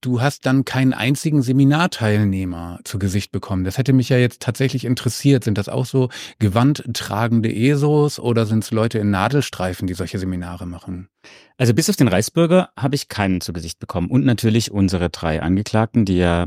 Du 0.00 0.20
hast 0.20 0.46
dann 0.46 0.64
keinen 0.64 0.92
einzigen 0.92 1.42
Seminarteilnehmer 1.42 2.78
zu 2.84 3.00
Gesicht 3.00 3.32
bekommen. 3.32 3.64
Das 3.64 3.78
hätte 3.78 3.92
mich 3.92 4.08
ja 4.08 4.16
jetzt 4.16 4.40
tatsächlich 4.40 4.84
interessiert. 4.84 5.42
Sind 5.42 5.58
das 5.58 5.68
auch 5.68 5.86
so 5.86 6.08
gewandtragende 6.38 7.52
ESOs 7.52 8.20
oder 8.20 8.46
sind 8.46 8.62
es 8.62 8.70
Leute 8.70 9.00
in 9.00 9.10
Nadelstreifen, 9.10 9.88
die 9.88 9.94
solche 9.94 10.20
Seminare 10.20 10.66
machen? 10.66 11.08
Also 11.56 11.74
bis 11.74 11.90
auf 11.90 11.96
den 11.96 12.06
Reichsbürger 12.06 12.70
habe 12.76 12.94
ich 12.94 13.08
keinen 13.08 13.40
zu 13.40 13.52
Gesicht 13.52 13.80
bekommen. 13.80 14.08
Und 14.08 14.24
natürlich 14.24 14.70
unsere 14.70 15.10
drei 15.10 15.42
Angeklagten, 15.42 16.04
die 16.04 16.18
ja 16.18 16.46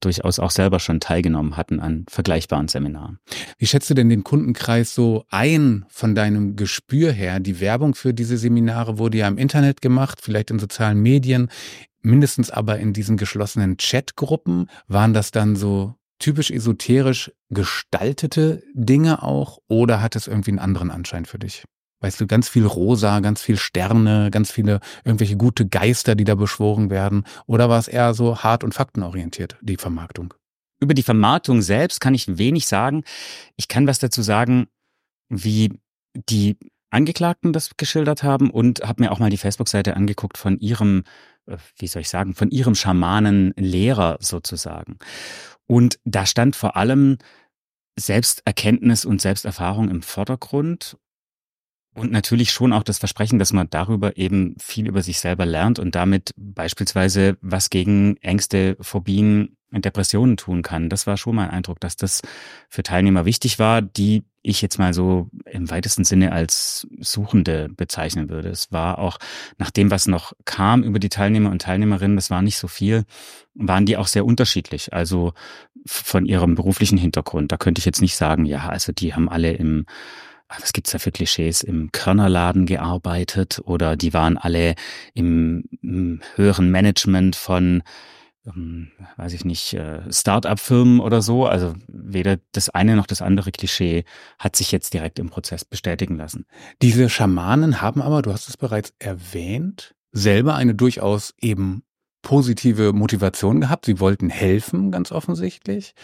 durchaus 0.00 0.38
auch 0.38 0.50
selber 0.50 0.78
schon 0.78 1.00
teilgenommen 1.00 1.56
hatten 1.56 1.80
an 1.80 2.06
vergleichbaren 2.08 2.68
Seminaren. 2.68 3.18
Wie 3.58 3.66
schätzt 3.66 3.90
du 3.90 3.94
denn 3.94 4.08
den 4.08 4.22
Kundenkreis 4.22 4.94
so 4.94 5.24
ein 5.30 5.84
von 5.88 6.14
deinem 6.14 6.54
Gespür 6.54 7.10
her? 7.10 7.40
Die 7.40 7.60
Werbung 7.60 7.94
für 7.94 8.14
diese 8.14 8.36
Seminare 8.36 8.98
wurde 8.98 9.18
ja 9.18 9.28
im 9.28 9.36
Internet 9.38 9.82
gemacht, 9.82 10.20
vielleicht 10.22 10.50
in 10.50 10.58
sozialen 10.58 11.00
Medien 11.00 11.48
mindestens 12.08 12.50
aber 12.50 12.78
in 12.78 12.92
diesen 12.92 13.16
geschlossenen 13.16 13.76
Chatgruppen, 13.76 14.68
waren 14.88 15.12
das 15.12 15.30
dann 15.30 15.54
so 15.54 15.94
typisch 16.18 16.50
esoterisch 16.50 17.30
gestaltete 17.50 18.62
Dinge 18.74 19.22
auch 19.22 19.58
oder 19.68 20.02
hat 20.02 20.16
es 20.16 20.26
irgendwie 20.26 20.50
einen 20.50 20.58
anderen 20.58 20.90
Anschein 20.90 21.26
für 21.26 21.38
dich? 21.38 21.64
Weißt 22.00 22.20
du, 22.20 22.26
ganz 22.26 22.48
viel 22.48 22.64
Rosa, 22.64 23.20
ganz 23.20 23.42
viel 23.42 23.56
Sterne, 23.56 24.30
ganz 24.30 24.52
viele 24.52 24.80
irgendwelche 25.04 25.36
gute 25.36 25.66
Geister, 25.66 26.14
die 26.14 26.24
da 26.24 26.36
beschworen 26.36 26.90
werden? 26.90 27.24
Oder 27.46 27.68
war 27.68 27.78
es 27.78 27.88
eher 27.88 28.14
so 28.14 28.38
hart 28.38 28.62
und 28.62 28.72
faktenorientiert, 28.72 29.56
die 29.60 29.76
Vermarktung? 29.76 30.34
Über 30.80 30.94
die 30.94 31.02
Vermarktung 31.02 31.60
selbst 31.60 32.00
kann 32.00 32.14
ich 32.14 32.38
wenig 32.38 32.68
sagen. 32.68 33.02
Ich 33.56 33.66
kann 33.66 33.88
was 33.88 33.98
dazu 33.98 34.22
sagen, 34.22 34.68
wie 35.28 35.80
die 36.14 36.56
Angeklagten 36.90 37.52
das 37.52 37.70
geschildert 37.76 38.22
haben 38.22 38.50
und 38.50 38.80
habe 38.80 39.02
mir 39.02 39.12
auch 39.12 39.18
mal 39.18 39.30
die 39.30 39.36
Facebook-Seite 39.36 39.96
angeguckt 39.96 40.38
von 40.38 40.58
ihrem, 40.58 41.02
wie 41.76 41.86
soll 41.86 42.02
ich 42.02 42.08
sagen, 42.08 42.34
von 42.34 42.50
ihrem 42.50 42.74
Schamanen-Lehrer 42.74 44.18
sozusagen. 44.20 44.98
Und 45.66 45.98
da 46.04 46.26
stand 46.26 46.56
vor 46.56 46.76
allem 46.76 47.18
Selbsterkenntnis 47.98 49.04
und 49.04 49.20
Selbsterfahrung 49.20 49.88
im 49.90 50.02
Vordergrund 50.02 50.96
und 51.98 52.12
natürlich 52.12 52.50
schon 52.50 52.72
auch 52.72 52.82
das 52.82 52.98
Versprechen, 52.98 53.38
dass 53.38 53.52
man 53.52 53.68
darüber 53.70 54.16
eben 54.16 54.54
viel 54.60 54.88
über 54.88 55.02
sich 55.02 55.18
selber 55.20 55.44
lernt 55.46 55.78
und 55.78 55.94
damit 55.94 56.32
beispielsweise 56.36 57.36
was 57.40 57.70
gegen 57.70 58.16
Ängste, 58.18 58.76
Phobien 58.80 59.56
und 59.70 59.84
Depressionen 59.84 60.36
tun 60.36 60.62
kann. 60.62 60.88
Das 60.88 61.06
war 61.06 61.16
schon 61.16 61.36
mein 61.36 61.50
Eindruck, 61.50 61.80
dass 61.80 61.96
das 61.96 62.22
für 62.68 62.82
Teilnehmer 62.82 63.24
wichtig 63.24 63.58
war, 63.58 63.82
die 63.82 64.24
ich 64.40 64.62
jetzt 64.62 64.78
mal 64.78 64.94
so 64.94 65.28
im 65.44 65.68
weitesten 65.68 66.04
Sinne 66.04 66.32
als 66.32 66.86
Suchende 67.00 67.68
bezeichnen 67.68 68.30
würde. 68.30 68.48
Es 68.48 68.72
war 68.72 68.98
auch 68.98 69.18
nach 69.58 69.70
dem, 69.70 69.90
was 69.90 70.06
noch 70.06 70.32
kam 70.46 70.82
über 70.82 70.98
die 70.98 71.10
Teilnehmer 71.10 71.50
und 71.50 71.60
Teilnehmerinnen, 71.60 72.16
das 72.16 72.30
war 72.30 72.40
nicht 72.40 72.56
so 72.56 72.68
viel, 72.68 73.04
waren 73.54 73.84
die 73.84 73.98
auch 73.98 74.06
sehr 74.06 74.24
unterschiedlich. 74.24 74.94
Also 74.94 75.34
von 75.84 76.26
ihrem 76.26 76.54
beruflichen 76.54 76.98
Hintergrund. 76.98 77.52
Da 77.52 77.56
könnte 77.56 77.78
ich 77.80 77.84
jetzt 77.84 78.00
nicht 78.00 78.16
sagen, 78.16 78.44
ja, 78.44 78.68
also 78.68 78.92
die 78.92 79.14
haben 79.14 79.28
alle 79.28 79.52
im 79.52 79.86
was 80.48 80.72
gibt's 80.72 80.92
da 80.92 80.98
für 80.98 81.12
Klischees, 81.12 81.62
im 81.62 81.92
Körnerladen 81.92 82.66
gearbeitet 82.66 83.60
oder 83.64 83.96
die 83.96 84.14
waren 84.14 84.38
alle 84.38 84.74
im, 85.14 85.64
im 85.82 86.20
höheren 86.36 86.70
Management 86.70 87.36
von, 87.36 87.82
ähm, 88.46 88.90
weiß 89.16 89.34
ich 89.34 89.44
nicht, 89.44 89.74
äh, 89.74 90.00
Start-up-Firmen 90.10 91.00
oder 91.00 91.20
so. 91.20 91.46
Also 91.46 91.74
weder 91.86 92.38
das 92.52 92.70
eine 92.70 92.96
noch 92.96 93.06
das 93.06 93.20
andere 93.20 93.52
Klischee 93.52 94.04
hat 94.38 94.56
sich 94.56 94.72
jetzt 94.72 94.94
direkt 94.94 95.18
im 95.18 95.28
Prozess 95.28 95.64
bestätigen 95.64 96.16
lassen. 96.16 96.46
Diese 96.80 97.08
Schamanen 97.10 97.82
haben 97.82 98.00
aber, 98.00 98.22
du 98.22 98.32
hast 98.32 98.48
es 98.48 98.56
bereits 98.56 98.94
erwähnt, 98.98 99.94
selber 100.12 100.54
eine 100.54 100.74
durchaus 100.74 101.34
eben 101.40 101.82
positive 102.22 102.92
Motivation 102.92 103.60
gehabt. 103.60 103.84
Sie 103.84 104.00
wollten 104.00 104.30
helfen, 104.30 104.90
ganz 104.90 105.12
offensichtlich. 105.12 105.94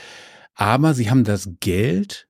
Aber 0.54 0.94
sie 0.94 1.10
haben 1.10 1.24
das 1.24 1.48
Geld 1.60 2.28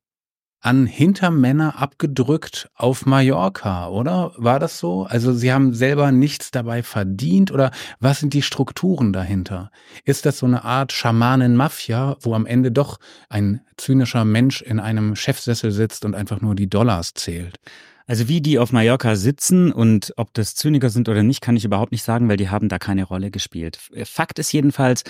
an 0.65 0.87
Hintermänner 0.87 1.79
abgedrückt 1.79 2.71
auf 2.75 3.05
Mallorca, 3.05 3.89
oder? 3.89 4.33
War 4.39 4.59
das 4.59 4.79
so? 4.79 5.05
Also 5.05 5.35
Sie 5.35 5.53
haben 5.53 5.75
selber 5.75 6.11
nichts 6.11 6.51
dabei 6.51 6.83
verdient 6.83 7.53
oder 7.53 7.71
was 8.01 8.21
sind 8.21 8.33
die 8.33 8.41
Strukturen 8.41 9.13
dahinter? 9.13 9.71
Ist 10.07 10.25
das 10.25 10.39
so 10.39 10.47
eine 10.47 10.65
Art 10.65 10.93
Schamanen-Mafia, 10.93 12.17
wo 12.21 12.35
am 12.35 12.47
Ende 12.47 12.73
doch 12.73 12.99
ein 13.29 13.61
zynischer 13.77 14.25
Mensch 14.25 14.63
in 14.63 14.81
einem 14.81 15.17
Chefsessel 15.17 15.71
sitzt 15.71 16.07
und 16.07 16.15
einfach 16.15 16.41
nur 16.41 16.55
die 16.55 16.71
Dollars 16.71 17.13
zählt? 17.13 17.59
Also 18.07 18.29
wie 18.29 18.41
die 18.41 18.59
auf 18.59 18.73
Mallorca 18.73 19.17
sitzen 19.17 19.71
und 19.71 20.15
ob 20.17 20.33
das 20.33 20.55
Zyniker 20.55 20.89
sind 20.89 21.09
oder 21.09 21.23
nicht, 21.23 21.41
kann 21.43 21.57
ich 21.57 21.65
überhaupt 21.65 21.93
nicht 21.93 22.03
sagen, 22.03 22.29
weil 22.29 22.37
die 22.37 22.51
haben 22.51 22.69
da 22.69 22.79
keine 22.79 23.05
Rolle 23.05 23.31
gespielt. 23.31 23.79
Fakt 24.05 24.39
ist 24.39 24.53
jedenfalls, 24.53 25.05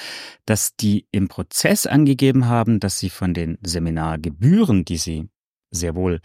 dass 0.46 0.76
die 0.76 1.06
im 1.12 1.28
Prozess 1.28 1.86
angegeben 1.86 2.46
haben, 2.46 2.78
dass 2.80 2.98
sie 2.98 3.10
von 3.10 3.34
den 3.34 3.58
Seminargebühren, 3.62 4.84
die 4.84 4.96
sie 4.96 5.28
sehr 5.74 5.94
wohl 5.94 6.20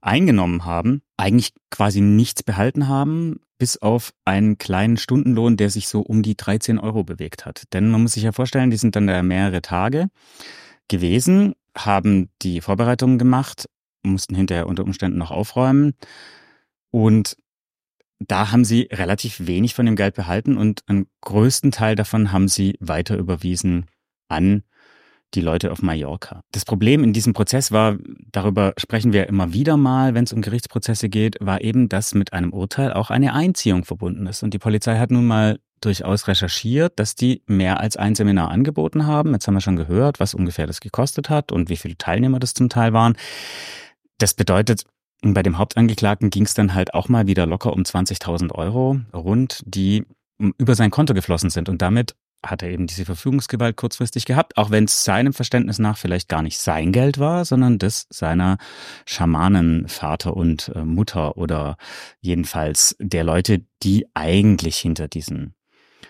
eingenommen 0.00 0.64
haben, 0.64 1.02
eigentlich 1.16 1.52
quasi 1.70 2.00
nichts 2.00 2.42
behalten 2.42 2.88
haben, 2.88 3.40
bis 3.58 3.76
auf 3.76 4.12
einen 4.24 4.58
kleinen 4.58 4.96
Stundenlohn, 4.96 5.56
der 5.56 5.70
sich 5.70 5.88
so 5.88 6.00
um 6.00 6.22
die 6.22 6.36
13 6.36 6.78
Euro 6.78 7.04
bewegt 7.04 7.44
hat. 7.44 7.64
Denn 7.72 7.90
man 7.90 8.02
muss 8.02 8.12
sich 8.14 8.22
ja 8.22 8.32
vorstellen, 8.32 8.70
die 8.70 8.76
sind 8.76 8.96
dann 8.96 9.06
da 9.06 9.22
mehrere 9.22 9.62
Tage 9.62 10.08
gewesen, 10.88 11.54
haben 11.76 12.30
die 12.42 12.60
Vorbereitungen 12.60 13.18
gemacht, 13.18 13.68
mussten 14.02 14.34
hinterher 14.34 14.66
unter 14.66 14.84
Umständen 14.84 15.18
noch 15.18 15.30
aufräumen 15.30 15.94
und 16.90 17.36
da 18.18 18.50
haben 18.50 18.64
sie 18.64 18.88
relativ 18.92 19.46
wenig 19.46 19.74
von 19.74 19.86
dem 19.86 19.96
Geld 19.96 20.14
behalten 20.14 20.56
und 20.56 20.82
einen 20.86 21.06
größten 21.22 21.70
Teil 21.70 21.94
davon 21.94 22.32
haben 22.32 22.48
sie 22.48 22.76
weiter 22.80 23.16
überwiesen 23.16 23.86
an 24.28 24.62
die 25.34 25.40
Leute 25.40 25.72
auf 25.72 25.82
Mallorca. 25.82 26.42
Das 26.52 26.64
Problem 26.64 27.04
in 27.04 27.12
diesem 27.12 27.32
Prozess 27.32 27.72
war, 27.72 27.96
darüber 28.32 28.74
sprechen 28.76 29.12
wir 29.12 29.28
immer 29.28 29.52
wieder 29.52 29.76
mal, 29.76 30.14
wenn 30.14 30.24
es 30.24 30.32
um 30.32 30.42
Gerichtsprozesse 30.42 31.08
geht, 31.08 31.36
war 31.40 31.60
eben, 31.60 31.88
dass 31.88 32.14
mit 32.14 32.32
einem 32.32 32.52
Urteil 32.52 32.92
auch 32.92 33.10
eine 33.10 33.34
Einziehung 33.34 33.84
verbunden 33.84 34.26
ist. 34.26 34.42
Und 34.42 34.54
die 34.54 34.58
Polizei 34.58 34.98
hat 34.98 35.10
nun 35.10 35.26
mal 35.26 35.58
durchaus 35.80 36.28
recherchiert, 36.28 36.98
dass 36.98 37.14
die 37.14 37.42
mehr 37.46 37.80
als 37.80 37.96
ein 37.96 38.14
Seminar 38.14 38.50
angeboten 38.50 39.06
haben. 39.06 39.32
Jetzt 39.32 39.46
haben 39.46 39.54
wir 39.54 39.60
schon 39.60 39.76
gehört, 39.76 40.20
was 40.20 40.34
ungefähr 40.34 40.66
das 40.66 40.80
gekostet 40.80 41.30
hat 41.30 41.52
und 41.52 41.68
wie 41.68 41.76
viele 41.76 41.96
Teilnehmer 41.96 42.38
das 42.38 42.54
zum 42.54 42.68
Teil 42.68 42.92
waren. 42.92 43.16
Das 44.18 44.34
bedeutet, 44.34 44.84
bei 45.22 45.42
dem 45.42 45.58
Hauptangeklagten 45.58 46.30
ging 46.30 46.44
es 46.44 46.54
dann 46.54 46.74
halt 46.74 46.94
auch 46.94 47.08
mal 47.08 47.26
wieder 47.26 47.46
locker 47.46 47.72
um 47.72 47.82
20.000 47.82 48.52
Euro 48.52 49.00
rund, 49.14 49.62
die 49.64 50.04
über 50.58 50.74
sein 50.74 50.90
Konto 50.90 51.14
geflossen 51.14 51.50
sind. 51.50 51.68
Und 51.68 51.82
damit 51.82 52.14
hat 52.44 52.62
er 52.62 52.70
eben 52.70 52.86
diese 52.86 53.04
Verfügungsgewalt 53.04 53.76
kurzfristig 53.76 54.24
gehabt, 54.24 54.56
auch 54.56 54.70
wenn 54.70 54.84
es 54.84 55.04
seinem 55.04 55.32
Verständnis 55.32 55.78
nach 55.78 55.98
vielleicht 55.98 56.28
gar 56.28 56.42
nicht 56.42 56.58
sein 56.58 56.92
Geld 56.92 57.18
war, 57.18 57.44
sondern 57.44 57.78
das 57.78 58.06
seiner 58.10 58.58
Schamanen, 59.04 59.88
Vater 59.88 60.36
und 60.36 60.72
äh, 60.74 60.84
Mutter 60.84 61.36
oder 61.36 61.76
jedenfalls 62.20 62.96
der 62.98 63.24
Leute, 63.24 63.64
die 63.82 64.06
eigentlich 64.14 64.78
hinter 64.78 65.08
diesen 65.08 65.54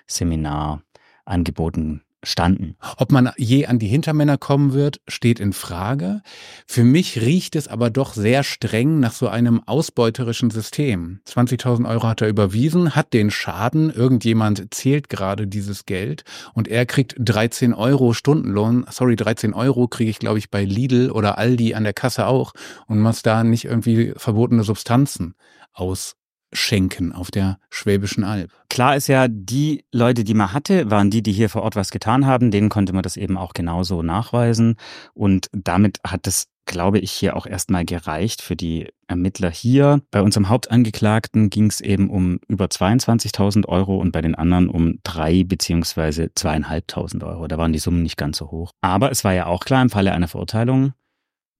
Seminarangeboten 0.07 2.03
standen. 2.22 2.76
Ob 2.96 3.12
man 3.12 3.30
je 3.37 3.66
an 3.66 3.78
die 3.78 3.87
Hintermänner 3.88 4.38
kommen 4.38 4.72
wird, 4.72 5.00
steht 5.09 5.40
in 5.40 5.52
Frage. 5.52 6.22
Für 6.66 6.85
mich 6.85 7.20
riecht 7.20 7.56
es 7.56 7.68
aber 7.68 7.90
doch 7.90 8.14
sehr 8.14 8.42
streng 8.42 9.00
nach 9.00 9.12
so 9.12 9.28
einem 9.28 9.62
ausbeuterischen 9.66 10.50
System. 10.50 11.20
20.000 11.26 11.88
Euro 11.88 12.09
hat 12.09 12.20
er 12.20 12.28
überwiesen, 12.28 12.94
hat 12.94 13.12
den 13.12 13.30
Schaden, 13.30 13.90
irgendjemand 13.90 14.74
zählt 14.74 15.09
gerade 15.09 15.46
dieses 15.46 15.87
Geld 15.87 16.24
und 16.54 16.68
er 16.68 16.87
kriegt 16.87 17.14
13 17.18 17.74
Euro 17.74 18.12
Stundenlohn. 18.12 18.87
Sorry, 18.90 19.16
13 19.16 19.54
Euro 19.54 19.88
kriege 19.88 20.11
ich, 20.11 20.18
glaube 20.18 20.38
ich, 20.38 20.50
bei 20.50 20.64
Lidl 20.64 21.11
oder 21.11 21.38
Aldi 21.38 21.74
an 21.74 21.85
der 21.85 21.94
Kasse 21.94 22.26
auch 22.26 22.52
und 22.87 23.00
muss 23.00 23.22
da 23.22 23.44
nicht 23.44 23.64
irgendwie 23.64 24.12
verbotene 24.16 24.62
Substanzen 24.62 25.35
aus 25.72 26.16
schenken 26.52 27.12
auf 27.12 27.30
der 27.30 27.58
Schwäbischen 27.70 28.24
Alb. 28.24 28.50
Klar 28.68 28.96
ist 28.96 29.08
ja, 29.08 29.28
die 29.28 29.84
Leute, 29.92 30.24
die 30.24 30.34
man 30.34 30.52
hatte, 30.52 30.90
waren 30.90 31.10
die, 31.10 31.22
die 31.22 31.32
hier 31.32 31.48
vor 31.48 31.62
Ort 31.62 31.76
was 31.76 31.90
getan 31.90 32.26
haben. 32.26 32.50
Denen 32.50 32.68
konnte 32.68 32.92
man 32.92 33.02
das 33.02 33.16
eben 33.16 33.36
auch 33.36 33.52
genauso 33.52 34.02
nachweisen. 34.02 34.76
Und 35.14 35.48
damit 35.52 35.98
hat 36.06 36.26
es, 36.26 36.48
glaube 36.66 36.98
ich, 36.98 37.10
hier 37.10 37.36
auch 37.36 37.46
erstmal 37.46 37.84
gereicht 37.84 38.42
für 38.42 38.56
die 38.56 38.88
Ermittler 39.06 39.50
hier. 39.50 40.02
Bei 40.10 40.22
unserem 40.22 40.48
Hauptangeklagten 40.48 41.50
ging 41.50 41.66
es 41.66 41.80
eben 41.80 42.10
um 42.10 42.40
über 42.48 42.66
22.000 42.66 43.66
Euro 43.66 43.96
und 43.96 44.12
bei 44.12 44.22
den 44.22 44.34
anderen 44.34 44.68
um 44.68 45.00
drei 45.02 45.44
beziehungsweise 45.44 46.30
zweieinhalbtausend 46.34 47.24
Euro. 47.24 47.48
Da 47.48 47.58
waren 47.58 47.72
die 47.72 47.78
Summen 47.78 48.02
nicht 48.02 48.16
ganz 48.16 48.38
so 48.38 48.50
hoch. 48.50 48.72
Aber 48.80 49.10
es 49.10 49.24
war 49.24 49.34
ja 49.34 49.46
auch 49.46 49.64
klar, 49.64 49.82
im 49.82 49.90
Falle 49.90 50.12
einer 50.12 50.28
Verurteilung 50.28 50.94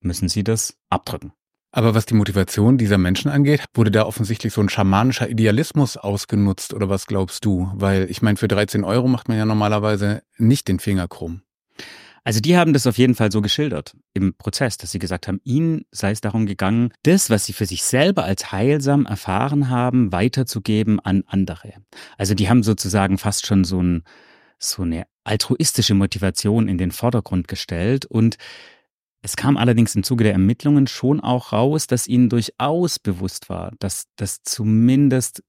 müssen 0.01 0.29
sie 0.29 0.43
das 0.43 0.77
abdrücken. 0.89 1.33
Aber 1.71 1.95
was 1.95 2.05
die 2.05 2.15
Motivation 2.15 2.77
dieser 2.77 2.97
Menschen 2.97 3.31
angeht, 3.31 3.63
wurde 3.73 3.91
da 3.91 4.05
offensichtlich 4.05 4.53
so 4.53 4.61
ein 4.61 4.69
schamanischer 4.69 5.29
Idealismus 5.29 5.95
ausgenutzt 5.95 6.73
oder 6.73 6.89
was 6.89 7.07
glaubst 7.07 7.45
du? 7.45 7.71
Weil 7.75 8.09
ich 8.09 8.21
meine, 8.21 8.37
für 8.37 8.49
13 8.49 8.83
Euro 8.83 9.07
macht 9.07 9.29
man 9.29 9.37
ja 9.37 9.45
normalerweise 9.45 10.21
nicht 10.37 10.67
den 10.67 10.79
Finger 10.79 11.07
krumm. 11.07 11.41
Also 12.23 12.39
die 12.39 12.55
haben 12.55 12.73
das 12.73 12.85
auf 12.85 12.97
jeden 12.97 13.15
Fall 13.15 13.31
so 13.31 13.41
geschildert 13.41 13.95
im 14.13 14.35
Prozess, 14.35 14.77
dass 14.77 14.91
sie 14.91 14.99
gesagt 14.99 15.27
haben, 15.27 15.41
ihnen 15.43 15.85
sei 15.91 16.11
es 16.11 16.21
darum 16.21 16.45
gegangen, 16.45 16.93
das, 17.03 17.31
was 17.31 17.45
sie 17.45 17.53
für 17.53 17.65
sich 17.65 17.83
selber 17.83 18.25
als 18.25 18.51
heilsam 18.51 19.05
erfahren 19.05 19.69
haben, 19.69 20.11
weiterzugeben 20.11 20.99
an 20.99 21.23
andere. 21.25 21.73
Also 22.17 22.35
die 22.35 22.47
haben 22.47 22.61
sozusagen 22.61 23.17
fast 23.17 23.47
schon 23.47 23.63
so, 23.63 23.81
ein, 23.81 24.03
so 24.59 24.83
eine 24.83 25.07
altruistische 25.23 25.95
Motivation 25.95 26.67
in 26.67 26.77
den 26.77 26.91
Vordergrund 26.91 27.47
gestellt 27.47 28.05
und 28.05 28.37
es 29.21 29.35
kam 29.35 29.57
allerdings 29.57 29.95
im 29.95 30.03
Zuge 30.03 30.23
der 30.23 30.33
Ermittlungen 30.33 30.87
schon 30.87 31.19
auch 31.19 31.53
raus, 31.53 31.87
dass 31.87 32.07
ihnen 32.07 32.29
durchaus 32.29 32.99
bewusst 32.99 33.49
war, 33.49 33.71
dass 33.79 34.05
das 34.15 34.41
zumindest 34.43 35.43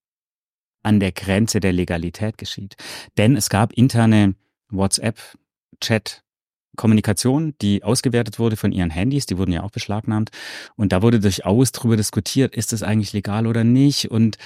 an 0.83 1.01
der 1.01 1.13
Grenze 1.13 1.61
der 1.61 1.73
Legalität 1.73 2.39
geschieht. 2.39 2.77
Denn 3.17 3.37
es 3.37 3.49
gab 3.49 3.73
interne 3.73 4.35
WhatsApp-Chat 4.71 6.23
Kommunikation, 6.77 7.55
die 7.61 7.83
ausgewertet 7.85 8.39
wurde 8.39 8.57
von 8.57 8.73
ihren 8.73 8.91
Handys, 8.91 9.27
die 9.27 9.37
wurden 9.37 9.53
ja 9.53 9.63
auch 9.63 9.71
beschlagnahmt. 9.71 10.31
Und 10.75 10.93
da 10.93 11.03
wurde 11.03 11.21
durchaus 11.21 11.73
darüber 11.73 11.97
diskutiert, 11.97 12.55
ist 12.55 12.73
das 12.73 12.83
eigentlich 12.83 13.13
legal 13.13 13.47
oder 13.47 13.63
nicht? 13.63 14.11
Und 14.11 14.39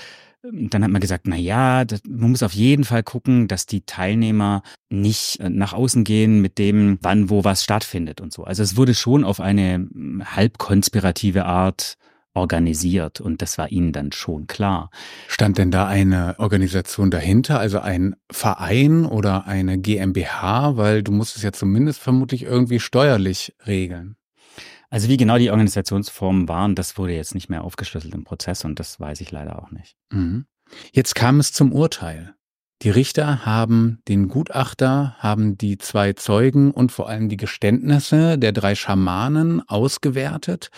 dann 0.53 0.84
hat 0.84 0.90
man 0.90 1.01
gesagt, 1.01 1.26
na 1.26 1.36
ja, 1.36 1.84
man 2.09 2.30
muss 2.30 2.42
auf 2.42 2.53
jeden 2.53 2.84
Fall 2.84 3.03
gucken, 3.03 3.49
dass 3.49 3.66
die 3.66 3.82
Teilnehmer 3.82 4.62
nicht 4.88 5.40
äh, 5.40 5.49
nach 5.49 5.72
außen 5.72 6.05
gehen 6.05 6.40
mit 6.40 6.59
dem, 6.59 6.99
wann 7.03 7.30
wo 7.30 7.44
was 7.44 7.64
stattfindet 7.64 8.20
und 8.20 8.32
so. 8.32 8.44
Also 8.44 8.62
es 8.62 8.76
wurde 8.76 8.94
schon 8.94 9.24
auf 9.24 9.40
eine 9.40 9.74
hm, 9.74 10.22
halb 10.24 10.59
konspirative 10.59 11.44
Art 11.44 11.97
organisiert 12.36 13.20
und 13.20 13.40
das 13.42 13.57
war 13.59 13.72
ihnen 13.72 13.92
dann 13.92 14.12
schon 14.12 14.47
klar. 14.47 14.90
Stand 15.26 15.59
denn 15.59 15.70
da 15.70 15.86
eine 15.86 16.36
Organisation 16.38 17.11
dahinter, 17.11 17.59
also 17.59 17.80
ein 17.80 18.14
Verein 18.30 19.07
oder 19.07 19.47
eine 19.47 19.78
GmbH, 19.78 20.76
weil 20.76 21.03
du 21.03 21.12
musst 21.12 21.36
es 21.36 21.42
ja 21.42 21.53
zumindest 21.53 21.99
vermutlich 21.99 22.42
irgendwie 22.42 22.78
steuerlich 22.78 23.55
regeln. 23.66 24.16
Also 24.91 25.09
wie 25.09 25.16
genau 25.16 25.39
die 25.39 25.51
Organisationsformen 25.51 26.49
waren, 26.49 26.74
das 26.74 26.97
wurde 26.97 27.14
jetzt 27.14 27.34
nicht 27.34 27.49
mehr 27.49 27.64
aufgeschlüsselt 27.64 28.14
im 28.14 28.24
Prozess 28.24 28.64
und 28.64 28.78
das 28.78 29.01
weiß 29.01 29.20
ich 29.20 29.30
leider 29.30 29.62
auch 29.62 29.70
nicht. 29.70 29.97
Mhm. 30.12 30.47
Jetzt 30.93 31.14
kam 31.14 31.41
es 31.41 31.53
zum 31.53 31.72
Urteil. 31.72 32.34
Die 32.82 32.91
Richter 32.91 33.47
haben 33.47 34.01
den 34.07 34.28
Gutachter, 34.28 35.16
haben 35.18 35.57
die 35.57 35.78
zwei 35.78 36.12
Zeugen 36.12 36.70
und 36.70 36.93
vor 36.93 37.09
allem 37.09 37.28
die 37.28 37.39
Geständnisse 37.39 38.39
der 38.39 38.53
drei 38.53 38.74
Schamanen 38.74 39.66
ausgewertet. 39.66 40.70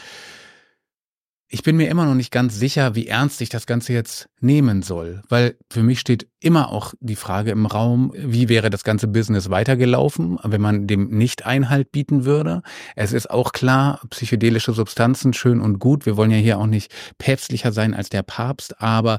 Ich 1.51 1.62
bin 1.62 1.78
mir 1.78 1.88
immer 1.88 2.05
noch 2.05 2.14
nicht 2.14 2.30
ganz 2.30 2.59
sicher, 2.59 2.94
wie 2.94 3.07
ernst 3.07 3.40
ich 3.40 3.49
das 3.49 3.64
Ganze 3.64 3.94
jetzt 3.94 4.28
nehmen 4.38 4.82
soll, 4.82 5.22
weil 5.30 5.57
für 5.70 5.82
mich 5.82 5.99
steht 5.99 6.28
immer 6.40 6.70
auch 6.70 6.92
die 7.01 7.16
Frage 7.16 7.53
im 7.53 7.64
Raum, 7.64 8.12
wie 8.14 8.51
wäre 8.51 8.68
das 8.68 8.84
ganze 8.84 9.09
Business 9.09 9.49
weitergelaufen, 9.49 10.38
wenn 10.42 10.61
man 10.61 10.86
dem 10.86 11.09
nicht 11.09 11.46
Einhalt 11.46 11.90
bieten 11.90 12.26
würde. 12.26 12.61
Es 12.96 13.14
ist 13.14 13.30
auch 13.30 13.53
klar, 13.53 14.03
psychedelische 14.11 14.74
Substanzen 14.74 15.32
schön 15.32 15.62
und 15.62 15.78
gut. 15.78 16.05
Wir 16.05 16.18
wollen 16.18 16.30
ja 16.30 16.36
hier 16.36 16.59
auch 16.59 16.66
nicht 16.66 16.92
päpstlicher 17.16 17.72
sein 17.72 17.94
als 17.94 18.11
der 18.11 18.22
Papst, 18.22 18.78
aber 18.82 19.18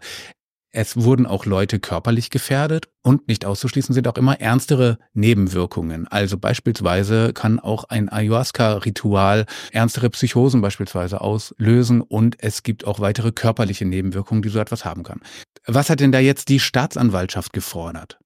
es 0.71 0.97
wurden 0.97 1.25
auch 1.25 1.45
Leute 1.45 1.79
körperlich 1.79 2.29
gefährdet 2.29 2.89
und 3.01 3.27
nicht 3.27 3.45
auszuschließen 3.45 3.95
sind 3.95 4.07
auch 4.07 4.17
immer 4.17 4.39
ernstere 4.39 4.99
Nebenwirkungen. 5.13 6.07
Also 6.07 6.37
beispielsweise 6.37 7.33
kann 7.33 7.59
auch 7.59 7.85
ein 7.85 8.09
Ayahuasca-Ritual 8.09 9.45
ernstere 9.71 10.09
Psychosen 10.11 10.61
beispielsweise 10.61 11.21
auslösen 11.21 12.01
und 12.01 12.35
es 12.39 12.61
gibt 12.61 12.85
auch 12.85 12.99
weitere 12.99 13.31
körperliche 13.31 13.85
Nebenwirkungen, 13.85 14.43
die 14.43 14.49
so 14.49 14.59
etwas 14.59 14.85
haben 14.85 15.03
kann. 15.03 15.21
Was 15.65 15.89
hat 15.89 16.01
denn 16.01 16.11
da 16.11 16.19
jetzt 16.19 16.49
die 16.49 16.59
Staatsanwaltschaft 16.59 17.53
gefordert? 17.53 18.19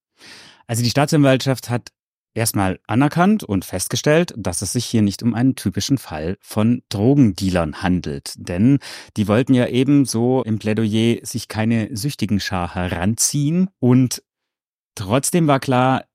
Also 0.67 0.83
die 0.83 0.89
Staatsanwaltschaft 0.89 1.69
hat 1.69 1.91
erstmal 2.33 2.79
anerkannt 2.87 3.43
und 3.43 3.65
festgestellt, 3.65 4.33
dass 4.37 4.61
es 4.61 4.73
sich 4.73 4.85
hier 4.85 5.01
nicht 5.01 5.23
um 5.23 5.33
einen 5.33 5.55
typischen 5.55 5.97
Fall 5.97 6.37
von 6.41 6.83
Drogendealern 6.89 7.81
handelt. 7.81 8.33
Denn 8.37 8.79
die 9.17 9.27
wollten 9.27 9.53
ja 9.53 9.67
eben 9.67 10.05
so 10.05 10.43
im 10.43 10.59
Plädoyer 10.59 11.19
sich 11.23 11.47
keine 11.47 11.95
süchtigen 11.95 12.39
Schar 12.39 12.75
heranziehen. 12.75 13.69
Und 13.79 14.23
trotzdem 14.95 15.47
war 15.47 15.59
klar, 15.59 16.05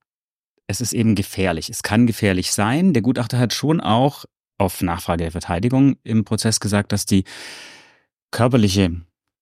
es 0.66 0.80
ist 0.80 0.92
eben 0.92 1.14
gefährlich. 1.14 1.70
Es 1.70 1.82
kann 1.82 2.06
gefährlich 2.06 2.52
sein. 2.52 2.92
Der 2.92 3.02
Gutachter 3.02 3.38
hat 3.38 3.54
schon 3.54 3.80
auch 3.80 4.24
auf 4.58 4.82
Nachfrage 4.82 5.24
der 5.24 5.32
Verteidigung 5.32 5.96
im 6.02 6.24
Prozess 6.24 6.60
gesagt, 6.60 6.92
dass 6.92 7.06
die 7.06 7.24
körperliche, 8.30 9.00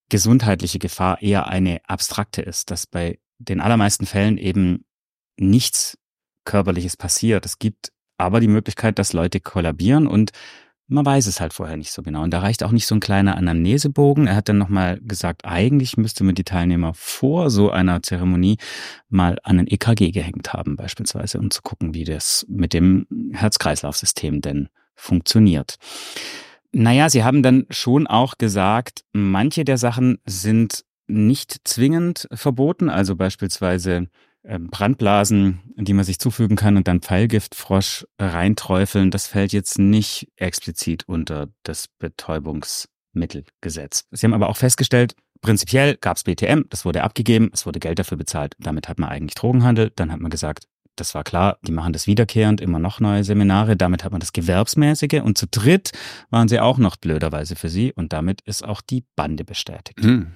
gesundheitliche 0.08 0.78
Gefahr 0.78 1.20
eher 1.22 1.48
eine 1.48 1.80
abstrakte 1.88 2.42
ist, 2.42 2.70
dass 2.70 2.86
bei 2.86 3.18
den 3.38 3.60
allermeisten 3.60 4.06
Fällen 4.06 4.38
eben 4.38 4.84
nichts 5.38 5.98
Körperliches 6.46 6.96
passiert. 6.96 7.44
Es 7.44 7.58
gibt 7.58 7.92
aber 8.16 8.40
die 8.40 8.48
Möglichkeit, 8.48 8.98
dass 8.98 9.12
Leute 9.12 9.40
kollabieren 9.40 10.06
und 10.06 10.30
man 10.88 11.04
weiß 11.04 11.26
es 11.26 11.40
halt 11.40 11.52
vorher 11.52 11.76
nicht 11.76 11.90
so 11.90 12.02
genau. 12.02 12.22
Und 12.22 12.30
da 12.30 12.38
reicht 12.38 12.62
auch 12.62 12.70
nicht 12.70 12.86
so 12.86 12.94
ein 12.94 13.00
kleiner 13.00 13.36
Anamnesebogen. 13.36 14.28
Er 14.28 14.36
hat 14.36 14.48
dann 14.48 14.58
nochmal 14.58 15.00
gesagt, 15.00 15.44
eigentlich 15.44 15.96
müsste 15.96 16.22
man 16.22 16.36
die 16.36 16.44
Teilnehmer 16.44 16.92
vor 16.94 17.50
so 17.50 17.70
einer 17.70 18.02
Zeremonie 18.02 18.56
mal 19.08 19.38
an 19.42 19.58
ein 19.58 19.66
EKG 19.66 20.12
gehängt 20.12 20.52
haben, 20.52 20.76
beispielsweise, 20.76 21.38
um 21.38 21.50
zu 21.50 21.62
gucken, 21.62 21.92
wie 21.92 22.04
das 22.04 22.46
mit 22.48 22.72
dem 22.72 23.06
Herz-Kreislauf-System 23.32 24.40
denn 24.40 24.68
funktioniert. 24.94 25.76
Naja, 26.72 27.10
sie 27.10 27.24
haben 27.24 27.42
dann 27.42 27.66
schon 27.70 28.06
auch 28.06 28.38
gesagt, 28.38 29.04
manche 29.12 29.64
der 29.64 29.78
Sachen 29.78 30.18
sind 30.24 30.84
nicht 31.08 31.56
zwingend 31.64 32.28
verboten, 32.32 32.90
also 32.90 33.16
beispielsweise 33.16 34.08
Brandblasen, 34.46 35.60
die 35.76 35.92
man 35.92 36.04
sich 36.04 36.18
zufügen 36.18 36.56
kann 36.56 36.76
und 36.76 36.88
dann 36.88 37.00
Pfeilgiftfrosch 37.00 38.06
reinträufeln, 38.18 39.10
das 39.10 39.26
fällt 39.26 39.52
jetzt 39.52 39.78
nicht 39.78 40.28
explizit 40.36 41.08
unter 41.08 41.48
das 41.64 41.88
Betäubungsmittelgesetz. 41.98 44.04
Sie 44.10 44.24
haben 44.24 44.34
aber 44.34 44.48
auch 44.48 44.56
festgestellt, 44.56 45.14
prinzipiell 45.40 45.96
gab 45.96 46.16
es 46.16 46.24
BTM, 46.24 46.62
das 46.70 46.84
wurde 46.84 47.02
abgegeben, 47.02 47.50
es 47.52 47.66
wurde 47.66 47.80
Geld 47.80 47.98
dafür 47.98 48.16
bezahlt. 48.16 48.54
Damit 48.58 48.88
hat 48.88 48.98
man 48.98 49.08
eigentlich 49.08 49.34
Drogenhandel. 49.34 49.90
Dann 49.94 50.12
hat 50.12 50.20
man 50.20 50.30
gesagt, 50.30 50.66
das 50.96 51.14
war 51.14 51.24
klar, 51.24 51.58
die 51.62 51.72
machen 51.72 51.92
das 51.92 52.06
wiederkehrend, 52.06 52.60
immer 52.60 52.78
noch 52.78 53.00
neue 53.00 53.22
Seminare. 53.22 53.76
Damit 53.76 54.02
hat 54.02 54.12
man 54.12 54.20
das 54.20 54.32
Gewerbsmäßige. 54.32 55.20
Und 55.22 55.36
zu 55.36 55.46
dritt 55.46 55.92
waren 56.30 56.48
sie 56.48 56.58
auch 56.58 56.78
noch 56.78 56.96
blöderweise 56.96 57.54
für 57.54 57.68
sie. 57.68 57.92
Und 57.92 58.12
damit 58.12 58.40
ist 58.42 58.64
auch 58.64 58.80
die 58.80 59.04
Bande 59.14 59.44
bestätigt. 59.44 60.00
Hm. 60.00 60.32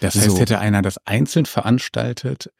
Das 0.00 0.14
heißt, 0.14 0.30
so. 0.30 0.38
hätte 0.38 0.58
einer 0.58 0.82
das 0.82 0.98
einzeln 1.06 1.46
veranstaltet, 1.46 2.52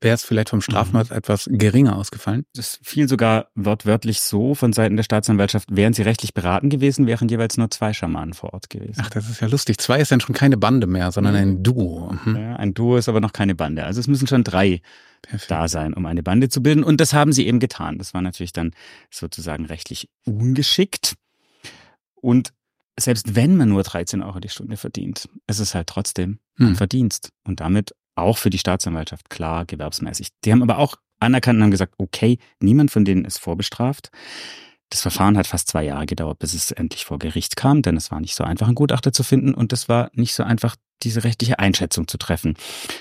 wäre 0.00 0.14
es 0.14 0.24
vielleicht 0.24 0.50
vom 0.50 0.60
Strafmaß 0.60 1.10
mhm. 1.10 1.16
etwas 1.16 1.48
geringer 1.50 1.96
ausgefallen. 1.96 2.44
Das 2.54 2.78
fiel 2.82 3.08
sogar 3.08 3.48
wortwörtlich 3.54 4.20
so 4.20 4.54
von 4.54 4.72
Seiten 4.72 4.96
der 4.96 5.04
Staatsanwaltschaft, 5.04 5.74
wären 5.74 5.94
sie 5.94 6.02
rechtlich 6.02 6.34
beraten 6.34 6.68
gewesen, 6.68 7.06
wären 7.06 7.28
jeweils 7.28 7.56
nur 7.56 7.70
zwei 7.70 7.92
Schamanen 7.92 8.34
vor 8.34 8.52
Ort 8.52 8.68
gewesen. 8.68 9.00
Ach, 9.02 9.10
das 9.10 9.30
ist 9.30 9.40
ja 9.40 9.48
lustig. 9.48 9.78
Zwei 9.78 10.00
ist 10.00 10.12
dann 10.12 10.20
schon 10.20 10.34
keine 10.34 10.56
Bande 10.56 10.86
mehr, 10.86 11.12
sondern 11.12 11.34
mhm. 11.34 11.40
ein 11.40 11.62
Duo. 11.62 12.14
Mhm. 12.24 12.36
Ja, 12.36 12.56
ein 12.56 12.74
Duo 12.74 12.96
ist 12.96 13.08
aber 13.08 13.20
noch 13.20 13.32
keine 13.32 13.54
Bande. 13.54 13.84
Also 13.84 14.00
es 14.00 14.06
müssen 14.06 14.26
schon 14.26 14.44
drei 14.44 14.82
Perfekt. 15.22 15.50
da 15.50 15.68
sein, 15.68 15.94
um 15.94 16.04
eine 16.04 16.22
Bande 16.22 16.48
zu 16.48 16.62
bilden. 16.62 16.84
Und 16.84 17.00
das 17.00 17.14
haben 17.14 17.32
sie 17.32 17.46
eben 17.46 17.58
getan. 17.58 17.98
Das 17.98 18.12
war 18.12 18.20
natürlich 18.20 18.52
dann 18.52 18.72
sozusagen 19.10 19.64
rechtlich 19.64 20.10
ungeschickt. 20.24 21.14
Und 22.14 22.52
selbst 22.98 23.34
wenn 23.34 23.56
man 23.56 23.70
nur 23.70 23.82
13 23.82 24.22
Euro 24.22 24.40
die 24.40 24.48
Stunde 24.48 24.76
verdient, 24.76 25.28
ist 25.46 25.58
es 25.58 25.74
halt 25.74 25.86
trotzdem 25.86 26.38
ein 26.58 26.68
hm. 26.68 26.76
Verdienst. 26.76 27.30
Und 27.44 27.60
damit 27.60 27.92
auch 28.16 28.38
für 28.38 28.50
die 28.50 28.58
Staatsanwaltschaft 28.58 29.30
klar 29.30 29.64
gewerbsmäßig. 29.64 30.28
Die 30.44 30.52
haben 30.52 30.62
aber 30.62 30.78
auch 30.78 30.96
anerkannt 31.20 31.58
und 31.58 31.64
haben 31.64 31.70
gesagt, 31.70 31.94
okay, 31.98 32.38
niemand 32.60 32.90
von 32.90 33.04
denen 33.04 33.24
ist 33.24 33.38
vorbestraft. 33.38 34.10
Das 34.90 35.02
Verfahren 35.02 35.36
hat 35.36 35.46
fast 35.46 35.68
zwei 35.68 35.84
Jahre 35.84 36.06
gedauert, 36.06 36.38
bis 36.38 36.54
es 36.54 36.70
endlich 36.70 37.04
vor 37.04 37.18
Gericht 37.18 37.56
kam, 37.56 37.82
denn 37.82 37.96
es 37.96 38.10
war 38.10 38.20
nicht 38.20 38.36
so 38.36 38.44
einfach, 38.44 38.66
einen 38.66 38.76
Gutachter 38.76 39.12
zu 39.12 39.24
finden 39.24 39.52
und 39.52 39.72
es 39.72 39.88
war 39.88 40.10
nicht 40.14 40.34
so 40.34 40.42
einfach, 40.42 40.76
diese 41.02 41.24
rechtliche 41.24 41.58
Einschätzung 41.58 42.08
zu 42.08 42.18
treffen. 42.18 42.54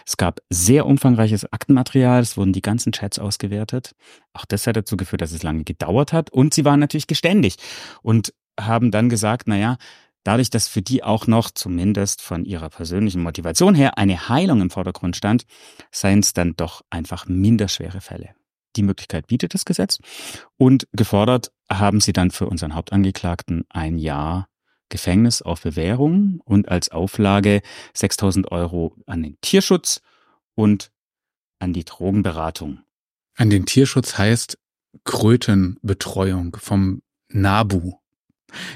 Es 0.05 0.17
gab 0.17 0.41
sehr 0.49 0.85
umfangreiches 0.85 1.51
Aktenmaterial, 1.53 2.21
es 2.21 2.35
wurden 2.35 2.53
die 2.53 2.61
ganzen 2.61 2.91
Chats 2.91 3.19
ausgewertet. 3.19 3.95
Auch 4.33 4.45
das 4.45 4.67
hat 4.67 4.75
dazu 4.75 4.97
geführt, 4.97 5.21
dass 5.21 5.31
es 5.31 5.43
lange 5.43 5.63
gedauert 5.63 6.11
hat 6.11 6.29
und 6.29 6.53
sie 6.53 6.65
waren 6.65 6.79
natürlich 6.79 7.07
geständig 7.07 7.55
und 8.01 8.33
haben 8.59 8.91
dann 8.91 9.09
gesagt, 9.09 9.47
naja, 9.47 9.77
Dadurch, 10.25 10.49
dass 10.49 10.67
für 10.67 10.81
die 10.81 11.03
auch 11.03 11.27
noch, 11.27 11.51
zumindest 11.51 12.21
von 12.21 12.45
ihrer 12.45 12.69
persönlichen 12.69 13.21
Motivation 13.21 13.75
her, 13.75 13.97
eine 13.97 14.27
Heilung 14.27 14.59
im 14.59 14.71
Vordergrund 14.71 15.15
stand, 15.15 15.45
seien 15.91 16.19
es 16.19 16.33
dann 16.33 16.55
doch 16.55 16.81
einfach 16.89 17.27
minderschwere 17.27 18.01
Fälle. 18.01 18.35
Die 18.75 18.83
Möglichkeit 18.83 19.27
bietet 19.27 19.53
das 19.53 19.65
Gesetz 19.65 19.99
und 20.57 20.87
gefordert 20.91 21.51
haben 21.71 22.01
sie 22.01 22.11
dann 22.11 22.31
für 22.31 22.47
unseren 22.47 22.73
Hauptangeklagten 22.73 23.65
ein 23.69 23.97
Jahr 23.99 24.47
Gefängnis 24.89 25.41
auf 25.41 25.61
Bewährung 25.61 26.41
und 26.43 26.69
als 26.69 26.89
Auflage 26.89 27.61
6000 27.93 28.51
Euro 28.51 28.95
an 29.05 29.21
den 29.21 29.37
Tierschutz 29.41 30.01
und 30.55 30.91
an 31.59 31.71
die 31.71 31.85
Drogenberatung. 31.85 32.79
An 33.35 33.49
den 33.51 33.65
Tierschutz 33.65 34.17
heißt 34.17 34.57
Krötenbetreuung 35.03 36.57
vom 36.59 37.01
NABU. 37.29 37.99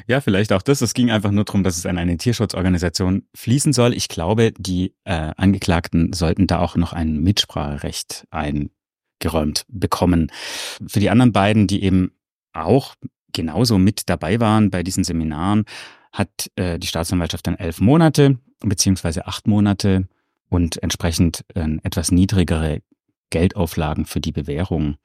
Ja, 0.07 0.22
vielleicht 0.22 0.51
auch 0.51 0.61
das. 0.61 0.82
Es 0.82 0.93
ging 0.93 1.11
einfach 1.11 1.32
nur 1.32 1.45
darum, 1.45 1.63
dass 1.63 1.78
es 1.78 1.86
an 1.86 1.97
eine 1.97 2.17
Tierschutzorganisation 2.17 3.24
fließen 3.36 3.74
soll. 3.74 3.93
Ich 3.93 4.07
glaube, 4.07 4.51
die 4.57 4.93
äh, 5.03 5.32
Angeklagten 5.38 6.13
sollten 6.13 6.47
da 6.47 6.59
auch 6.59 6.76
noch 6.76 6.93
ein 6.93 7.20
Mitspracherecht 7.22 8.26
eingeräumt 8.32 9.65
bekommen. 9.67 10.32
Für 10.88 10.99
die 10.99 11.09
anderen 11.09 11.32
beiden, 11.32 11.67
die 11.67 11.84
eben 11.84 12.11
auch 12.53 12.95
genauso 13.32 13.78
mit 13.78 14.09
dabei 14.09 14.39
waren 14.39 14.72
bei 14.72 14.84
diesen 14.84 15.03
Seminaren, 15.03 15.65
hat 16.11 16.49
äh, 16.55 16.80
die 16.80 16.88
Staatsanwaltschaft 16.88 17.45
dann 17.47 17.55
elf 17.55 17.80
Monate 17.80 18.39
beziehungsweise 18.61 19.28
acht 19.28 19.47
Monate 19.47 20.07
und 20.49 20.82
entsprechend 20.82 21.45
äh, 21.53 21.78
etwas 21.84 22.11
niedrigere 22.11 22.82
Geldauflagen 23.30 24.05
für 24.05 24.20
die 24.20 24.32
Bewährung. 24.32 24.97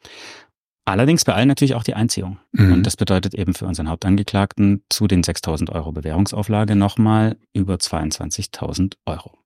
Allerdings 0.86 1.24
bei 1.24 1.34
allen 1.34 1.48
natürlich 1.48 1.74
auch 1.74 1.82
die 1.82 1.94
Einziehung. 1.94 2.38
Mhm. 2.52 2.72
Und 2.72 2.82
das 2.84 2.96
bedeutet 2.96 3.34
eben 3.34 3.54
für 3.54 3.66
unseren 3.66 3.88
Hauptangeklagten 3.88 4.82
zu 4.90 5.06
den 5.06 5.22
6.000 5.22 5.72
Euro 5.72 5.92
Bewährungsauflage 5.92 6.76
nochmal 6.76 7.36
über 7.54 7.76
22.000 7.76 8.94
Euro. 9.06 9.38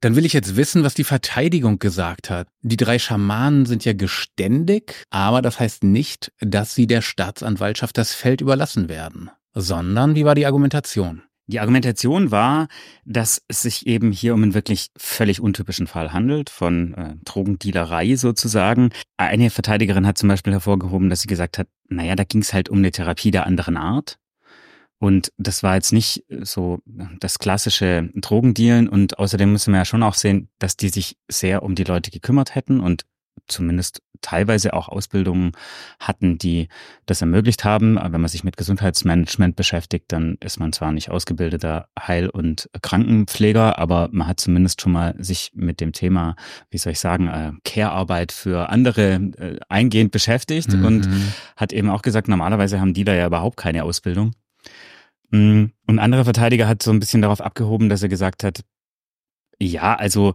Dann 0.00 0.14
will 0.14 0.26
ich 0.26 0.34
jetzt 0.34 0.56
wissen, 0.56 0.84
was 0.84 0.94
die 0.94 1.04
Verteidigung 1.04 1.78
gesagt 1.78 2.30
hat. 2.30 2.48
Die 2.62 2.76
drei 2.76 2.98
Schamanen 2.98 3.66
sind 3.66 3.84
ja 3.84 3.92
geständig, 3.92 5.04
aber 5.10 5.42
das 5.42 5.58
heißt 5.58 5.84
nicht, 5.84 6.32
dass 6.40 6.74
sie 6.74 6.86
der 6.86 7.00
Staatsanwaltschaft 7.00 7.96
das 7.96 8.12
Feld 8.12 8.40
überlassen 8.40 8.88
werden, 8.88 9.30
sondern 9.54 10.14
wie 10.14 10.24
war 10.24 10.34
die 10.34 10.46
Argumentation? 10.46 11.22
Die 11.48 11.60
Argumentation 11.60 12.32
war, 12.32 12.66
dass 13.04 13.42
es 13.46 13.62
sich 13.62 13.86
eben 13.86 14.10
hier 14.10 14.34
um 14.34 14.42
einen 14.42 14.54
wirklich 14.54 14.88
völlig 14.96 15.40
untypischen 15.40 15.86
Fall 15.86 16.12
handelt, 16.12 16.50
von 16.50 16.94
äh, 16.94 17.14
Drogendealerei 17.24 18.16
sozusagen. 18.16 18.90
Eine 19.16 19.50
Verteidigerin 19.50 20.06
hat 20.06 20.18
zum 20.18 20.28
Beispiel 20.28 20.52
hervorgehoben, 20.52 21.08
dass 21.08 21.20
sie 21.20 21.28
gesagt 21.28 21.58
hat, 21.58 21.68
naja, 21.88 22.16
da 22.16 22.24
ging 22.24 22.42
es 22.42 22.52
halt 22.52 22.68
um 22.68 22.78
eine 22.78 22.90
Therapie 22.90 23.30
der 23.30 23.46
anderen 23.46 23.76
Art. 23.76 24.18
Und 24.98 25.30
das 25.36 25.62
war 25.62 25.74
jetzt 25.74 25.92
nicht 25.92 26.24
so 26.40 26.80
das 27.20 27.38
klassische 27.38 28.10
Drogendealen. 28.14 28.88
Und 28.88 29.18
außerdem 29.18 29.52
müssen 29.52 29.72
wir 29.72 29.78
ja 29.78 29.84
schon 29.84 30.02
auch 30.02 30.14
sehen, 30.14 30.48
dass 30.58 30.76
die 30.76 30.88
sich 30.88 31.16
sehr 31.28 31.62
um 31.62 31.74
die 31.74 31.84
Leute 31.84 32.10
gekümmert 32.10 32.54
hätten 32.54 32.80
und 32.80 33.04
zumindest 33.46 34.02
teilweise 34.20 34.74
auch 34.74 34.88
Ausbildungen 34.88 35.52
hatten, 36.00 36.38
die 36.38 36.68
das 37.06 37.20
ermöglicht 37.20 37.64
haben. 37.64 37.98
Aber 37.98 38.14
wenn 38.14 38.20
man 38.20 38.28
sich 38.28 38.44
mit 38.44 38.56
Gesundheitsmanagement 38.56 39.56
beschäftigt, 39.56 40.06
dann 40.08 40.36
ist 40.40 40.58
man 40.58 40.72
zwar 40.72 40.92
nicht 40.92 41.10
ausgebildeter 41.10 41.88
Heil- 41.98 42.30
und 42.30 42.70
Krankenpfleger, 42.82 43.78
aber 43.78 44.08
man 44.12 44.26
hat 44.26 44.40
zumindest 44.40 44.80
schon 44.80 44.92
mal 44.92 45.14
sich 45.18 45.52
mit 45.54 45.80
dem 45.80 45.92
Thema, 45.92 46.36
wie 46.70 46.78
soll 46.78 46.92
ich 46.92 47.00
sagen, 47.00 47.28
äh, 47.28 47.52
Care-Arbeit 47.64 48.32
für 48.32 48.68
andere 48.70 49.14
äh, 49.14 49.58
eingehend 49.68 50.12
beschäftigt 50.12 50.72
mhm. 50.72 50.84
und 50.84 51.08
hat 51.56 51.72
eben 51.72 51.90
auch 51.90 52.02
gesagt, 52.02 52.28
normalerweise 52.28 52.80
haben 52.80 52.94
die 52.94 53.04
da 53.04 53.14
ja 53.14 53.26
überhaupt 53.26 53.56
keine 53.56 53.84
Ausbildung. 53.84 54.32
Mm, 55.30 55.66
und 55.86 55.98
ein 55.98 55.98
anderer 55.98 56.24
Verteidiger 56.24 56.68
hat 56.68 56.82
so 56.82 56.90
ein 56.90 57.00
bisschen 57.00 57.22
darauf 57.22 57.40
abgehoben, 57.40 57.88
dass 57.88 58.02
er 58.02 58.08
gesagt 58.08 58.44
hat, 58.44 58.60
ja, 59.58 59.94
also 59.94 60.34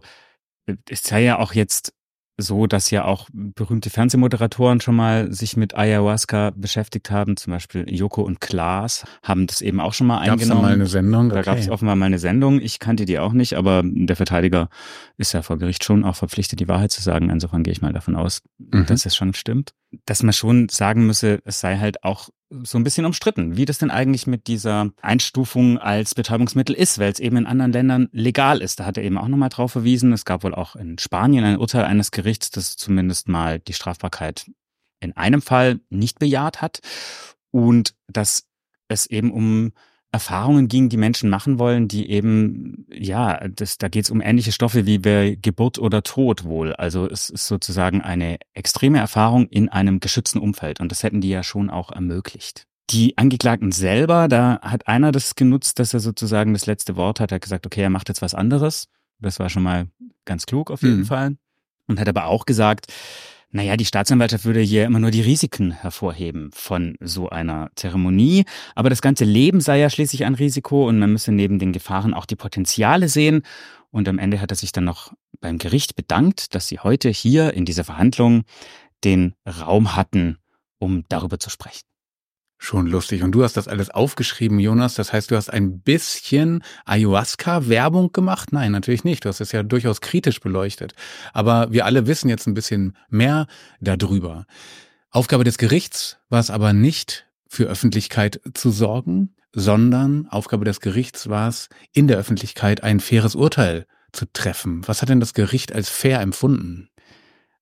es 0.88 1.02
sei 1.02 1.22
ja 1.22 1.38
auch 1.38 1.54
jetzt 1.54 1.94
so, 2.42 2.66
dass 2.66 2.90
ja 2.90 3.04
auch 3.04 3.28
berühmte 3.32 3.90
Fernsehmoderatoren 3.90 4.80
schon 4.80 4.96
mal 4.96 5.32
sich 5.32 5.56
mit 5.56 5.76
Ayahuasca 5.76 6.52
beschäftigt 6.54 7.10
haben. 7.10 7.36
Zum 7.36 7.52
Beispiel 7.52 7.84
Joko 7.88 8.22
und 8.22 8.40
Klaas 8.40 9.04
haben 9.22 9.46
das 9.46 9.62
eben 9.62 9.80
auch 9.80 9.94
schon 9.94 10.06
mal 10.06 10.26
gab's 10.26 10.42
eingenommen. 10.42 10.62
Da 10.62 10.68
mal 10.68 10.74
eine 10.74 10.86
Sendung? 10.86 11.28
Da 11.30 11.42
gab 11.42 11.58
es 11.58 11.68
offenbar 11.68 11.96
mal 11.96 12.06
eine 12.06 12.18
Sendung. 12.18 12.60
Ich 12.60 12.78
kannte 12.78 13.04
die 13.04 13.18
auch 13.18 13.32
nicht, 13.32 13.54
aber 13.54 13.82
der 13.84 14.16
Verteidiger 14.16 14.68
ist 15.16 15.32
ja 15.32 15.42
vor 15.42 15.58
Gericht 15.58 15.84
schon 15.84 16.04
auch 16.04 16.16
verpflichtet, 16.16 16.60
die 16.60 16.68
Wahrheit 16.68 16.90
zu 16.90 17.02
sagen. 17.02 17.30
Insofern 17.30 17.62
gehe 17.62 17.72
ich 17.72 17.82
mal 17.82 17.92
davon 17.92 18.16
aus, 18.16 18.42
mhm. 18.58 18.86
dass 18.86 19.06
es 19.06 19.16
schon 19.16 19.34
stimmt. 19.34 19.72
Dass 20.04 20.22
man 20.22 20.32
schon 20.32 20.68
sagen 20.68 21.06
müsse, 21.06 21.40
es 21.44 21.60
sei 21.60 21.78
halt 21.78 22.04
auch 22.04 22.28
so 22.62 22.78
ein 22.78 22.84
bisschen 22.84 23.06
umstritten, 23.06 23.56
wie 23.56 23.64
das 23.64 23.78
denn 23.78 23.90
eigentlich 23.90 24.26
mit 24.26 24.46
dieser 24.46 24.90
Einstufung 25.00 25.78
als 25.78 26.14
Betäubungsmittel 26.14 26.74
ist, 26.74 26.98
weil 26.98 27.10
es 27.10 27.20
eben 27.20 27.36
in 27.36 27.46
anderen 27.46 27.72
Ländern 27.72 28.08
legal 28.12 28.60
ist. 28.60 28.80
Da 28.80 28.84
hat 28.84 28.96
er 28.96 29.04
eben 29.04 29.18
auch 29.18 29.28
nochmal 29.28 29.48
drauf 29.48 29.72
verwiesen. 29.72 30.12
Es 30.12 30.24
gab 30.24 30.44
wohl 30.44 30.54
auch 30.54 30.76
in 30.76 30.98
Spanien 30.98 31.44
ein 31.44 31.58
Urteil 31.58 31.84
eines 31.84 32.10
Gerichts, 32.10 32.50
das 32.50 32.76
zumindest 32.76 33.28
mal 33.28 33.58
die 33.58 33.72
Strafbarkeit 33.72 34.50
in 35.00 35.16
einem 35.16 35.42
Fall 35.42 35.80
nicht 35.90 36.18
bejaht 36.18 36.62
hat 36.62 36.80
und 37.50 37.94
dass 38.06 38.46
es 38.88 39.06
eben 39.06 39.32
um 39.32 39.72
Erfahrungen 40.12 40.68
ging, 40.68 40.90
die 40.90 40.98
Menschen 40.98 41.30
machen 41.30 41.58
wollen, 41.58 41.88
die 41.88 42.10
eben, 42.10 42.86
ja, 42.92 43.48
das, 43.48 43.78
da 43.78 43.88
geht 43.88 44.04
es 44.04 44.10
um 44.10 44.20
ähnliche 44.20 44.52
Stoffe 44.52 44.84
wie 44.84 44.98
bei 44.98 45.38
Geburt 45.40 45.78
oder 45.78 46.02
Tod 46.02 46.44
wohl. 46.44 46.74
Also 46.74 47.08
es 47.08 47.30
ist 47.30 47.46
sozusagen 47.46 48.02
eine 48.02 48.36
extreme 48.52 48.98
Erfahrung 48.98 49.46
in 49.48 49.70
einem 49.70 50.00
geschützten 50.00 50.38
Umfeld 50.38 50.80
und 50.80 50.92
das 50.92 51.02
hätten 51.02 51.22
die 51.22 51.30
ja 51.30 51.42
schon 51.42 51.70
auch 51.70 51.90
ermöglicht. 51.90 52.66
Die 52.90 53.16
Angeklagten 53.16 53.72
selber, 53.72 54.28
da 54.28 54.60
hat 54.60 54.86
einer 54.86 55.12
das 55.12 55.34
genutzt, 55.34 55.78
dass 55.78 55.94
er 55.94 56.00
sozusagen 56.00 56.52
das 56.52 56.66
letzte 56.66 56.94
Wort 56.96 57.18
hat. 57.18 57.32
Er 57.32 57.36
hat 57.36 57.42
gesagt, 57.42 57.64
okay, 57.64 57.80
er 57.80 57.90
macht 57.90 58.08
jetzt 58.08 58.20
was 58.20 58.34
anderes. 58.34 58.88
Das 59.18 59.38
war 59.38 59.48
schon 59.48 59.62
mal 59.62 59.86
ganz 60.26 60.44
klug 60.44 60.70
auf 60.70 60.82
jeden 60.82 60.98
mhm. 60.98 61.06
Fall. 61.06 61.36
Und 61.86 61.98
hat 61.98 62.08
aber 62.08 62.26
auch 62.26 62.44
gesagt, 62.44 62.92
naja, 63.54 63.76
die 63.76 63.84
Staatsanwaltschaft 63.84 64.46
würde 64.46 64.60
hier 64.60 64.86
immer 64.86 64.98
nur 64.98 65.10
die 65.10 65.20
Risiken 65.20 65.72
hervorheben 65.72 66.50
von 66.52 66.96
so 67.00 67.28
einer 67.28 67.70
Zeremonie. 67.76 68.44
Aber 68.74 68.88
das 68.88 69.02
ganze 69.02 69.26
Leben 69.26 69.60
sei 69.60 69.78
ja 69.78 69.90
schließlich 69.90 70.24
ein 70.24 70.34
Risiko 70.34 70.88
und 70.88 70.98
man 70.98 71.12
müsse 71.12 71.32
neben 71.32 71.58
den 71.58 71.72
Gefahren 71.72 72.14
auch 72.14 72.24
die 72.24 72.36
Potenziale 72.36 73.10
sehen. 73.10 73.42
Und 73.90 74.08
am 74.08 74.18
Ende 74.18 74.40
hat 74.40 74.50
er 74.50 74.56
sich 74.56 74.72
dann 74.72 74.84
noch 74.84 75.12
beim 75.40 75.58
Gericht 75.58 75.96
bedankt, 75.96 76.54
dass 76.54 76.66
sie 76.66 76.78
heute 76.78 77.10
hier 77.10 77.52
in 77.52 77.66
dieser 77.66 77.84
Verhandlung 77.84 78.44
den 79.04 79.34
Raum 79.46 79.96
hatten, 79.96 80.38
um 80.78 81.04
darüber 81.10 81.38
zu 81.38 81.50
sprechen. 81.50 81.91
Schon 82.64 82.86
lustig. 82.86 83.24
Und 83.24 83.32
du 83.32 83.42
hast 83.42 83.56
das 83.56 83.66
alles 83.66 83.90
aufgeschrieben, 83.90 84.60
Jonas. 84.60 84.94
Das 84.94 85.12
heißt, 85.12 85.32
du 85.32 85.36
hast 85.36 85.50
ein 85.50 85.80
bisschen 85.80 86.62
Ayahuasca-Werbung 86.84 88.12
gemacht? 88.12 88.52
Nein, 88.52 88.70
natürlich 88.70 89.02
nicht. 89.02 89.24
Du 89.24 89.28
hast 89.28 89.40
es 89.40 89.50
ja 89.50 89.64
durchaus 89.64 90.00
kritisch 90.00 90.38
beleuchtet. 90.38 90.94
Aber 91.32 91.72
wir 91.72 91.86
alle 91.86 92.06
wissen 92.06 92.28
jetzt 92.28 92.46
ein 92.46 92.54
bisschen 92.54 92.96
mehr 93.10 93.48
darüber. 93.80 94.46
Aufgabe 95.10 95.42
des 95.42 95.58
Gerichts 95.58 96.18
war 96.28 96.38
es 96.38 96.50
aber 96.50 96.72
nicht, 96.72 97.26
für 97.48 97.64
Öffentlichkeit 97.64 98.40
zu 98.54 98.70
sorgen, 98.70 99.34
sondern 99.52 100.28
Aufgabe 100.28 100.64
des 100.64 100.78
Gerichts 100.78 101.28
war 101.28 101.48
es, 101.48 101.68
in 101.92 102.06
der 102.06 102.16
Öffentlichkeit 102.16 102.84
ein 102.84 103.00
faires 103.00 103.34
Urteil 103.34 103.86
zu 104.12 104.24
treffen. 104.32 104.86
Was 104.86 105.02
hat 105.02 105.08
denn 105.08 105.18
das 105.18 105.34
Gericht 105.34 105.72
als 105.72 105.88
fair 105.88 106.20
empfunden? 106.20 106.91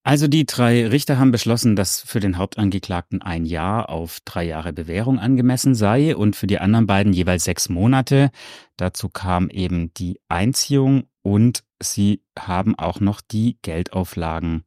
Also 0.02 0.28
die 0.28 0.46
drei 0.46 0.86
Richter 0.86 1.18
haben 1.18 1.30
beschlossen, 1.30 1.76
dass 1.76 2.00
für 2.00 2.20
den 2.20 2.38
Hauptangeklagten 2.38 3.20
ein 3.20 3.44
Jahr 3.44 3.90
auf 3.90 4.20
drei 4.24 4.44
Jahre 4.44 4.72
Bewährung 4.72 5.18
angemessen 5.18 5.74
sei 5.74 6.16
und 6.16 6.36
für 6.36 6.46
die 6.46 6.58
anderen 6.58 6.86
beiden 6.86 7.12
jeweils 7.12 7.44
sechs 7.44 7.68
Monate. 7.68 8.30
Dazu 8.76 9.10
kam 9.10 9.50
eben 9.50 9.92
die 9.94 10.18
Einziehung 10.28 11.04
und 11.22 11.64
sie 11.82 12.22
haben 12.38 12.78
auch 12.78 13.00
noch 13.00 13.20
die 13.20 13.58
Geldauflagen 13.60 14.64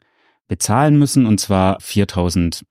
bezahlen 0.47 0.99
müssen 0.99 1.25
und 1.25 1.39
zwar 1.39 1.79
4000 1.79 2.63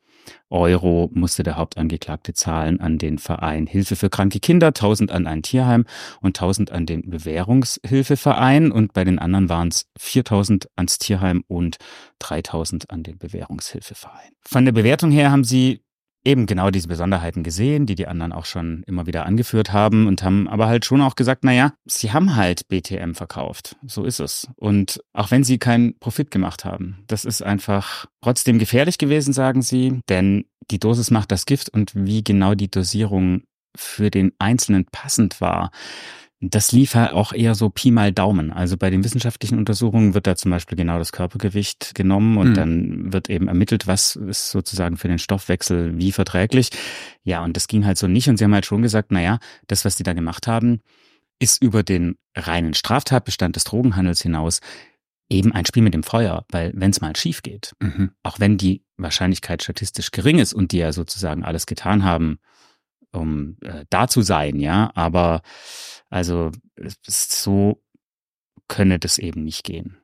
Euro 0.51 1.11
musste 1.13 1.43
der 1.43 1.57
Hauptangeklagte 1.57 2.35
zahlen 2.35 2.81
an 2.81 2.99
den 2.99 3.19
Verein 3.19 3.67
Hilfe 3.67 3.97
für 3.97 4.11
kranke 4.11 4.41
Kinder, 4.41 4.69
1000 4.69 5.11
an 5.11 5.27
ein 5.27 5.43
Tierheim 5.43 5.87
und 6.21 6.39
1000 6.39 6.73
an 6.73 6.87
den 6.87 7.09
Bewährungshilfeverein 7.09 8.71
und 8.71 8.93
bei 8.93 9.05
den 9.05 9.19
anderen 9.19 9.49
waren 9.49 9.69
es 9.69 9.91
4000 9.99 10.69
ans 10.77 10.99
Tierheim 10.99 11.45
und 11.49 11.79
3000 12.19 12.91
an 12.91 13.03
den 13.03 13.19
Bewährungshilfeverein. 13.19 14.33
Von 14.47 14.65
der 14.65 14.73
Bewertung 14.73 15.11
her 15.11 15.31
haben 15.31 15.45
sie 15.45 15.81
eben 16.25 16.47
genau 16.47 16.71
diese 16.71 16.89
Besonderheiten 16.89 17.43
gesehen, 17.43 17.87
die 17.87 17.95
die 17.95 18.07
anderen 18.07 18.33
auch 18.33 18.45
schon 18.45 18.85
immer 18.87 19.07
wieder 19.07 19.27
angeführt 19.27 19.73
haben 19.73 20.07
und 20.07 20.23
haben 20.23 20.49
aber 20.49 20.67
halt 20.67 20.85
schon 20.85 21.01
auch 21.01 21.17
gesagt, 21.17 21.45
na 21.45 21.53
ja, 21.53 21.73
sie 21.85 22.13
haben 22.13 22.37
halt 22.37 22.69
BTM 22.69 23.15
verkauft. 23.15 23.77
So 23.87 24.05
ist 24.05 24.21
es. 24.21 24.49
Und 24.57 25.03
auch 25.13 25.31
wenn 25.31 25.45
sie 25.45 25.59
keinen 25.59 25.99
Profit 25.99 26.31
gemacht 26.31 26.65
haben, 26.65 27.05
das 27.09 27.25
ist 27.25 27.43
einfach 27.43 28.07
trotzdem 28.21 28.59
gefährlich 28.59 28.99
gewesen, 28.99 29.33
sagen 29.33 29.63
sie, 29.63 30.01
denn 30.09 30.45
die 30.71 30.79
Dosis 30.79 31.11
macht 31.11 31.33
das 31.33 31.47
Gift 31.47 31.71
und 31.71 31.93
wie 31.95 32.23
genau 32.23 32.55
die 32.55 32.71
Dosierung 32.71 33.43
für 33.77 34.11
den 34.11 34.33
Einzelnen 34.39 34.85
passend 34.85 35.41
war, 35.41 35.71
das 36.45 36.73
lief 36.73 36.97
halt 36.97 37.13
auch 37.13 37.33
eher 37.33 37.55
so 37.55 37.71
Pi 37.71 37.93
mal 37.93 38.13
Daumen. 38.13 38.53
Also 38.53 38.77
bei 38.77 38.91
den 38.91 39.05
wissenschaftlichen 39.05 39.59
Untersuchungen 39.59 40.13
wird 40.13 40.27
da 40.27 40.35
zum 40.35 40.51
Beispiel 40.51 40.77
genau 40.77 40.99
das 40.99 41.13
Körpergewicht 41.13 41.95
genommen 41.95 42.37
und 42.37 42.51
mhm. 42.51 42.55
dann 42.55 43.13
wird 43.13 43.31
eben 43.31 43.47
ermittelt, 43.47 43.87
was 43.87 44.17
ist 44.17 44.51
sozusagen 44.51 44.97
für 44.97 45.07
den 45.07 45.21
Stoffwechsel 45.21 45.97
wie 45.99 46.11
verträglich. 46.11 46.71
Ja, 47.23 47.45
und 47.45 47.57
das 47.57 47.69
ging 47.69 47.87
halt 47.87 47.97
so 47.97 48.09
nicht. 48.09 48.29
Und 48.29 48.39
sie 48.39 48.45
haben 48.45 48.55
halt 48.55 48.67
schon 48.67 48.83
gesagt, 48.83 49.13
naja, 49.13 49.39
das, 49.69 49.85
was 49.85 49.95
die 49.95 50.03
da 50.03 50.15
gemacht 50.15 50.49
haben, 50.49 50.81
ist 51.39 51.63
über 51.63 51.85
den 51.85 52.17
reinen 52.35 52.75
Straftatbestand 52.75 53.55
des 53.55 53.65
Drogenhandels 53.65 54.21
hinaus 54.21 54.61
eben 55.29 55.53
ein 55.53 55.65
Spiel 55.65 55.85
mit 55.85 55.95
dem 55.95 56.03
Feuer, 56.03 56.45
weil 56.51 56.73
wenn 56.75 56.91
es 56.91 57.01
mal 57.01 57.15
schief 57.15 57.43
geht, 57.43 57.73
mhm. 57.81 58.11
auch 58.25 58.41
wenn 58.41 58.59
die 58.59 58.83
Wahrscheinlichkeit 58.97 59.63
statistisch 59.63 60.11
gering 60.11 60.41
ist 60.41 60.55
und 60.55 60.73
die 60.73 60.79
ja 60.79 60.93
sozusagen 60.93 61.45
alles 61.45 61.67
getan 61.67 62.03
haben, 62.05 62.39
um 63.13 63.57
äh, 63.63 63.85
da 63.91 64.09
zu 64.09 64.23
sein, 64.23 64.59
ja, 64.59 64.91
aber 64.95 65.43
also 66.11 66.51
so 67.07 67.83
könne 68.69 68.99
das 68.99 69.19
eben 69.19 69.45
nicht 69.45 69.65
gehen. 69.65 70.03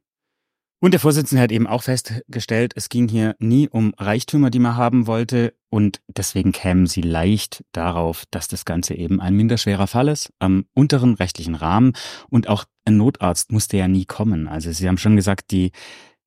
Und 0.81 0.93
der 0.93 1.01
Vorsitzende 1.01 1.43
hat 1.43 1.51
eben 1.51 1.67
auch 1.67 1.83
festgestellt, 1.83 2.73
es 2.77 2.89
ging 2.89 3.09
hier 3.09 3.35
nie 3.41 3.69
um 3.69 3.95
Reichtümer, 3.99 4.51
die 4.51 4.61
man 4.61 4.77
haben 4.77 5.09
wollte. 5.09 5.55
Und 5.71 6.01
deswegen 6.07 6.53
kämen 6.53 6.87
sie 6.87 7.01
leicht 7.01 7.65
darauf, 7.73 8.25
dass 8.31 8.47
das 8.47 8.65
Ganze 8.65 8.95
eben 8.95 9.21
ein 9.21 9.35
minderschwerer 9.35 9.89
Fall 9.89 10.07
ist, 10.07 10.33
am 10.39 10.67
unteren 10.75 11.15
rechtlichen 11.15 11.57
Rahmen. 11.57 11.95
Und 12.31 12.49
auch 12.49 12.65
ein 12.85 12.97
Notarzt 12.97 13.51
musste 13.51 13.77
ja 13.77 13.89
nie 13.89 14.05
kommen. 14.05 14.47
Also 14.47 14.71
sie 14.71 14.87
haben 14.87 14.99
schon 14.99 15.17
gesagt, 15.17 15.51
die, 15.51 15.73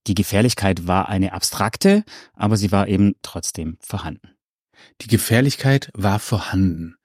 die 0.08 0.16
Gefährlichkeit 0.16 0.86
war 0.86 1.08
eine 1.08 1.32
abstrakte, 1.32 2.04
aber 2.34 2.58
sie 2.58 2.74
war 2.74 2.90
eben 2.90 3.16
trotzdem 3.22 3.78
vorhanden. 3.80 4.32
Die 5.02 5.08
Gefährlichkeit 5.08 5.90
war 5.94 6.20
vorhanden. 6.20 6.96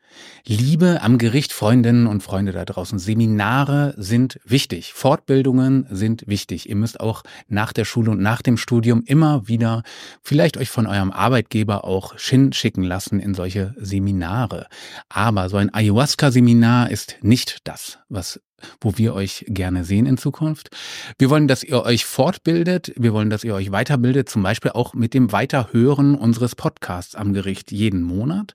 Liebe 0.46 1.02
am 1.02 1.18
Gericht, 1.18 1.52
Freundinnen 1.52 2.06
und 2.06 2.22
Freunde 2.22 2.52
da 2.52 2.64
draußen, 2.64 2.98
Seminare 2.98 3.94
sind 3.96 4.38
wichtig, 4.44 4.92
Fortbildungen 4.92 5.86
sind 5.90 6.24
wichtig. 6.26 6.68
Ihr 6.68 6.76
müsst 6.76 7.00
auch 7.00 7.22
nach 7.48 7.72
der 7.72 7.84
Schule 7.84 8.12
und 8.12 8.20
nach 8.20 8.42
dem 8.42 8.56
Studium 8.56 9.02
immer 9.04 9.48
wieder 9.48 9.82
vielleicht 10.22 10.56
euch 10.56 10.70
von 10.70 10.86
eurem 10.86 11.10
Arbeitgeber 11.10 11.84
auch 11.84 12.18
schicken 12.18 12.82
lassen 12.82 13.18
in 13.18 13.34
solche 13.34 13.74
Seminare. 13.78 14.66
Aber 15.08 15.48
so 15.48 15.56
ein 15.56 15.74
Ayahuasca-Seminar 15.74 16.90
ist 16.90 17.16
nicht 17.22 17.58
das, 17.64 17.98
was 18.08 18.40
wo 18.80 18.96
wir 18.96 19.14
euch 19.14 19.44
gerne 19.48 19.84
sehen 19.84 20.06
in 20.06 20.16
Zukunft. 20.16 20.70
Wir 21.18 21.30
wollen, 21.30 21.48
dass 21.48 21.62
ihr 21.62 21.82
euch 21.82 22.04
fortbildet. 22.04 22.92
Wir 22.96 23.12
wollen, 23.12 23.30
dass 23.30 23.44
ihr 23.44 23.54
euch 23.54 23.70
weiterbildet, 23.70 24.28
zum 24.28 24.42
Beispiel 24.42 24.70
auch 24.72 24.94
mit 24.94 25.14
dem 25.14 25.32
Weiterhören 25.32 26.14
unseres 26.14 26.54
Podcasts 26.54 27.14
am 27.14 27.32
Gericht 27.32 27.70
jeden 27.70 28.02
Monat. 28.02 28.54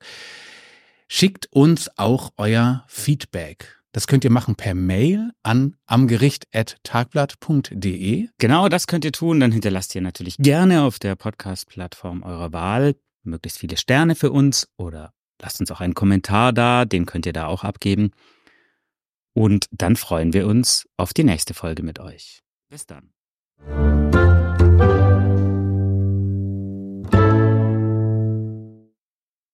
Schickt 1.14 1.52
uns 1.52 1.90
auch 1.98 2.32
euer 2.38 2.86
Feedback. 2.88 3.82
Das 3.92 4.08
könnt 4.08 4.24
ihr 4.24 4.32
machen 4.32 4.56
per 4.56 4.74
Mail 4.74 5.32
an 5.44 5.76
amgericht.tagblatt.de. 5.86 8.30
Genau, 8.38 8.70
das 8.70 8.88
könnt 8.88 9.04
ihr 9.04 9.12
tun. 9.12 9.42
Dann 9.42 9.52
hinterlasst 9.52 9.94
ihr 9.94 10.00
natürlich 10.00 10.38
gerne 10.38 10.84
auf 10.84 11.00
der 11.00 11.18
Podcast-Plattform 11.18 12.24
eurer 12.24 12.54
Wahl 12.54 12.96
möglichst 13.24 13.60
viele 13.60 13.76
Sterne 13.76 14.16
für 14.16 14.32
uns 14.32 14.70
oder 14.78 15.12
lasst 15.42 15.60
uns 15.60 15.70
auch 15.70 15.82
einen 15.82 15.96
Kommentar 15.96 16.54
da, 16.54 16.86
den 16.86 17.06
könnt 17.06 17.26
ihr 17.26 17.34
da 17.34 17.48
auch 17.48 17.66
abgeben. 17.66 18.12
Und 19.34 19.66
dann 19.72 19.98
freuen 19.98 20.32
wir 20.32 20.48
uns 20.48 20.88
auf 20.96 21.14
die 21.14 21.26
nächste 21.26 21.54
Folge 21.54 21.84
mit 21.84 22.00
euch. 22.00 22.42
Bis 22.70 22.86
dann. 22.86 23.12